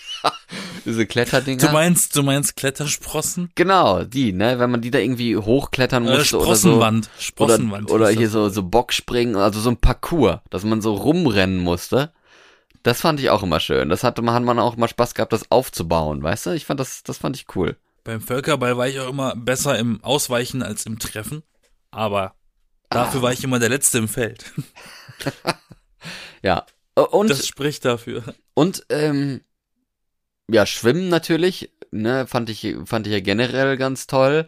diese 0.86 1.06
Kletterdinger. 1.06 1.68
Du 1.68 1.72
meinst, 1.72 2.16
du 2.16 2.24
meinst 2.24 2.56
Klettersprossen? 2.56 3.52
genau, 3.56 4.04
die, 4.04 4.34
ne, 4.34 4.60
wenn 4.60 4.72
man 4.72 4.82
die 4.82 4.92
da 4.92 5.00
irgendwie 5.00 5.38
hochklettern 5.38 6.08
Äh, 6.08 6.18
musste 6.18 6.38
oder 6.38 6.46
so. 6.56 6.70
Sprossenwand. 6.70 7.06
Oder, 7.08 7.22
Sprossenwand. 7.22 7.92
oder 7.92 8.10
hieß 8.10 8.18
hier 8.18 8.30
so, 8.30 8.50
so 8.50 8.64
Bockspringen, 8.64 9.36
also 9.36 9.60
so 9.60 9.70
ein 9.70 9.78
Parcours, 9.78 10.40
dass 10.50 10.64
man 10.64 10.82
so 10.82 10.94
rumrennen 10.94 11.60
musste. 11.60 12.12
Das 12.86 13.02
fand 13.02 13.20
ich 13.20 13.32
auch 13.32 13.42
immer 13.42 13.60
schön. 13.60 13.90
Das 13.90 14.04
hatte 14.04 14.22
man, 14.22 14.36
hat 14.36 14.44
man 14.44 14.60
auch 14.60 14.76
mal 14.78 14.88
Spaß 14.88 15.16
gehabt, 15.16 15.34
das 15.34 15.50
aufzubauen, 15.50 16.22
weißt 16.22 16.46
du? 16.46 16.50
Ich 16.52 16.66
fand 16.66 16.80
das, 16.80 17.02
das 17.02 17.18
fand 17.18 17.36
ich 17.36 17.48
cool. 17.56 17.78
Beim 18.04 18.22
Völkerball 18.22 18.78
war 18.78 18.88
ich 18.88 19.00
auch 19.00 19.10
immer 19.10 19.36
besser 19.36 19.80
im 19.80 20.04
Ausweichen 20.04 20.62
als 20.62 20.86
im 20.86 21.00
Treffen. 21.00 21.42
Aber 21.90 22.36
dafür 22.92 23.22
Ah. 23.22 23.24
war 23.24 23.34
ich 23.34 23.44
immer 23.44 23.58
der 23.58 23.70
Letzte 23.70 23.98
im 23.98 24.08
Feld. 24.08 24.46
Ja. 26.44 26.66
Und, 26.94 27.32
Das 27.32 27.48
spricht 27.48 27.84
dafür. 27.86 28.36
und, 28.54 28.86
ähm, 28.90 29.42
ja, 30.48 30.68
Schwimmen 30.68 31.10
natürlich, 31.10 31.72
ne, 31.90 32.28
fand 32.28 32.52
ich, 32.52 32.76
fand 32.86 33.08
ich 33.08 33.14
ja 33.14 33.20
generell 33.20 33.78
ganz 33.78 34.06
toll. 34.06 34.48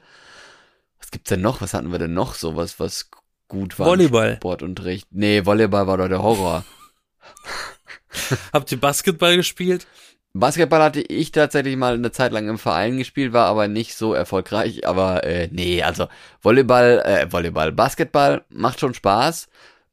Was 1.00 1.10
gibt's 1.10 1.30
denn 1.30 1.42
noch? 1.42 1.60
Was 1.62 1.74
hatten 1.74 1.92
wir 1.92 1.98
denn 1.98 2.14
noch 2.14 2.36
so, 2.36 2.56
was, 2.56 2.80
was 2.80 3.10
gut 3.48 3.80
war? 3.80 3.88
Volleyball. 3.88 4.36
Sportunterricht. 4.36 5.08
Nee, 5.10 5.44
Volleyball 5.48 5.88
war 5.88 5.98
doch 5.98 6.08
der 6.08 6.22
Horror. 6.22 6.64
Habt 8.54 8.72
ihr 8.72 8.80
Basketball 8.80 9.36
gespielt? 9.36 9.88
Basketball 10.34 10.82
hatte 10.82 11.02
ich 11.02 11.32
tatsächlich 11.32 11.76
mal 11.78 11.96
eine 11.96 12.12
Zeit 12.12 12.32
lang 12.32 12.48
im 12.48 12.58
Verein 12.60 12.98
gespielt, 12.98 13.34
war 13.34 13.48
aber 13.48 13.68
nicht 13.68 13.96
so 13.96 14.14
erfolgreich. 14.14 14.88
Aber 14.88 15.24
äh, 15.24 15.50
nee, 15.52 15.82
also 15.82 16.08
Volleyball, 16.42 17.00
äh, 17.06 17.32
Volleyball, 17.32 17.72
Basketball 17.72 18.44
macht 18.50 18.80
schon 18.80 18.94
Spaß. 18.94 19.48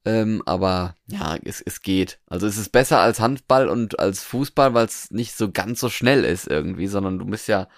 Ähm, 0.06 0.42
aber 0.44 0.96
ja, 1.06 1.36
es, 1.44 1.62
es 1.62 1.80
geht. 1.80 2.18
Also 2.26 2.46
es 2.46 2.58
ist 2.58 2.72
besser 2.72 3.00
als 3.00 3.20
Handball 3.20 3.68
und 3.68 3.98
als 3.98 4.22
Fußball, 4.22 4.74
weil 4.74 4.86
es 4.86 5.10
nicht 5.10 5.34
so 5.36 5.50
ganz 5.50 5.80
so 5.80 5.88
schnell 5.88 6.24
ist 6.24 6.46
irgendwie, 6.46 6.88
sondern 6.88 7.18
du 7.18 7.24
bist 7.24 7.48
ja, 7.48 7.68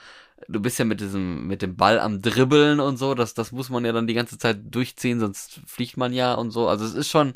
du 0.48 0.60
bist 0.60 0.78
ja 0.78 0.84
mit 0.84 1.00
diesem, 1.00 1.46
mit 1.46 1.62
dem 1.62 1.76
Ball 1.76 2.00
am 2.00 2.22
Dribbeln 2.22 2.80
und 2.80 2.96
so. 2.96 3.14
Das, 3.14 3.34
das 3.34 3.52
muss 3.52 3.70
man 3.70 3.84
ja 3.84 3.92
dann 3.92 4.08
die 4.08 4.14
ganze 4.14 4.38
Zeit 4.38 4.58
durchziehen, 4.74 5.20
sonst 5.20 5.60
fliegt 5.66 5.96
man 5.96 6.12
ja 6.12 6.34
und 6.34 6.50
so. 6.50 6.68
Also 6.68 6.84
es 6.84 6.94
ist 6.94 7.10
schon, 7.10 7.34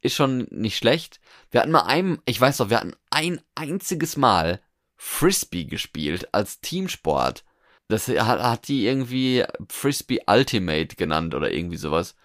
ist 0.00 0.14
schon 0.16 0.48
nicht 0.50 0.76
schlecht. 0.76 1.20
Wir 1.50 1.60
hatten 1.60 1.72
mal 1.72 1.86
ein, 1.86 2.18
ich 2.24 2.40
weiß 2.40 2.58
doch, 2.58 2.70
wir 2.70 2.78
hatten 2.78 2.94
ein 3.10 3.40
einziges 3.54 4.16
Mal 4.16 4.60
Frisbee 4.96 5.64
gespielt 5.64 6.32
als 6.32 6.60
Teamsport. 6.60 7.44
Das 7.88 8.08
hat, 8.08 8.42
hat 8.42 8.68
die 8.68 8.86
irgendwie 8.86 9.44
Frisbee 9.68 10.20
Ultimate 10.26 10.96
genannt 10.96 11.34
oder 11.34 11.52
irgendwie 11.52 11.76
sowas. 11.76 12.16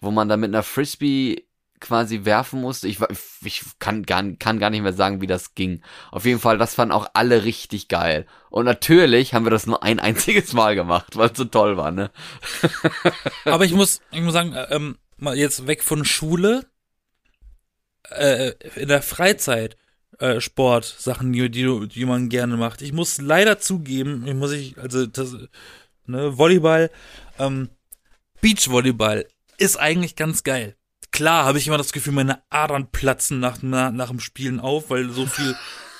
Wo 0.00 0.10
man 0.10 0.28
da 0.28 0.36
mit 0.36 0.50
einer 0.50 0.62
Frisbee 0.62 1.46
quasi 1.82 2.24
werfen 2.24 2.60
musste. 2.62 2.88
Ich, 2.88 2.98
ich 3.44 3.62
kann, 3.78 4.04
gar, 4.04 4.22
kann 4.38 4.58
gar 4.58 4.70
nicht 4.70 4.82
mehr 4.82 4.94
sagen, 4.94 5.20
wie 5.20 5.26
das 5.26 5.54
ging. 5.54 5.82
Auf 6.10 6.24
jeden 6.24 6.38
Fall, 6.38 6.56
das 6.56 6.74
fanden 6.74 6.92
auch 6.92 7.08
alle 7.12 7.44
richtig 7.44 7.88
geil. 7.88 8.26
Und 8.48 8.64
natürlich 8.64 9.34
haben 9.34 9.44
wir 9.44 9.50
das 9.50 9.66
nur 9.66 9.82
ein 9.82 10.00
einziges 10.00 10.54
Mal 10.54 10.74
gemacht, 10.74 11.16
weil 11.16 11.30
es 11.30 11.36
so 11.36 11.44
toll 11.44 11.76
war, 11.76 11.90
ne? 11.90 12.10
Aber 13.44 13.64
ich 13.64 13.74
muss, 13.74 14.00
ich 14.12 14.22
muss 14.22 14.32
sagen, 14.32 14.54
äh, 14.54 14.74
ähm, 14.74 14.96
mal 15.18 15.36
jetzt 15.36 15.66
weg 15.66 15.82
von 15.82 16.04
Schule, 16.04 16.64
äh, 18.10 18.52
in 18.76 18.88
der 18.88 19.02
Freizeit, 19.02 19.76
äh, 20.18 20.40
Sport, 20.40 20.84
Sachen, 20.84 21.32
die, 21.32 21.50
die, 21.50 21.88
die 21.88 22.04
man 22.04 22.28
gerne 22.28 22.56
macht. 22.56 22.82
Ich 22.82 22.92
muss 22.92 23.20
leider 23.20 23.58
zugeben, 23.58 24.26
ich 24.26 24.34
muss 24.34 24.52
ich, 24.52 24.78
also 24.78 25.06
das, 25.06 25.36
ne, 26.06 26.38
Volleyball, 26.38 26.90
ähm, 27.38 27.70
Beachvolleyball 28.40 29.26
ist 29.58 29.76
eigentlich 29.76 30.16
ganz 30.16 30.42
geil. 30.42 30.76
Klar 31.12 31.44
habe 31.44 31.58
ich 31.58 31.66
immer 31.66 31.78
das 31.78 31.92
Gefühl, 31.92 32.14
meine 32.14 32.42
Adern 32.50 32.90
platzen 32.90 33.38
nach, 33.38 33.62
nach, 33.62 33.92
nach 33.92 34.08
dem 34.08 34.20
Spielen 34.20 34.60
auf, 34.60 34.90
weil 34.90 35.10
so 35.10 35.26
viel 35.26 35.54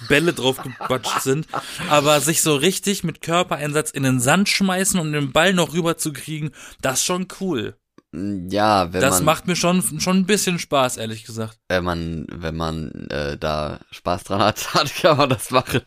Bälle 0.08 0.32
drauf 0.32 0.62
gebatscht 0.62 1.20
sind. 1.20 1.46
Aber 1.88 2.20
sich 2.20 2.42
so 2.42 2.56
richtig 2.56 3.04
mit 3.04 3.20
Körpereinsatz 3.20 3.90
in 3.90 4.02
den 4.02 4.20
Sand 4.20 4.48
schmeißen 4.48 4.98
und 4.98 5.12
den 5.12 5.32
Ball 5.32 5.52
noch 5.52 5.74
rüber 5.74 5.98
zu 5.98 6.12
kriegen, 6.12 6.50
das 6.80 7.00
ist 7.00 7.04
schon 7.04 7.28
cool. 7.40 7.76
Ja, 8.14 8.92
wenn 8.92 9.00
Das 9.00 9.16
man, 9.16 9.24
macht 9.24 9.46
mir 9.46 9.56
schon, 9.56 10.00
schon 10.00 10.18
ein 10.18 10.26
bisschen 10.26 10.58
Spaß, 10.58 10.98
ehrlich 10.98 11.24
gesagt. 11.24 11.58
wenn 11.68 11.82
man, 11.84 12.26
wenn 12.30 12.54
man 12.56 12.90
äh, 13.08 13.38
da 13.38 13.80
Spaß 13.90 14.24
dran 14.24 14.40
hat, 14.40 14.68
kann 15.00 15.16
man 15.16 15.30
das 15.30 15.50
machen. 15.50 15.80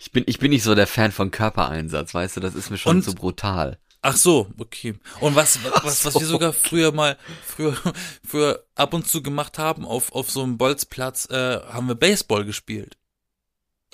Ich 0.00 0.10
bin, 0.10 0.24
ich 0.26 0.38
bin 0.40 0.50
nicht 0.50 0.64
so 0.64 0.74
der 0.74 0.88
Fan 0.88 1.12
von 1.12 1.30
Körpereinsatz, 1.30 2.12
weißt 2.14 2.36
du, 2.36 2.40
das 2.40 2.54
ist 2.56 2.70
mir 2.70 2.78
schon 2.78 2.96
Und- 2.96 3.02
zu 3.02 3.14
brutal. 3.14 3.78
Ach 4.06 4.16
so, 4.16 4.50
okay. 4.58 4.96
Und 5.20 5.34
was, 5.34 5.58
was, 5.82 6.04
was 6.04 6.12
so. 6.12 6.20
wir 6.20 6.26
sogar 6.26 6.52
früher 6.52 6.92
mal, 6.92 7.16
früher, 7.42 7.74
früher 8.28 8.62
ab 8.74 8.92
und 8.92 9.08
zu 9.08 9.22
gemacht 9.22 9.58
haben, 9.58 9.86
auf, 9.86 10.12
auf 10.12 10.30
so 10.30 10.42
einem 10.42 10.58
Bolzplatz, 10.58 11.26
äh, 11.30 11.60
haben 11.72 11.88
wir 11.88 11.94
Baseball 11.94 12.44
gespielt. 12.44 12.98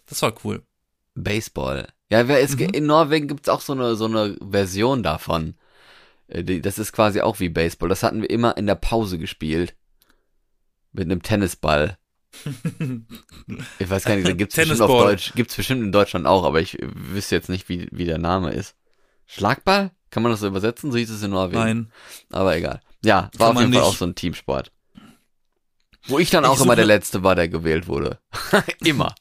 Das 0.06 0.20
war 0.22 0.34
cool. 0.44 0.62
Baseball. 1.14 1.86
Ja, 2.10 2.26
wer 2.26 2.40
ist, 2.40 2.58
Mhm. 2.58 2.70
in 2.70 2.86
Norwegen 2.86 3.28
gibt's 3.28 3.48
auch 3.48 3.60
so 3.60 3.72
eine, 3.72 3.94
so 3.94 4.06
eine 4.06 4.36
Version 4.42 5.04
davon. 5.04 5.54
Äh, 6.30 6.60
Das 6.60 6.78
ist 6.78 6.92
quasi 6.92 7.20
auch 7.20 7.40
wie 7.40 7.48
Baseball. 7.48 7.88
Das 7.88 8.02
hatten 8.02 8.22
wir 8.22 8.30
immer 8.30 8.56
in 8.56 8.66
der 8.66 8.74
Pause 8.76 9.18
gespielt. 9.18 9.74
Mit 10.92 11.04
einem 11.04 11.22
Tennisball. 11.22 11.98
Ich 13.80 13.90
weiß 13.90 14.04
gar 14.04 14.14
nicht, 14.14 14.26
da 14.28 14.32
gibt's 14.32 14.54
bestimmt 14.54 14.80
auf 14.80 14.88
Tennisball. 14.88 15.10
Deutsch, 15.12 15.32
gibt's 15.34 15.56
bestimmt 15.56 15.82
in 15.82 15.90
Deutschland 15.92 16.26
auch, 16.26 16.44
aber 16.44 16.60
ich 16.60 16.78
wüsste 16.80 17.34
jetzt 17.34 17.48
nicht, 17.48 17.68
wie, 17.68 17.88
wie 17.90 18.04
der 18.04 18.18
Name 18.18 18.52
ist. 18.52 18.76
Schlagball? 19.26 19.90
Kann 20.10 20.22
man 20.22 20.30
das 20.30 20.40
so 20.40 20.46
übersetzen? 20.46 20.92
So 20.92 20.98
hieß 20.98 21.10
es 21.10 21.22
in 21.22 21.30
Norwegen. 21.30 21.58
Nein. 21.60 21.92
Aber 22.30 22.56
egal. 22.56 22.80
Ja, 23.04 23.30
war 23.38 23.48
Kann 23.48 23.56
auf 23.56 23.62
jeden 23.62 23.72
Fall 23.72 23.80
nicht. 23.82 23.88
auch 23.88 23.96
so 23.96 24.04
ein 24.04 24.14
Teamsport. 24.14 24.72
Wo 26.06 26.18
ich 26.18 26.30
dann 26.30 26.44
Ich 26.44 26.50
auch 26.50 26.60
immer 26.60 26.76
der 26.76 26.86
Letzte 26.86 27.22
war, 27.22 27.34
der 27.34 27.48
gewählt 27.48 27.86
wurde. 27.86 28.18
immer. 28.84 29.14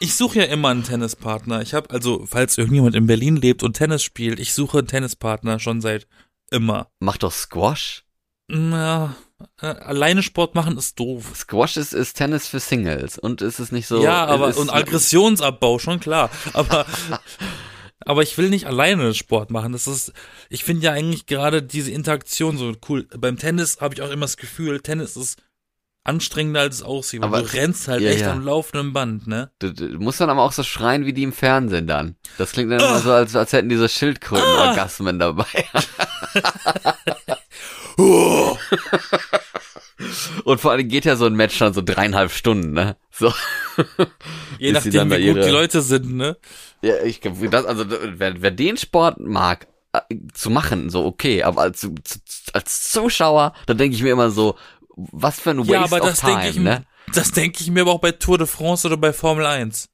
Ich 0.00 0.14
suche 0.14 0.40
ja 0.40 0.44
immer 0.44 0.68
einen 0.68 0.84
Tennispartner. 0.84 1.62
Ich 1.62 1.74
habe 1.74 1.90
also, 1.90 2.26
falls 2.26 2.58
irgendjemand 2.58 2.94
in 2.94 3.06
Berlin 3.06 3.36
lebt 3.36 3.62
und 3.62 3.74
Tennis 3.74 4.02
spielt, 4.02 4.38
ich 4.38 4.52
suche 4.52 4.78
einen 4.78 4.86
Tennispartner 4.86 5.58
schon 5.58 5.80
seit 5.80 6.06
immer. 6.50 6.88
Mach 7.00 7.16
doch 7.16 7.32
Squash. 7.32 8.04
Na, 8.48 9.16
äh, 9.60 9.66
alleine 9.66 10.22
Sport 10.22 10.54
machen 10.54 10.76
ist 10.78 10.98
doof. 10.98 11.32
Squash 11.34 11.76
ist, 11.76 11.92
ist 11.92 12.14
Tennis 12.14 12.48
für 12.48 12.60
Singles 12.60 13.18
und 13.18 13.42
ist 13.42 13.58
es 13.58 13.72
nicht 13.72 13.86
so. 13.86 14.02
ja, 14.02 14.24
aber 14.24 14.48
ist, 14.48 14.56
und 14.56 14.70
Aggressionsabbau 14.70 15.78
schon 15.78 16.00
klar. 16.00 16.30
Aber 16.54 16.86
aber 18.00 18.22
ich 18.22 18.38
will 18.38 18.48
nicht 18.48 18.66
alleine 18.66 19.14
Sport 19.14 19.50
machen. 19.50 19.72
Das 19.72 19.86
ist, 19.86 20.12
ich 20.48 20.64
finde 20.64 20.84
ja 20.84 20.92
eigentlich 20.92 21.26
gerade 21.26 21.62
diese 21.62 21.90
Interaktion 21.90 22.56
so 22.56 22.72
cool. 22.88 23.06
Beim 23.16 23.36
Tennis 23.36 23.80
habe 23.80 23.94
ich 23.94 24.02
auch 24.02 24.10
immer 24.10 24.24
das 24.24 24.36
Gefühl, 24.36 24.80
Tennis 24.80 25.16
ist 25.16 25.36
anstrengender 26.08 26.60
als 26.60 26.76
es 26.76 26.82
aussieht. 26.82 27.20
weil 27.22 27.28
Aber- 27.28 27.42
du 27.42 27.52
rennst 27.52 27.86
halt 27.88 28.00
ja, 28.02 28.10
echt 28.10 28.22
ja. 28.22 28.32
am 28.32 28.44
laufenden 28.44 28.92
Band, 28.92 29.26
ne? 29.26 29.50
Du, 29.60 29.72
du 29.72 29.98
musst 29.98 30.20
dann 30.20 30.30
aber 30.30 30.42
auch 30.42 30.52
so 30.52 30.62
schreien 30.62 31.06
wie 31.06 31.12
die 31.12 31.22
im 31.22 31.32
Fernsehen 31.32 31.86
dann. 31.86 32.16
Das 32.38 32.52
klingt 32.52 32.72
dann 32.72 32.80
Ah. 32.80 32.88
immer 32.90 32.98
so, 33.00 33.12
als, 33.12 33.36
als 33.36 33.52
hätten 33.52 33.68
diese 33.68 33.88
Schildkröten-Orgasmen 33.88 35.18
dabei. 35.18 35.44
Und 40.44 40.60
vor 40.60 40.70
allem 40.72 40.88
geht 40.88 41.04
ja 41.04 41.16
so 41.16 41.26
ein 41.26 41.34
Match 41.34 41.58
dann 41.58 41.74
so 41.74 41.82
dreieinhalb 41.82 42.30
Stunden, 42.30 42.72
ne? 42.72 42.96
So. 43.10 43.32
Je 44.58 44.72
nachdem, 44.72 45.10
wie 45.10 45.26
gut 45.26 45.36
ihre- 45.36 45.40
die 45.46 45.50
Leute 45.50 45.82
sind, 45.82 46.14
ne? 46.14 46.36
Ja, 46.82 47.02
ich 47.04 47.20
glaube, 47.20 47.48
das, 47.48 47.64
also 47.64 47.84
wer, 47.88 48.40
wer 48.40 48.50
den 48.52 48.76
Sport 48.76 49.18
mag, 49.18 49.66
äh, 49.92 50.00
zu 50.32 50.50
machen, 50.50 50.90
so 50.90 51.04
okay, 51.04 51.42
aber 51.42 51.62
als, 51.62 51.88
als 52.52 52.90
Zuschauer, 52.92 53.52
da 53.66 53.74
denke 53.74 53.96
ich 53.96 54.02
mir 54.04 54.12
immer 54.12 54.30
so, 54.30 54.56
was 55.12 55.40
für 55.40 55.50
ein 55.50 55.58
Waste 55.60 55.72
Ja, 55.72 55.84
aber 55.84 56.00
das 56.00 56.20
time, 56.20 56.32
denke 56.32 56.48
ich, 56.48 56.56
ne? 56.58 56.84
das 57.14 57.30
denke 57.32 57.58
ich 57.60 57.70
mir 57.70 57.82
aber 57.82 57.92
auch 57.92 58.00
bei 58.00 58.12
Tour 58.12 58.38
de 58.38 58.46
France 58.46 58.86
oder 58.86 58.96
bei 58.96 59.12
Formel 59.12 59.46
1. 59.46 59.88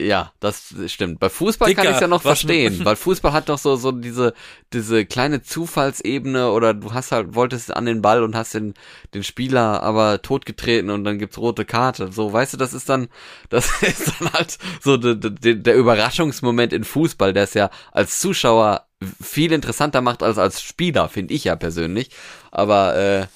Ja, 0.00 0.32
das 0.40 0.74
stimmt. 0.88 1.20
Bei 1.20 1.30
Fußball 1.30 1.68
kann 1.68 1.82
Dicker, 1.82 1.90
ich 1.90 1.94
es 1.94 2.00
ja 2.00 2.08
noch 2.08 2.22
verstehen, 2.22 2.84
weil 2.84 2.96
Fußball 2.96 3.32
hat 3.32 3.48
doch 3.48 3.58
so 3.58 3.76
so 3.76 3.92
diese 3.92 4.34
diese 4.72 5.06
kleine 5.06 5.40
Zufallsebene 5.42 6.50
oder 6.50 6.74
du 6.74 6.92
hast 6.92 7.12
halt 7.12 7.36
wolltest 7.36 7.74
an 7.74 7.86
den 7.86 8.02
Ball 8.02 8.24
und 8.24 8.34
hast 8.34 8.54
den 8.54 8.74
den 9.14 9.22
Spieler 9.22 9.84
aber 9.84 10.20
totgetreten 10.20 10.90
und 10.90 11.04
dann 11.04 11.20
gibt's 11.20 11.38
rote 11.38 11.64
Karte. 11.64 12.10
So, 12.10 12.32
weißt 12.32 12.54
du, 12.54 12.56
das 12.56 12.74
ist 12.74 12.88
dann 12.88 13.06
das 13.50 13.70
ist 13.82 14.12
dann 14.18 14.32
halt 14.32 14.58
so 14.82 14.96
de, 14.96 15.14
de, 15.14 15.54
der 15.54 15.76
Überraschungsmoment 15.76 16.72
in 16.72 16.82
Fußball, 16.82 17.32
der 17.32 17.44
es 17.44 17.54
ja 17.54 17.70
als 17.92 18.18
Zuschauer 18.18 18.88
viel 19.22 19.52
interessanter 19.52 20.00
macht 20.00 20.24
als 20.24 20.38
als 20.38 20.60
Spieler, 20.60 21.08
finde 21.08 21.34
ich 21.34 21.44
ja 21.44 21.54
persönlich. 21.54 22.10
Aber 22.50 22.96
äh, 22.96 23.26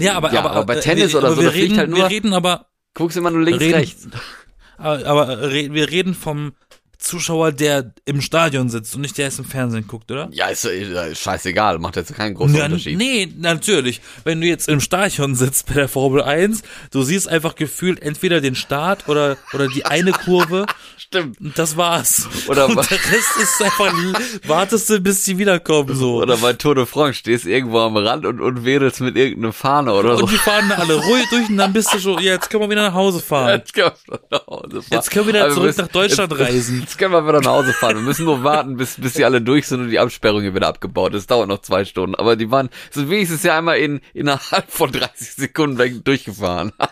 Ja, 0.00 0.14
aber, 0.14 0.32
Ja, 0.32 0.40
aber, 0.40 0.50
aber 0.52 0.66
bei 0.66 0.76
äh, 0.76 0.80
Tennis 0.80 1.12
wir, 1.12 1.18
oder 1.18 1.34
so, 1.34 1.42
wir 1.42 1.52
reden, 1.52 1.78
halt 1.78 1.90
nur- 1.90 1.98
wir 1.98 2.08
reden 2.10 2.32
aber, 2.32 2.66
guckst 2.94 3.16
immer 3.16 3.30
nur 3.30 3.42
links 3.42 3.60
Reden- 3.60 3.74
rechts. 3.74 4.08
aber, 4.78 5.06
aber 5.06 5.28
re- 5.50 5.72
wir 5.72 5.90
reden 5.90 6.14
vom 6.14 6.52
Zuschauer, 6.98 7.52
der 7.52 7.92
im 8.06 8.20
Stadion 8.20 8.68
sitzt 8.68 8.94
und 8.96 9.02
nicht 9.02 9.16
der 9.18 9.28
es 9.28 9.38
im 9.38 9.44
Fernsehen 9.44 9.86
guckt, 9.86 10.10
oder? 10.10 10.28
Ja, 10.32 10.48
ist, 10.48 10.64
ist 10.64 11.20
scheißegal, 11.20 11.78
macht 11.78 11.94
jetzt 11.96 12.12
keinen 12.14 12.34
großen 12.34 12.56
Ja, 12.56 12.64
Unterschied. 12.64 12.98
nee, 12.98 13.32
natürlich. 13.38 14.00
Wenn 14.24 14.40
du 14.40 14.48
jetzt 14.48 14.68
im 14.68 14.80
Stadion 14.80 15.34
sitzt 15.36 15.66
bei 15.66 15.74
der 15.74 15.88
Formel 15.88 16.22
1, 16.22 16.62
du 16.90 17.02
siehst 17.02 17.28
einfach 17.28 17.54
gefühlt 17.54 18.02
entweder 18.02 18.40
den 18.40 18.56
Start 18.56 19.08
oder, 19.08 19.36
oder 19.54 19.68
die 19.68 19.84
eine 19.86 20.10
Kurve 20.12 20.66
Stimmt. 20.96 21.40
und 21.40 21.56
das 21.58 21.76
war's. 21.76 22.28
Oder 22.48 22.66
und 22.66 22.76
der 22.76 22.98
Rest 22.98 23.36
ist 23.40 23.62
einfach, 23.62 23.94
wartest 24.46 24.90
du, 24.90 25.00
bis 25.00 25.24
sie 25.24 25.38
wiederkommen, 25.38 25.94
so. 25.94 26.16
Oder 26.16 26.36
bei 26.38 26.52
Tour 26.52 26.74
de 26.74 26.84
France 26.84 27.14
stehst 27.14 27.46
irgendwo 27.46 27.78
am 27.78 27.96
Rand 27.96 28.26
und, 28.26 28.40
und 28.40 28.64
wedelst 28.64 29.00
mit 29.00 29.16
irgendeiner 29.16 29.52
Fahne 29.52 29.92
oder 29.94 30.16
so. 30.16 30.24
und 30.24 30.32
die 30.32 30.36
fahren 30.36 30.70
alle 30.72 30.94
ruhig 30.96 31.24
durch 31.30 31.48
und 31.48 31.56
dann 31.58 31.72
bist 31.72 31.94
du 31.94 31.98
schon, 32.00 32.14
ja, 32.22 32.32
jetzt 32.32 32.50
können 32.50 32.64
wir 32.64 32.70
wieder 32.70 32.82
nach 32.88 32.94
Hause 32.94 33.20
fahren. 33.20 33.60
Jetzt 33.60 33.72
können 33.72 33.92
wir 34.08 34.18
nach 34.30 34.46
Hause 34.48 34.70
fahren. 34.82 34.84
Jetzt 34.90 35.10
können 35.12 35.26
wir 35.26 35.32
wieder 35.34 35.44
Aber 35.46 35.54
zurück 35.54 35.78
nach 35.78 35.88
Deutschland 35.88 36.32
jetzt, 36.32 36.40
reisen. 36.40 36.86
Jetzt 36.88 36.96
können 36.96 37.12
wir 37.12 37.28
wieder 37.28 37.42
nach 37.42 37.50
Hause 37.50 37.74
fahren. 37.74 37.96
Wir 37.96 38.02
müssen 38.02 38.24
nur 38.24 38.42
warten, 38.44 38.78
bis, 38.78 38.98
bis 38.98 39.12
die 39.12 39.26
alle 39.26 39.42
durch 39.42 39.66
sind 39.66 39.82
und 39.82 39.90
die 39.90 39.98
Absperrung 39.98 40.40
hier 40.40 40.54
wieder 40.54 40.68
abgebaut 40.68 41.12
ist. 41.12 41.30
Dauert 41.30 41.46
noch 41.46 41.60
zwei 41.60 41.84
Stunden. 41.84 42.14
Aber 42.14 42.34
die 42.34 42.50
waren, 42.50 42.70
sind 42.90 43.10
wenigstens 43.10 43.42
ja 43.42 43.58
einmal 43.58 43.76
in, 43.76 44.00
innerhalb 44.14 44.70
von 44.70 44.90
30 44.90 45.34
Sekunden 45.34 45.76
weg 45.76 46.02
durchgefahren. 46.04 46.72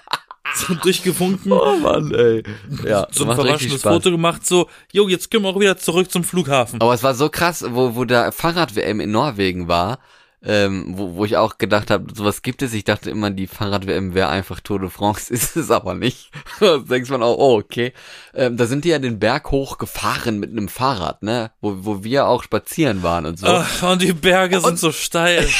So 0.55 0.75
durchgewunken, 0.75 1.51
Oh 1.53 1.77
Mann, 1.79 2.15
ey. 2.15 2.43
Ja, 2.85 3.09
so 3.11 3.29
ein 3.29 3.35
verraschendes. 3.35 3.83
Foto 3.83 4.13
gemacht, 4.13 4.47
so, 4.47 4.69
jo, 4.93 5.09
jetzt 5.09 5.31
können 5.31 5.43
wir 5.43 5.49
auch 5.51 5.59
wieder 5.59 5.77
zurück 5.77 6.11
zum 6.11 6.23
Flughafen. 6.23 6.81
Aber 6.81 6.95
es 6.95 7.03
war 7.03 7.15
so 7.15 7.29
krass, 7.29 7.65
wo, 7.69 7.97
wo 7.97 8.05
der 8.05 8.31
Fahrrad-WM 8.31 9.01
in 9.01 9.11
Norwegen 9.11 9.67
war, 9.67 9.99
ähm, 10.45 10.95
wo, 10.97 11.17
wo 11.17 11.25
ich 11.25 11.37
auch 11.37 11.59
gedacht 11.59 11.91
habe, 11.91 12.13
sowas 12.15 12.43
gibt 12.43 12.63
es. 12.63 12.73
Ich 12.73 12.85
dachte 12.85 13.11
immer, 13.11 13.31
die 13.31 13.47
Fahrrad-WM 13.47 14.15
wäre 14.15 14.29
einfach 14.29 14.61
Tour 14.61 14.79
de 14.81 14.91
France, 14.91 15.33
ist 15.33 15.57
es 15.57 15.71
aber 15.71 15.95
nicht. 15.95 16.31
da 16.61 16.79
denkt 16.79 17.11
man 17.11 17.23
auch, 17.23 17.37
oh, 17.39 17.59
okay. 17.59 17.93
Ähm, 18.35 18.57
da 18.57 18.67
sind 18.67 18.85
die 18.85 18.91
ja 18.91 18.99
den 18.99 19.19
Berg 19.19 19.51
hoch 19.51 19.79
gefahren 19.79 20.39
mit 20.39 20.51
einem 20.51 20.69
Fahrrad, 20.69 21.23
ne? 21.23 21.51
Wo, 21.61 21.79
wo 21.81 22.05
wir 22.05 22.27
auch 22.27 22.43
spazieren 22.43 23.03
waren 23.03 23.27
und 23.27 23.39
so. 23.39 23.47
Ach, 23.47 23.83
und 23.83 24.03
die 24.03 24.13
Berge 24.13 24.61
sind 24.61 24.79
so 24.79 24.93
steil. 24.93 25.47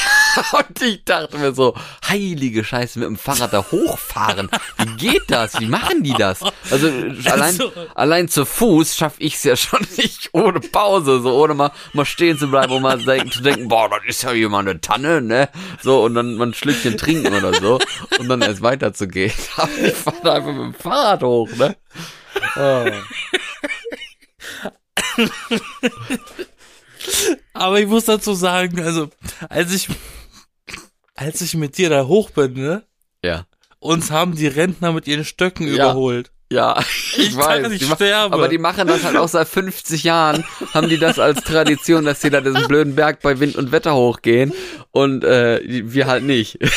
Und 0.51 0.81
ich 0.83 1.03
dachte 1.03 1.35
mir 1.39 1.51
so, 1.51 1.73
heilige 2.07 2.63
Scheiße, 2.63 2.99
mit 2.99 3.07
dem 3.07 3.17
Fahrrad 3.17 3.53
da 3.53 3.65
hochfahren. 3.71 4.51
Wie 4.77 4.95
geht 4.97 5.23
das? 5.29 5.59
Wie 5.59 5.65
machen 5.65 6.03
die 6.03 6.13
das? 6.13 6.43
Also, 6.69 6.87
allein, 7.25 7.41
Also- 7.41 7.71
allein 7.95 8.27
zu 8.27 8.45
Fuß 8.45 8.95
schaffe 8.95 9.19
ich 9.19 9.33
es 9.33 9.43
ja 9.43 9.55
schon 9.55 9.79
nicht 9.97 10.29
ohne 10.33 10.59
Pause, 10.59 11.21
so 11.21 11.41
ohne 11.41 11.55
mal, 11.55 11.71
mal 11.93 12.05
stehen 12.05 12.37
zu 12.37 12.47
bleiben 12.51 12.71
und 12.71 12.83
mal 12.83 12.99
zu 12.99 13.41
denken, 13.41 13.67
boah, 13.67 13.89
das 13.89 14.01
ist 14.07 14.21
ja 14.21 14.33
mal 14.47 14.76
eine 14.77 14.81
Tanne, 14.81 15.21
ne? 15.21 15.49
So, 15.81 16.03
und 16.03 16.15
dann 16.15 16.35
mal 16.35 16.47
ein 16.47 16.53
Schlückchen 16.53 16.97
trinken 16.97 17.33
oder 17.33 17.53
so. 17.53 17.79
Und 18.19 18.27
dann 18.29 18.41
erst 18.41 18.61
weiterzugehen. 18.61 19.31
Ich 19.83 19.93
fahre 19.93 20.17
da 20.23 20.33
einfach 20.33 20.53
mit 20.53 20.61
dem 20.61 20.73
Fahrrad 20.73 21.23
hoch, 21.23 21.49
ne? 21.57 21.75
Oh. 22.55 22.85
Aber 27.53 27.79
ich 27.79 27.87
muss 27.87 28.05
dazu 28.05 28.33
sagen, 28.33 28.79
also, 28.81 29.09
als 29.49 29.73
ich, 29.73 29.87
als 31.15 31.41
ich 31.41 31.55
mit 31.55 31.77
dir 31.77 31.89
da 31.89 32.05
hoch 32.05 32.29
bin, 32.31 32.53
ne? 32.53 32.83
Ja. 33.23 33.45
Uns 33.79 34.11
haben 34.11 34.35
die 34.35 34.47
Rentner 34.47 34.91
mit 34.91 35.07
ihren 35.07 35.25
Stöcken 35.25 35.67
Ja. 35.67 35.73
überholt. 35.91 36.31
Ja, 36.49 36.79
ich, 37.17 37.29
Ich 37.29 37.35
weiß. 37.37 37.61
dachte, 37.63 37.73
ich 37.75 37.79
die 37.81 37.85
ma- 37.87 37.95
sterbe. 37.95 38.33
Aber 38.33 38.47
die 38.47 38.57
machen 38.57 38.87
das 38.87 39.03
halt 39.03 39.17
auch 39.17 39.27
seit 39.27 39.47
50 39.47 40.03
Jahren, 40.03 40.45
haben 40.73 40.87
die 40.89 40.97
das 40.97 41.19
als 41.19 41.43
Tradition, 41.43 42.05
dass 42.05 42.19
die 42.21 42.29
da 42.29 42.39
diesen 42.41 42.67
blöden 42.67 42.95
Berg 42.95 43.21
bei 43.21 43.39
Wind 43.39 43.55
und 43.57 43.71
Wetter 43.71 43.95
hochgehen 43.95 44.53
und 44.91 45.23
äh, 45.25 45.59
wir 45.65 46.07
halt 46.07 46.23
nicht. 46.23 46.57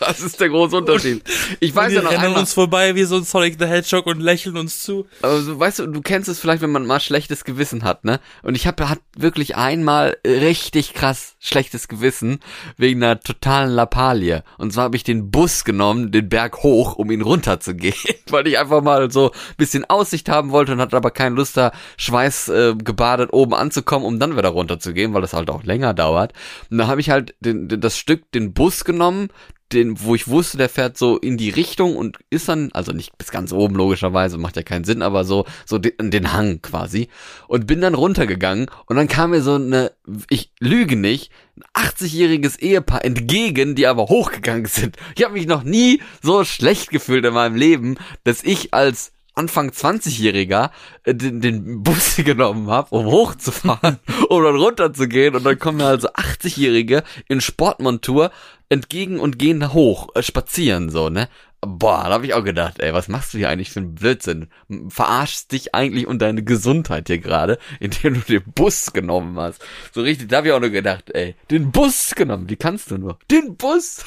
das 0.00 0.20
ist 0.20 0.40
der 0.40 0.48
große 0.48 0.76
Unterschied. 0.76 1.22
Ich 1.60 1.70
Und 1.70 1.76
weiß 1.76 1.88
die 1.90 1.96
ja 1.96 2.02
noch 2.02 2.10
rennen 2.10 2.24
einmal, 2.24 2.40
uns 2.40 2.52
vorbei 2.52 2.94
wie 2.94 3.04
so 3.04 3.16
ein 3.16 3.24
Sonic 3.24 3.56
the 3.58 3.66
Hedgehog 3.66 4.06
und 4.06 4.20
lächeln 4.20 4.56
uns 4.56 4.82
zu. 4.82 5.06
aber 5.22 5.40
so, 5.40 5.58
weißt 5.58 5.80
du, 5.80 5.86
du 5.86 6.00
kennst 6.00 6.28
es 6.28 6.38
vielleicht, 6.38 6.62
wenn 6.62 6.72
man 6.72 6.86
mal 6.86 7.00
schlechtes 7.00 7.44
Gewissen 7.44 7.84
hat, 7.84 8.04
ne? 8.04 8.20
Und 8.42 8.54
ich 8.54 8.66
habe 8.66 8.88
hat 8.88 9.00
wirklich 9.16 9.56
einmal 9.56 10.16
richtig 10.26 10.94
krass 10.94 11.36
schlechtes 11.40 11.88
Gewissen 11.88 12.40
wegen 12.76 13.02
einer 13.02 13.20
totalen 13.20 13.70
Lappalie. 13.70 14.42
Und 14.58 14.72
zwar 14.72 14.84
habe 14.84 14.96
ich 14.96 15.04
den 15.04 15.30
Bus 15.30 15.64
genommen, 15.64 16.10
den 16.10 16.28
Berg 16.28 16.62
hoch, 16.62 16.96
um 16.96 17.10
ihn 17.10 17.22
runterzugehen, 17.22 17.94
weil 18.30 18.46
ich 18.46 18.58
einfach 18.58 18.82
mal 18.82 19.10
so 19.10 19.30
ein 19.30 19.56
bisschen 19.56 19.84
Aussicht 19.84 20.28
haben 20.28 20.50
wollte 20.50 20.72
und 20.72 20.80
hatte 20.80 20.96
aber 20.96 21.10
keine 21.10 21.36
Lust, 21.36 21.56
da 21.56 21.72
Schweiß 21.96 22.48
äh, 22.48 22.74
gebadet 22.76 23.32
oben 23.32 23.54
anzukommen, 23.54 24.06
um 24.06 24.18
dann 24.18 24.36
wieder 24.36 24.48
runterzugehen, 24.48 25.14
weil 25.14 25.22
das 25.22 25.34
halt 25.34 25.50
auch 25.50 25.62
länger 25.62 25.94
dauert. 25.94 26.32
Und 26.70 26.78
da 26.78 26.86
habe 26.86 27.00
ich 27.00 27.10
halt 27.10 27.34
den, 27.40 27.68
den, 27.68 27.80
das 27.80 27.98
Stück, 27.98 28.30
den 28.32 28.54
Bus 28.54 28.84
genommen, 28.84 29.28
den, 29.74 30.00
wo 30.00 30.14
ich 30.14 30.28
wusste, 30.28 30.58
der 30.58 30.68
fährt 30.68 30.96
so 30.96 31.18
in 31.18 31.36
die 31.36 31.50
Richtung 31.50 31.96
und 31.96 32.18
ist 32.30 32.48
dann, 32.48 32.70
also 32.72 32.92
nicht 32.92 33.16
bis 33.18 33.30
ganz 33.30 33.52
oben 33.52 33.74
logischerweise, 33.74 34.38
macht 34.38 34.56
ja 34.56 34.62
keinen 34.62 34.84
Sinn, 34.84 35.02
aber 35.02 35.24
so, 35.24 35.44
so 35.66 35.78
den, 35.78 36.10
den 36.10 36.32
Hang 36.32 36.62
quasi. 36.62 37.08
Und 37.48 37.66
bin 37.66 37.80
dann 37.80 37.94
runtergegangen 37.94 38.70
und 38.86 38.96
dann 38.96 39.08
kam 39.08 39.30
mir 39.30 39.42
so 39.42 39.54
eine, 39.54 39.92
ich 40.30 40.52
lüge 40.60 40.96
nicht, 40.96 41.30
ein 41.56 41.62
80-jähriges 41.74 42.58
Ehepaar 42.58 43.04
entgegen, 43.04 43.74
die 43.74 43.86
aber 43.86 44.04
hochgegangen 44.04 44.66
sind. 44.66 44.96
Ich 45.16 45.24
habe 45.24 45.34
mich 45.34 45.46
noch 45.46 45.64
nie 45.64 46.00
so 46.22 46.44
schlecht 46.44 46.90
gefühlt 46.90 47.24
in 47.24 47.34
meinem 47.34 47.56
Leben, 47.56 47.96
dass 48.24 48.42
ich 48.42 48.74
als 48.74 49.13
Anfang 49.34 49.70
20-Jähriger 49.70 50.70
äh, 51.04 51.14
den, 51.14 51.40
den 51.40 51.82
Bus 51.82 52.16
genommen 52.24 52.68
habe, 52.68 52.94
um 52.94 53.06
hochzufahren, 53.06 53.98
um 54.28 54.42
dann 54.42 54.56
runterzugehen 54.56 55.34
und 55.34 55.44
dann 55.44 55.58
kommen 55.58 55.78
mir 55.78 55.86
also 55.86 56.08
80-Jährige 56.08 57.02
in 57.28 57.40
Sportmontur 57.40 58.30
entgegen 58.68 59.20
und 59.20 59.38
gehen 59.38 59.60
da 59.60 59.72
hoch, 59.72 60.08
äh, 60.14 60.22
spazieren 60.22 60.90
so, 60.90 61.08
ne? 61.08 61.28
Boah, 61.66 62.04
da 62.04 62.10
habe 62.10 62.26
ich 62.26 62.34
auch 62.34 62.44
gedacht, 62.44 62.78
ey, 62.80 62.92
was 62.92 63.08
machst 63.08 63.32
du 63.32 63.38
hier 63.38 63.48
eigentlich 63.48 63.70
für 63.70 63.80
einen 63.80 63.94
Blödsinn? 63.94 64.48
Verarschst 64.88 65.50
dich 65.50 65.74
eigentlich 65.74 66.06
und 66.06 66.20
deine 66.20 66.42
Gesundheit 66.42 67.06
hier 67.06 67.18
gerade, 67.18 67.58
indem 67.80 68.14
du 68.14 68.20
den 68.20 68.42
Bus 68.52 68.92
genommen 68.92 69.38
hast. 69.38 69.64
So 69.92 70.02
richtig, 70.02 70.28
da 70.28 70.38
habe 70.38 70.48
ich 70.48 70.52
auch 70.52 70.60
nur 70.60 70.70
gedacht, 70.70 71.10
ey, 71.14 71.34
den 71.50 71.72
Bus 71.72 72.14
genommen, 72.14 72.50
wie 72.50 72.56
kannst 72.56 72.90
du 72.90 72.98
nur? 72.98 73.18
Den 73.30 73.56
Bus! 73.56 74.04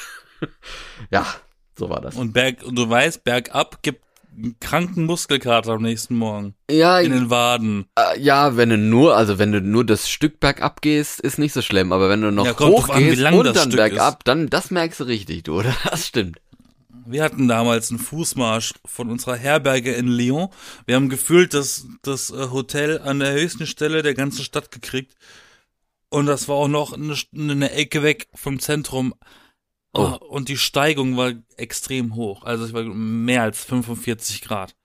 ja, 1.10 1.26
so 1.76 1.90
war 1.90 2.00
das. 2.00 2.16
Und 2.16 2.32
Berg, 2.32 2.62
und 2.62 2.76
du 2.76 2.88
weißt, 2.88 3.24
bergab 3.24 3.82
gibt 3.82 4.02
kranken 4.60 5.04
Muskelkater 5.04 5.72
am 5.72 5.82
nächsten 5.82 6.16
Morgen. 6.16 6.54
ja, 6.70 7.00
In 7.00 7.12
den 7.12 7.30
Waden. 7.30 7.86
Äh, 7.98 8.20
ja, 8.20 8.56
wenn 8.56 8.70
du 8.70 8.78
nur, 8.78 9.16
also 9.16 9.38
wenn 9.38 9.52
du 9.52 9.60
nur 9.60 9.84
das 9.84 10.08
Stück 10.08 10.40
bergab 10.40 10.82
gehst, 10.82 11.20
ist 11.20 11.38
nicht 11.38 11.52
so 11.52 11.62
schlimm, 11.62 11.92
aber 11.92 12.08
wenn 12.08 12.20
du 12.22 12.30
noch 12.30 12.46
Ja, 12.46 12.58
hoch 12.58 12.88
an, 12.88 13.00
wie 13.00 13.10
gehst 13.10 13.22
und 13.32 13.44
das 13.44 13.54
dann 13.54 13.70
bergab, 13.70 14.24
dann 14.24 14.48
das 14.48 14.70
merkst 14.70 15.00
du 15.00 15.04
richtig, 15.04 15.44
du, 15.44 15.54
oder? 15.58 15.74
Das 15.90 16.06
stimmt. 16.06 16.38
Wir 17.06 17.22
hatten 17.22 17.48
damals 17.48 17.90
einen 17.90 17.98
Fußmarsch 17.98 18.74
von 18.84 19.10
unserer 19.10 19.36
Herberge 19.36 19.92
in 19.92 20.08
Lyon. 20.08 20.48
Wir 20.84 20.96
haben 20.96 21.08
gefühlt 21.08 21.54
das, 21.54 21.86
das 22.02 22.30
äh, 22.30 22.50
Hotel 22.50 23.00
an 23.00 23.20
der 23.20 23.32
höchsten 23.32 23.66
Stelle 23.66 24.02
der 24.02 24.12
ganzen 24.14 24.44
Stadt 24.44 24.70
gekriegt. 24.70 25.14
Und 26.10 26.26
das 26.26 26.48
war 26.48 26.56
auch 26.56 26.68
noch 26.68 26.92
eine, 26.92 27.14
eine 27.34 27.70
Ecke 27.72 28.02
weg 28.02 28.28
vom 28.34 28.58
Zentrum. 28.58 29.14
Oh. 29.94 30.18
Und 30.28 30.48
die 30.48 30.58
Steigung 30.58 31.16
war 31.16 31.32
extrem 31.56 32.14
hoch. 32.14 32.44
Also 32.44 32.64
es 32.64 32.72
war 32.72 32.84
mehr 32.84 33.42
als 33.42 33.64
45 33.64 34.42
Grad. 34.42 34.76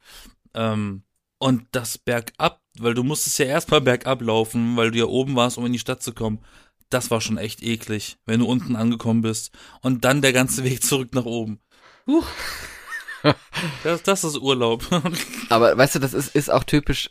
Ähm, 0.53 1.03
und 1.39 1.67
das 1.71 1.97
bergab, 1.97 2.61
weil 2.77 2.93
du 2.93 3.03
musstest 3.03 3.37
ja 3.39 3.45
erstmal 3.45 3.81
bergab 3.81 4.21
laufen, 4.21 4.77
weil 4.77 4.91
du 4.91 4.99
ja 4.99 5.05
oben 5.05 5.35
warst, 5.35 5.57
um 5.57 5.65
in 5.65 5.73
die 5.73 5.79
Stadt 5.79 6.01
zu 6.01 6.13
kommen. 6.13 6.39
Das 6.89 7.11
war 7.11 7.21
schon 7.21 7.37
echt 7.37 7.61
eklig, 7.63 8.17
wenn 8.25 8.39
du 8.39 8.45
unten 8.45 8.75
angekommen 8.75 9.21
bist. 9.21 9.51
Und 9.81 10.05
dann 10.05 10.21
der 10.21 10.31
ganze 10.31 10.63
Weg 10.63 10.83
zurück 10.83 11.13
nach 11.13 11.25
oben. 11.25 11.59
Uh. 12.07 12.23
Das, 13.85 14.03
das 14.03 14.25
ist 14.25 14.37
Urlaub. 14.37 14.83
Aber 15.49 15.77
weißt 15.77 15.95
du, 15.95 15.99
das 15.99 16.13
ist, 16.13 16.35
ist 16.35 16.51
auch 16.51 16.65
typisch, 16.65 17.09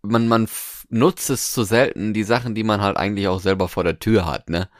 man, 0.00 0.26
man 0.26 0.48
nutzt 0.88 1.28
es 1.28 1.52
zu 1.52 1.64
selten, 1.64 2.14
die 2.14 2.24
Sachen, 2.24 2.54
die 2.54 2.64
man 2.64 2.80
halt 2.80 2.96
eigentlich 2.96 3.28
auch 3.28 3.40
selber 3.40 3.68
vor 3.68 3.84
der 3.84 3.98
Tür 3.98 4.24
hat, 4.24 4.48
ne? 4.48 4.70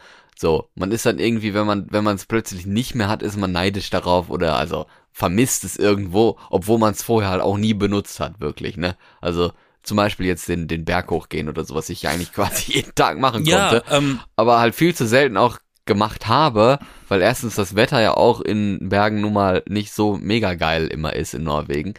So, 0.43 0.69
man 0.75 0.91
ist 0.91 1.07
dann 1.07 1.21
irgendwie, 1.21 1.55
wenn 1.55 1.67
man, 1.67 1.87
wenn 1.91 2.03
man 2.03 2.17
es 2.17 2.27
plötzlich 2.27 2.67
nicht 2.67 2.97
mehr 2.97 3.07
hat, 3.09 3.23
ist 3.23 3.37
man 3.37 3.53
neidisch 3.53 3.91
darauf 3.91 4.29
oder 4.29 4.57
also 4.57 4.87
vermisst 5.13 5.63
es 5.63 5.77
irgendwo, 5.77 6.37
obwohl 6.51 6.81
man 6.81 6.95
es 6.95 7.05
vorher 7.05 7.31
halt 7.31 7.41
auch 7.41 7.57
nie 7.57 7.75
benutzt 7.75 8.19
hat, 8.19 8.41
wirklich, 8.41 8.77
ne? 8.77 8.97
Also 9.21 9.53
zum 9.85 9.99
Beispiel 9.99 10.27
jetzt 10.27 10.49
den, 10.49 10.67
den 10.67 10.85
Berg 10.85 11.13
hochgehen 11.13 11.49
oder 11.49 11.63
so, 11.63 11.77
was 11.77 11.89
ich 11.91 12.09
eigentlich 12.09 12.33
quasi 12.35 12.73
jeden 12.73 12.93
Tag 12.97 13.21
machen 13.21 13.45
konnte. 13.45 13.85
Ja, 13.89 13.97
ähm, 13.97 14.19
aber 14.35 14.59
halt 14.59 14.75
viel 14.75 14.97
zu 14.97 15.07
selten 15.07 15.37
auch 15.37 15.59
gemacht 15.87 16.27
habe, 16.27 16.81
weil 17.07 17.23
erstens 17.23 17.55
das 17.55 17.77
Wetter 17.77 18.01
ja 18.01 18.15
auch 18.15 18.41
in 18.41 18.89
Bergen 18.89 19.21
nun 19.21 19.35
mal 19.35 19.63
nicht 19.69 19.93
so 19.93 20.17
mega 20.17 20.55
geil 20.55 20.89
immer 20.89 21.13
ist 21.13 21.35
in 21.35 21.45
Norwegen. 21.45 21.95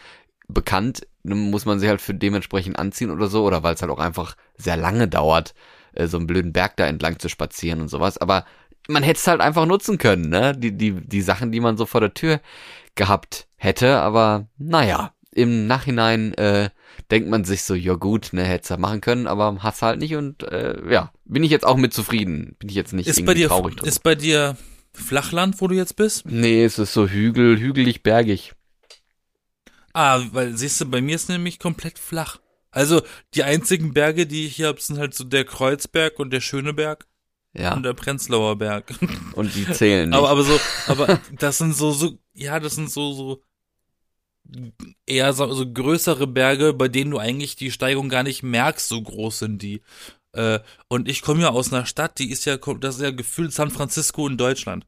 Bekannt 0.49 1.07
muss 1.23 1.65
man 1.65 1.79
sich 1.79 1.87
halt 1.87 2.01
für 2.01 2.13
dementsprechend 2.13 2.77
anziehen 2.77 3.09
oder 3.09 3.27
so, 3.27 3.45
oder 3.45 3.63
weil 3.63 3.75
es 3.75 3.81
halt 3.81 3.91
auch 3.91 3.99
einfach 3.99 4.35
sehr 4.57 4.75
lange 4.75 5.07
dauert, 5.07 5.53
äh, 5.93 6.07
so 6.07 6.17
einen 6.17 6.27
blöden 6.27 6.53
Berg 6.53 6.77
da 6.77 6.85
entlang 6.85 7.19
zu 7.19 7.29
spazieren 7.29 7.81
und 7.81 7.87
sowas. 7.87 8.17
Aber 8.17 8.45
man 8.87 9.03
hätte 9.03 9.19
es 9.19 9.27
halt 9.27 9.41
einfach 9.41 9.65
nutzen 9.65 9.97
können, 9.97 10.29
ne? 10.29 10.55
Die, 10.57 10.71
die, 10.71 10.91
die 10.91 11.21
Sachen, 11.21 11.51
die 11.51 11.59
man 11.59 11.77
so 11.77 11.85
vor 11.85 12.01
der 12.01 12.13
Tür 12.13 12.41
gehabt 12.95 13.47
hätte, 13.55 13.99
aber 13.99 14.47
naja, 14.57 15.13
im 15.31 15.67
Nachhinein 15.67 16.33
äh, 16.35 16.69
denkt 17.09 17.29
man 17.29 17.43
sich 17.43 17.63
so, 17.63 17.73
ja 17.73 17.95
gut, 17.95 18.33
ne, 18.33 18.43
hätte 18.43 18.73
es 18.73 18.79
machen 18.79 19.01
können, 19.01 19.27
aber 19.27 19.57
hat's 19.63 19.81
halt 19.81 19.99
nicht 19.99 20.15
und 20.15 20.43
äh, 20.43 20.75
ja, 20.91 21.11
bin 21.25 21.43
ich 21.43 21.51
jetzt 21.51 21.65
auch 21.65 21.77
mit 21.77 21.93
zufrieden. 21.93 22.55
Bin 22.59 22.69
ich 22.69 22.75
jetzt 22.75 22.93
nicht 22.93 23.07
ist 23.07 23.17
irgendwie 23.17 23.33
bei 23.33 23.33
dir, 23.35 23.47
traurig 23.47 23.75
drin. 23.75 23.87
Ist 23.87 24.03
bei 24.03 24.15
dir 24.15 24.57
Flachland, 24.93 25.59
wo 25.59 25.67
du 25.67 25.75
jetzt 25.75 25.95
bist? 25.95 26.25
Nee, 26.25 26.63
es 26.63 26.77
ist 26.77 26.93
so 26.93 27.07
hügel, 27.07 27.59
hügelig, 27.59 28.03
bergig. 28.03 28.53
Ah, 29.93 30.21
weil 30.31 30.57
siehst 30.57 30.81
du, 30.81 30.85
bei 30.85 31.01
mir 31.01 31.15
ist 31.15 31.29
nämlich 31.29 31.59
komplett 31.59 31.99
flach. 31.99 32.39
Also 32.73 33.01
die 33.35 33.43
einzigen 33.43 33.93
Berge, 33.93 34.25
die 34.25 34.47
ich 34.47 34.55
hier 34.55 34.67
habe, 34.67 34.81
sind 34.81 34.97
halt 34.97 35.13
so 35.13 35.23
der 35.23 35.45
Kreuzberg 35.45 36.19
und 36.19 36.31
der 36.31 36.41
Schöneberg. 36.41 37.07
Ja. 37.55 37.75
Und 37.75 37.83
der 37.83 37.93
Prenzlauer 37.93 38.57
Berg. 38.57 38.95
Und 39.35 39.53
die 39.53 39.71
zählen 39.71 40.09
nicht. 40.09 40.17
Aber, 40.17 40.29
aber 40.29 40.41
so, 40.41 40.59
aber 40.87 41.19
das 41.37 41.59
sind 41.59 41.75
so, 41.75 41.91
so, 41.91 42.17
ja, 42.33 42.59
das 42.59 42.73
sind 42.73 42.89
so, 42.89 43.13
so 43.13 43.43
eher 45.05 45.33
so, 45.33 45.53
so 45.53 45.71
größere 45.71 46.25
Berge, 46.25 46.73
bei 46.73 46.87
denen 46.87 47.11
du 47.11 47.19
eigentlich 47.19 47.55
die 47.55 47.69
Steigung 47.69 48.09
gar 48.09 48.23
nicht 48.23 48.41
merkst, 48.41 48.87
so 48.87 48.99
groß 48.99 49.37
sind 49.37 49.61
die. 49.61 49.83
Äh, 50.31 50.61
und 50.87 51.07
ich 51.07 51.21
komme 51.21 51.43
ja 51.43 51.49
aus 51.49 51.71
einer 51.71 51.85
Stadt, 51.85 52.17
die 52.17 52.31
ist 52.31 52.45
ja, 52.45 52.57
das 52.57 52.95
ist 52.95 53.01
ja 53.01 53.11
gefühlt 53.11 53.53
San 53.53 53.69
Francisco 53.69 54.27
in 54.27 54.37
Deutschland. 54.37 54.87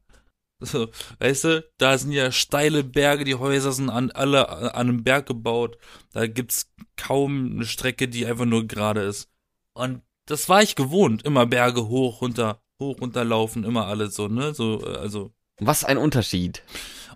So, 0.58 0.88
weißt 1.18 1.44
du, 1.44 1.68
da 1.76 1.98
sind 1.98 2.12
ja 2.12 2.32
steile 2.32 2.82
Berge, 2.82 3.24
die 3.24 3.34
Häuser 3.34 3.72
sind 3.72 3.90
an, 3.90 4.10
alle 4.10 4.48
an 4.48 4.70
einem 4.70 5.04
Berg 5.04 5.26
gebaut. 5.26 5.76
Da 6.12 6.26
gibt's 6.26 6.72
kaum 6.96 7.52
eine 7.52 7.66
Strecke, 7.66 8.08
die 8.08 8.24
einfach 8.24 8.46
nur 8.46 8.66
gerade 8.66 9.02
ist. 9.02 9.28
Und 9.74 10.00
das 10.24 10.48
war 10.48 10.62
ich 10.62 10.74
gewohnt, 10.74 11.22
immer 11.22 11.46
Berge 11.46 11.88
hoch, 11.88 12.22
runter, 12.22 12.62
hoch, 12.80 13.00
runter 13.00 13.24
laufen, 13.24 13.64
immer 13.64 13.86
alles 13.86 14.14
so, 14.14 14.28
ne? 14.28 14.54
So, 14.54 14.82
äh, 14.82 14.96
also. 14.96 15.32
Was 15.58 15.84
ein 15.84 15.98
Unterschied. 15.98 16.62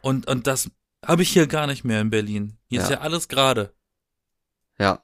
Und, 0.02 0.26
und 0.26 0.46
das 0.46 0.70
habe 1.04 1.22
ich 1.22 1.30
hier 1.30 1.46
gar 1.46 1.66
nicht 1.66 1.84
mehr 1.84 2.00
in 2.00 2.10
Berlin. 2.10 2.58
Hier 2.68 2.80
ja. 2.80 2.84
ist 2.84 2.90
ja 2.90 3.00
alles 3.00 3.28
gerade. 3.28 3.72
Ja. 4.78 5.02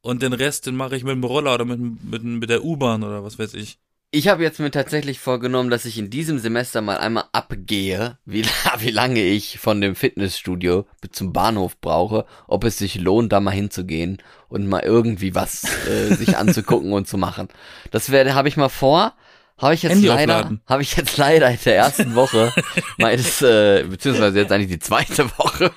Und 0.00 0.22
den 0.22 0.32
Rest, 0.32 0.66
den 0.66 0.76
mache 0.76 0.96
ich 0.96 1.04
mit 1.04 1.12
dem 1.12 1.24
Roller 1.24 1.54
oder 1.54 1.64
mit, 1.64 1.80
mit, 2.04 2.22
mit 2.22 2.50
der 2.50 2.64
U-Bahn 2.64 3.02
oder 3.02 3.24
was 3.24 3.38
weiß 3.38 3.54
ich. 3.54 3.78
Ich 4.10 4.28
habe 4.28 4.42
jetzt 4.42 4.58
mir 4.58 4.70
tatsächlich 4.70 5.18
vorgenommen, 5.18 5.68
dass 5.68 5.84
ich 5.84 5.98
in 5.98 6.08
diesem 6.08 6.38
Semester 6.38 6.80
mal 6.80 6.96
einmal 6.96 7.24
abgehe, 7.32 8.16
wie, 8.24 8.42
wie 8.78 8.90
lange 8.90 9.20
ich 9.20 9.58
von 9.58 9.82
dem 9.82 9.94
Fitnessstudio 9.94 10.86
zum 11.10 11.34
Bahnhof 11.34 11.78
brauche, 11.78 12.24
ob 12.46 12.64
es 12.64 12.78
sich 12.78 12.94
lohnt, 12.94 13.32
da 13.32 13.40
mal 13.40 13.50
hinzugehen 13.50 14.16
und 14.48 14.66
mal 14.66 14.80
irgendwie 14.80 15.34
was 15.34 15.64
äh, 15.86 16.14
sich 16.14 16.36
anzugucken 16.38 16.94
und 16.94 17.06
zu 17.06 17.18
machen. 17.18 17.48
Das 17.90 18.10
werde 18.10 18.34
habe 18.34 18.48
ich 18.48 18.56
mal 18.56 18.70
vor. 18.70 19.12
Habe 19.58 19.74
ich 19.74 19.82
jetzt 19.82 20.02
leider, 20.02 20.56
habe 20.66 20.82
ich 20.82 20.96
jetzt 20.96 21.16
leider 21.16 21.50
in 21.50 21.58
der 21.64 21.76
ersten 21.76 22.14
Woche 22.14 22.54
meines, 22.96 23.42
äh, 23.42 23.84
beziehungsweise 23.90 24.38
jetzt 24.38 24.52
eigentlich 24.52 24.70
die 24.70 24.78
zweite 24.78 25.28
Woche 25.36 25.72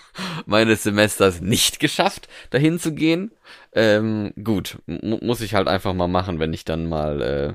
meines 0.45 0.83
Semesters 0.83 1.41
nicht 1.41 1.79
geschafft, 1.79 2.29
dahin 2.51 2.79
zu 2.79 2.93
gehen. 2.93 3.31
Ähm, 3.73 4.33
gut, 4.41 4.77
muss 4.85 5.41
ich 5.41 5.55
halt 5.55 5.67
einfach 5.67 5.93
mal 5.95 6.07
machen, 6.07 6.37
wenn 6.39 6.53
ich 6.53 6.63
dann 6.63 6.87
mal, 6.87 7.21
äh, 7.21 7.53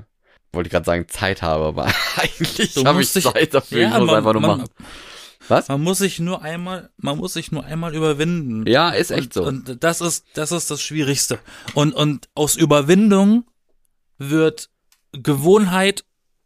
wollte 0.57 0.67
ich 0.67 0.71
gerade 0.71 0.85
sagen, 0.85 1.07
Zeit 1.07 1.41
habe, 1.41 1.65
aber 1.65 1.85
eigentlich 2.17 2.75
habe 2.83 3.01
ich 3.01 3.11
Zeit 3.11 3.53
dafür. 3.53 3.81
Ja, 3.83 3.87
ich 3.93 3.99
muss 3.99 4.07
man, 4.07 4.15
einfach 4.15 4.33
nur 4.33 4.41
man, 4.41 4.57
machen. 4.59 4.69
Was? 5.47 5.69
Man 5.69 5.81
muss 5.81 5.99
sich 5.99 6.19
nur 6.19 6.41
einmal, 6.41 6.89
man 6.97 7.17
muss 7.17 7.33
sich 7.33 7.51
nur 7.51 7.63
einmal 7.63 7.95
überwinden. 7.95 8.67
Ja, 8.67 8.89
ist 8.89 9.11
echt 9.11 9.27
und, 9.27 9.33
so. 9.33 9.43
Und 9.45 9.83
das 9.83 10.01
ist, 10.01 10.25
das 10.33 10.51
ist 10.51 10.69
das 10.69 10.81
Schwierigste. 10.81 11.39
Und, 11.73 11.93
und 11.93 12.27
aus 12.35 12.55
Überwindung 12.55 13.45
wird 14.17 14.69
Gewohnheit 15.13 16.03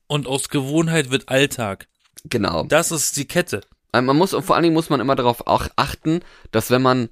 und 0.07 0.27
aus 0.27 0.49
Gewohnheit 0.49 1.09
wird 1.09 1.29
Alltag. 1.29 1.87
Genau. 2.25 2.63
Das 2.63 2.91
ist 2.91 3.17
die 3.17 3.25
Kette. 3.25 3.61
Man 3.93 4.15
muss, 4.15 4.31
vor 4.31 4.55
allen 4.55 4.63
Dingen 4.63 4.75
muss 4.75 4.89
man 4.89 4.99
immer 4.99 5.15
darauf 5.15 5.47
auch 5.47 5.67
achten, 5.75 6.21
dass 6.51 6.69
wenn 6.69 6.81
man 6.81 7.09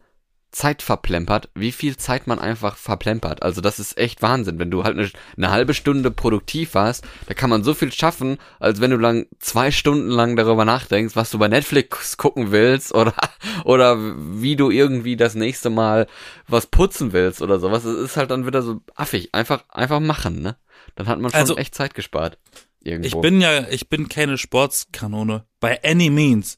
Zeit 0.52 0.82
verplempert, 0.82 1.50
wie 1.54 1.72
viel 1.72 1.95
Zeit 1.97 2.26
man 2.26 2.39
einfach 2.39 2.76
verplempert. 2.76 3.43
Also 3.43 3.62
das 3.62 3.80
ist 3.80 3.97
echt 3.97 4.22
Wahnsinn. 4.22 4.58
Wenn 4.58 4.72
du 4.72 4.84
halt 4.84 4.97
eine, 4.97 5.10
eine, 5.38 5.52
halbe 5.52 5.74
Stunde 5.74 6.10
produktiv 6.10 6.74
warst, 6.74 7.06
da 7.28 7.34
kann 7.34 7.50
man 7.50 7.64
so 7.64 7.74
viel 7.74 7.91
schaffen, 7.91 8.38
als 8.60 8.82
wenn 8.82 8.91
du 8.91 8.97
lang 8.97 9.28
zwei 9.39 9.70
Stunden 9.70 10.10
lang 10.10 10.36
darüber 10.36 10.66
nachdenkst, 10.66 11.16
was 11.16 11.30
du 11.30 11.38
bei 11.38 11.47
Netflix 11.47 12.18
gucken 12.18 12.52
willst 12.52 12.93
oder 12.93 13.14
oder 13.64 13.97
wie 14.00 14.56
du 14.56 14.72
irgendwie 14.72 15.16
das 15.16 15.36
nächste 15.36 15.70
Mal 15.70 16.08
was 16.47 16.66
putzen 16.66 17.14
willst 17.14 17.41
oder 17.41 17.60
sowas. 17.60 17.86
Es 17.86 17.97
ist 17.97 18.18
halt 18.18 18.32
dann 18.32 18.47
wieder 18.47 18.64
so 18.64 18.82
affig. 18.95 19.34
Einfach 19.34 19.66
einfach 19.70 20.00
machen, 20.00 20.41
ne? 20.41 20.58
Dann 20.95 21.08
hat 21.08 21.20
man 21.20 21.32
schon 21.32 21.39
also, 21.39 21.58
echt 21.58 21.76
Zeit 21.76 21.93
gespart. 21.93 22.39
Irgendwo. 22.82 23.08
Ich 23.08 23.22
bin 23.22 23.41
ja, 23.41 23.68
ich 23.70 23.89
bin 23.89 24.10
keine 24.10 24.38
Sportskanone. 24.38 25.45
By 25.60 25.78
any 25.84 26.10
means. 26.10 26.58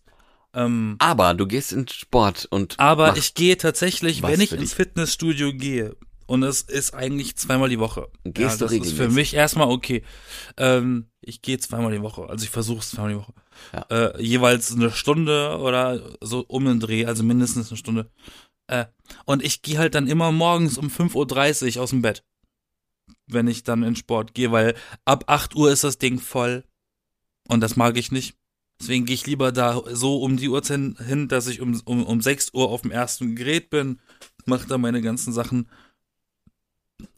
Ähm, 0.54 0.96
aber 1.00 1.34
du 1.34 1.48
gehst 1.48 1.72
ins 1.72 1.94
Sport 1.94 2.48
und. 2.50 2.80
Aber 2.80 3.16
ich 3.18 3.34
gehe 3.34 3.58
tatsächlich, 3.58 4.22
wenn 4.22 4.42
ich 4.42 4.52
ins 4.52 4.74
Fitnessstudio 4.74 5.54
gehe, 5.54 5.96
und 6.28 6.44
es 6.44 6.62
ist 6.62 6.94
eigentlich 6.94 7.36
zweimal 7.36 7.70
die 7.70 7.80
Woche. 7.80 8.08
Gehst 8.24 8.62
ja, 8.62 8.68
das 8.68 8.72
ist 8.74 8.94
für 8.94 9.10
mich 9.10 9.34
erstmal 9.34 9.70
okay. 9.70 10.04
Ähm, 10.58 11.08
ich 11.20 11.42
gehe 11.42 11.58
zweimal 11.58 11.92
die 11.92 12.02
Woche, 12.02 12.30
also 12.30 12.44
ich 12.44 12.50
versuche 12.50 12.80
es 12.80 12.92
zweimal 12.92 13.12
die 13.12 13.20
Woche. 13.20 13.34
Ja. 13.74 13.86
Äh, 13.90 14.24
jeweils 14.24 14.74
eine 14.74 14.92
Stunde 14.92 15.58
oder 15.60 16.02
so 16.22 16.46
um 16.48 16.66
den 16.66 16.80
Dreh, 16.80 17.06
also 17.06 17.24
mindestens 17.24 17.70
eine 17.70 17.78
Stunde. 17.78 18.10
Äh, 18.68 18.86
und 19.26 19.44
ich 19.44 19.62
gehe 19.62 19.78
halt 19.78 19.94
dann 19.94 20.08
immer 20.08 20.32
morgens 20.32 20.78
um 20.78 20.88
5.30 20.88 21.76
Uhr 21.76 21.84
aus 21.84 21.90
dem 21.90 22.02
Bett 22.02 22.24
wenn 23.28 23.48
ich 23.48 23.64
dann 23.64 23.84
in 23.84 23.96
Sport 23.96 24.34
gehe, 24.34 24.52
weil 24.52 24.76
ab 25.06 25.26
8 25.28 25.56
Uhr 25.56 25.72
ist 25.72 25.84
das 25.84 25.98
Ding 25.98 26.20
voll. 26.20 26.64
Und 27.48 27.62
das 27.62 27.76
mag 27.76 27.98
ich 27.98 28.12
nicht. 28.12 28.38
Deswegen 28.82 29.06
gehe 29.06 29.14
ich 29.14 29.28
lieber 29.28 29.52
da 29.52 29.80
so 29.92 30.18
um 30.24 30.38
die 30.38 30.50
Uhrzeit 30.50 30.98
hin, 31.06 31.28
dass 31.28 31.46
ich 31.46 31.62
um, 31.62 31.80
um, 31.86 32.04
um 32.04 32.20
6 32.20 32.56
Uhr 32.56 32.70
auf 32.70 32.82
dem 32.82 32.90
ersten 32.90 33.36
Gerät 33.36 33.70
bin, 33.70 34.00
mache 34.46 34.68
da 34.68 34.80
meine 34.80 35.04
ganzen 35.04 35.34
Sachen. 35.34 35.70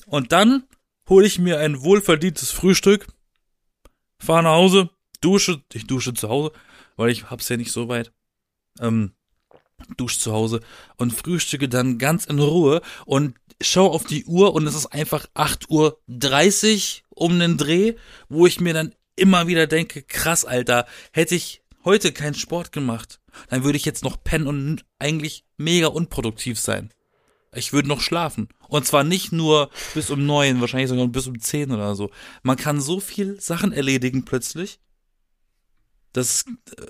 Und 0.05 0.33
dann 0.33 0.65
hole 1.07 1.25
ich 1.25 1.39
mir 1.39 1.59
ein 1.59 1.81
wohlverdientes 1.81 2.51
Frühstück, 2.51 3.07
fahre 4.19 4.43
nach 4.43 4.55
Hause, 4.55 4.89
dusche, 5.21 5.63
ich 5.71 5.87
dusche 5.87 6.13
zu 6.13 6.27
Hause, 6.27 6.51
weil 6.97 7.11
ich 7.11 7.29
hab's 7.29 7.47
ja 7.47 7.55
nicht 7.55 7.71
so 7.71 7.87
weit. 7.87 8.11
Ähm, 8.81 9.13
dusche 9.95 10.19
zu 10.19 10.33
Hause 10.33 10.59
und 10.97 11.13
frühstücke 11.13 11.69
dann 11.69 11.97
ganz 11.97 12.25
in 12.25 12.39
Ruhe 12.39 12.81
und 13.05 13.35
schau 13.61 13.89
auf 13.89 14.03
die 14.03 14.25
Uhr 14.25 14.53
und 14.53 14.67
es 14.67 14.75
ist 14.75 14.87
einfach 14.87 15.27
8 15.33 15.69
Uhr 15.69 16.01
30 16.09 17.05
um 17.09 17.39
den 17.39 17.55
Dreh, 17.55 17.93
wo 18.27 18.47
ich 18.47 18.59
mir 18.59 18.73
dann 18.73 18.93
immer 19.15 19.47
wieder 19.47 19.67
denke, 19.67 20.01
krass, 20.03 20.45
Alter, 20.45 20.85
hätte 21.11 21.35
ich 21.35 21.61
heute 21.83 22.11
keinen 22.11 22.35
Sport 22.35 22.71
gemacht, 22.71 23.19
dann 23.49 23.63
würde 23.63 23.77
ich 23.77 23.85
jetzt 23.85 24.03
noch 24.03 24.23
pennen 24.23 24.47
und 24.47 24.85
eigentlich 24.99 25.45
mega 25.57 25.87
unproduktiv 25.87 26.59
sein. 26.59 26.91
Ich 27.55 27.73
würde 27.73 27.87
noch 27.87 28.01
schlafen. 28.01 28.49
Und 28.67 28.87
zwar 28.87 29.03
nicht 29.03 29.31
nur 29.31 29.69
bis 29.93 30.09
um 30.09 30.25
neun, 30.25 30.59
wahrscheinlich 30.61 30.89
sogar 30.89 31.07
bis 31.07 31.27
um 31.27 31.39
zehn 31.39 31.71
oder 31.71 31.95
so. 31.95 32.09
Man 32.41 32.57
kann 32.57 32.81
so 32.81 32.99
viel 32.99 33.39
Sachen 33.39 33.71
erledigen 33.71 34.25
plötzlich. 34.25 34.79
Das, 36.13 36.45
äh, 36.77 36.85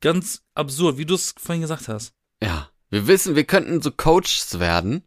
ganz 0.00 0.42
absurd, 0.54 0.98
wie 0.98 1.06
du 1.06 1.14
es 1.14 1.34
vorhin 1.36 1.62
gesagt 1.62 1.88
hast. 1.88 2.12
Ja. 2.42 2.70
Wir 2.88 3.08
wissen, 3.08 3.34
wir 3.34 3.44
könnten 3.44 3.82
so 3.82 3.90
Coaches 3.90 4.60
werden, 4.60 5.02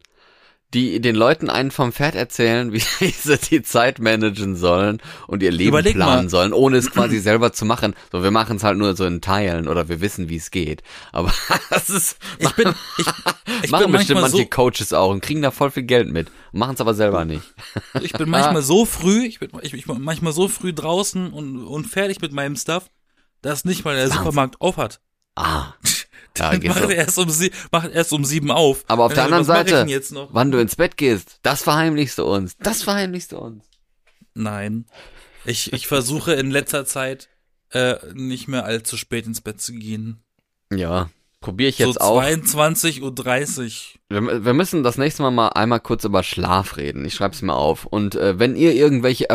die 0.72 1.00
den 1.00 1.16
Leuten 1.16 1.50
einen 1.50 1.70
vom 1.70 1.92
Pferd 1.92 2.14
erzählen, 2.14 2.72
wie 2.72 2.78
sie 2.78 3.38
die 3.38 3.62
Zeit 3.62 3.98
managen 3.98 4.56
sollen 4.56 5.02
und 5.26 5.42
ihr 5.42 5.50
Leben 5.50 5.70
Überleg 5.70 5.94
planen 5.94 6.24
mal. 6.24 6.30
sollen, 6.30 6.52
ohne 6.52 6.76
es 6.76 6.90
quasi 6.92 7.18
selber 7.18 7.52
zu 7.52 7.64
machen. 7.64 7.94
So, 8.12 8.22
wir 8.22 8.30
machen 8.30 8.56
es 8.56 8.64
halt 8.64 8.78
nur 8.78 8.94
so 8.96 9.04
in 9.04 9.20
Teilen 9.20 9.68
oder 9.68 9.88
wir 9.88 10.00
wissen, 10.00 10.28
wie 10.28 10.36
es 10.36 10.50
geht. 10.50 10.82
Aber 11.12 11.32
das 11.70 11.90
ist, 11.90 12.18
Ich 12.38 12.52
bin, 12.54 12.72
ich, 12.98 13.06
ich 13.64 13.70
machen 13.70 13.84
bin 13.84 13.92
bestimmt 13.92 14.20
manche 14.20 14.36
so, 14.38 14.46
Coaches 14.46 14.92
auch 14.92 15.10
und 15.10 15.22
kriegen 15.22 15.42
da 15.42 15.50
voll 15.50 15.70
viel 15.70 15.82
Geld 15.84 16.10
mit, 16.10 16.28
machen 16.52 16.74
es 16.74 16.80
aber 16.80 16.94
selber 16.94 17.24
nicht. 17.24 17.42
ich 18.00 18.12
bin 18.12 18.28
manchmal 18.30 18.62
so 18.62 18.84
früh, 18.84 19.24
ich 19.24 19.40
bin, 19.40 19.50
ich, 19.62 19.74
ich 19.74 19.86
bin 19.86 20.00
manchmal 20.00 20.32
so 20.32 20.48
früh 20.48 20.72
draußen 20.72 21.32
und, 21.32 21.64
und 21.64 21.86
fertig 21.86 22.20
mit 22.20 22.32
meinem 22.32 22.56
Stuff, 22.56 22.90
dass 23.42 23.64
nicht 23.64 23.84
mal 23.84 23.96
der 23.96 24.10
Supermarkt 24.10 24.60
auf 24.60 24.76
hat. 24.76 25.00
Ah. 25.34 25.74
Ja, 26.38 26.52
macht 26.68 26.82
so. 26.82 26.88
er 26.88 26.96
erst 26.96 27.18
um 27.18 27.30
sie, 27.30 27.50
macht 27.72 27.90
erst 27.92 28.12
um 28.12 28.24
sieben 28.24 28.50
auf. 28.50 28.84
Aber 28.88 29.04
auf 29.04 29.12
der 29.14 29.22
Äh, 29.22 29.26
anderen 29.26 29.46
mach 29.46 29.54
ich 29.54 29.58
Seite, 29.70 29.74
denn 29.80 29.88
jetzt 29.88 30.12
noch? 30.12 30.28
wann 30.32 30.50
du 30.50 30.58
ins 30.58 30.76
Bett 30.76 30.96
gehst, 30.96 31.38
das 31.42 31.62
verheimlichst 31.62 32.18
du 32.18 32.24
uns. 32.24 32.56
Das 32.58 32.82
verheimlichst 32.82 33.32
du 33.32 33.38
uns. 33.38 33.64
Nein. 34.34 34.86
Ich, 35.44 35.72
ich 35.72 35.86
versuche 35.86 36.34
in 36.34 36.50
letzter 36.50 36.84
Zeit 36.86 37.28
äh, 37.72 37.96
nicht 38.14 38.48
mehr 38.48 38.64
allzu 38.64 38.96
spät 38.96 39.26
ins 39.26 39.40
Bett 39.40 39.60
zu 39.60 39.72
gehen. 39.72 40.22
Ja, 40.72 41.10
probiere 41.40 41.70
ich 41.70 41.76
So 41.78 41.86
jetzt 41.86 42.00
auch. 42.00 42.22
22.30 42.22 43.00
Uhr. 44.10 44.22
Wir, 44.22 44.44
wir 44.44 44.52
müssen 44.54 44.82
das 44.82 44.98
nächste 44.98 45.22
Mal 45.22 45.30
mal 45.30 45.48
einmal 45.48 45.80
kurz 45.80 46.04
über 46.04 46.22
Schlaf 46.22 46.76
reden. 46.76 47.04
Ich 47.04 47.14
schreib's 47.14 47.42
mir 47.42 47.54
auf. 47.54 47.86
Und 47.86 48.14
äh, 48.14 48.38
wenn 48.38 48.56
ihr 48.56 48.74
irgendwelche 48.74 49.28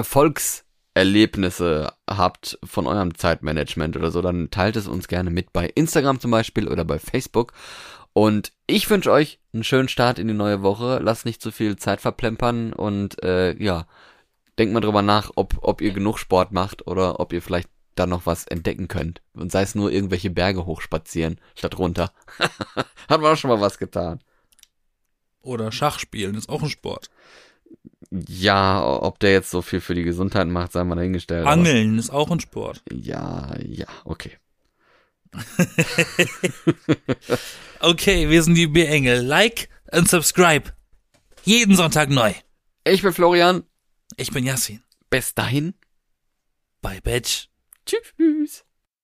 Erfolgserlebnisse 0.96 1.94
habt 2.10 2.58
von 2.64 2.88
eurem 2.88 3.16
Zeitmanagement 3.16 3.98
oder 3.98 4.12
so, 4.12 4.22
dann 4.22 4.50
teilt 4.50 4.78
es 4.78 4.88
uns 4.88 5.08
gerne 5.08 5.30
mit 5.30 5.52
bei 5.52 5.68
Instagram 5.68 6.20
zum 6.20 6.32
Beispiel 6.32 6.68
oder 6.70 6.86
bei 6.86 7.00
Facebook. 7.00 7.54
Und 8.14 8.54
ich 8.66 8.90
wünsche 8.90 9.12
euch 9.12 9.40
einen 9.54 9.66
schönen 9.66 9.90
Start 9.90 10.20
in 10.20 10.30
die 10.30 10.34
neue 10.34 10.62
Woche. 10.62 11.00
Lasst 11.04 11.26
nicht 11.26 11.42
zu 11.42 11.52
viel 11.52 11.76
Zeit 11.76 12.00
verplempern 12.00 12.72
und 12.72 13.22
äh, 13.24 13.62
ja, 13.62 13.88
denkt 14.58 14.74
mal 14.74 14.80
drüber 14.80 15.02
nach, 15.02 15.32
ob, 15.36 15.58
ob 15.62 15.82
ihr 15.82 15.92
genug 15.92 16.18
Sport 16.18 16.54
macht 16.54 16.88
oder 16.88 17.20
ob 17.20 17.34
ihr 17.34 17.42
vielleicht 17.42 17.70
da 17.96 18.08
noch 18.08 18.26
was 18.26 18.48
entdecken 18.48 18.88
könnt. 18.88 19.22
Und 19.34 19.52
sei 19.52 19.64
es 19.64 19.76
nur 19.76 19.92
irgendwelche 19.92 20.30
Berge 20.30 20.66
hochspazieren 20.66 21.42
statt 21.56 21.78
runter. 21.78 22.14
Hat 23.10 23.22
man 23.22 23.34
auch 23.34 23.38
schon 23.38 23.50
mal 23.50 23.60
was 23.62 23.78
getan. 23.78 24.22
Oder 25.42 25.74
Schach 25.74 26.00
spielen 26.00 26.36
ist 26.36 26.50
auch 26.50 26.64
ein 26.64 26.70
Sport. 26.70 27.10
Ja, 28.12 28.84
ob 28.86 29.20
der 29.20 29.32
jetzt 29.32 29.50
so 29.52 29.62
viel 29.62 29.82
für 29.82 29.96
die 29.96 30.04
Gesundheit 30.04 30.48
macht, 30.48 30.72
sei 30.74 30.84
mal 30.84 30.96
dahingestellt. 30.96 31.42
aber- 31.42 31.52
Angeln 31.52 31.98
ist 31.98 32.10
auch 32.10 32.30
ein 32.32 32.40
Sport. 32.40 32.84
Ja, 32.92 33.54
ja, 33.64 33.88
okay. 34.04 34.32
Okay, 37.82 38.30
wir 38.30 38.42
sind 38.42 38.56
die 38.56 38.68
B-Engel. 38.68 39.22
Like 39.22 39.70
und 39.92 40.10
subscribe. 40.10 40.72
Jeden 41.44 41.76
Sonntag 41.76 42.10
neu. 42.10 42.34
Ich 42.86 43.02
bin 43.02 43.14
Florian. 43.14 43.64
Ich 44.18 44.32
bin 44.32 44.46
Yassin. 44.46 44.82
Bis 45.10 45.34
dahin. 45.36 45.74
Bye, 46.82 47.02
Bitch. 47.02 47.48
Tschüss. 47.86 48.65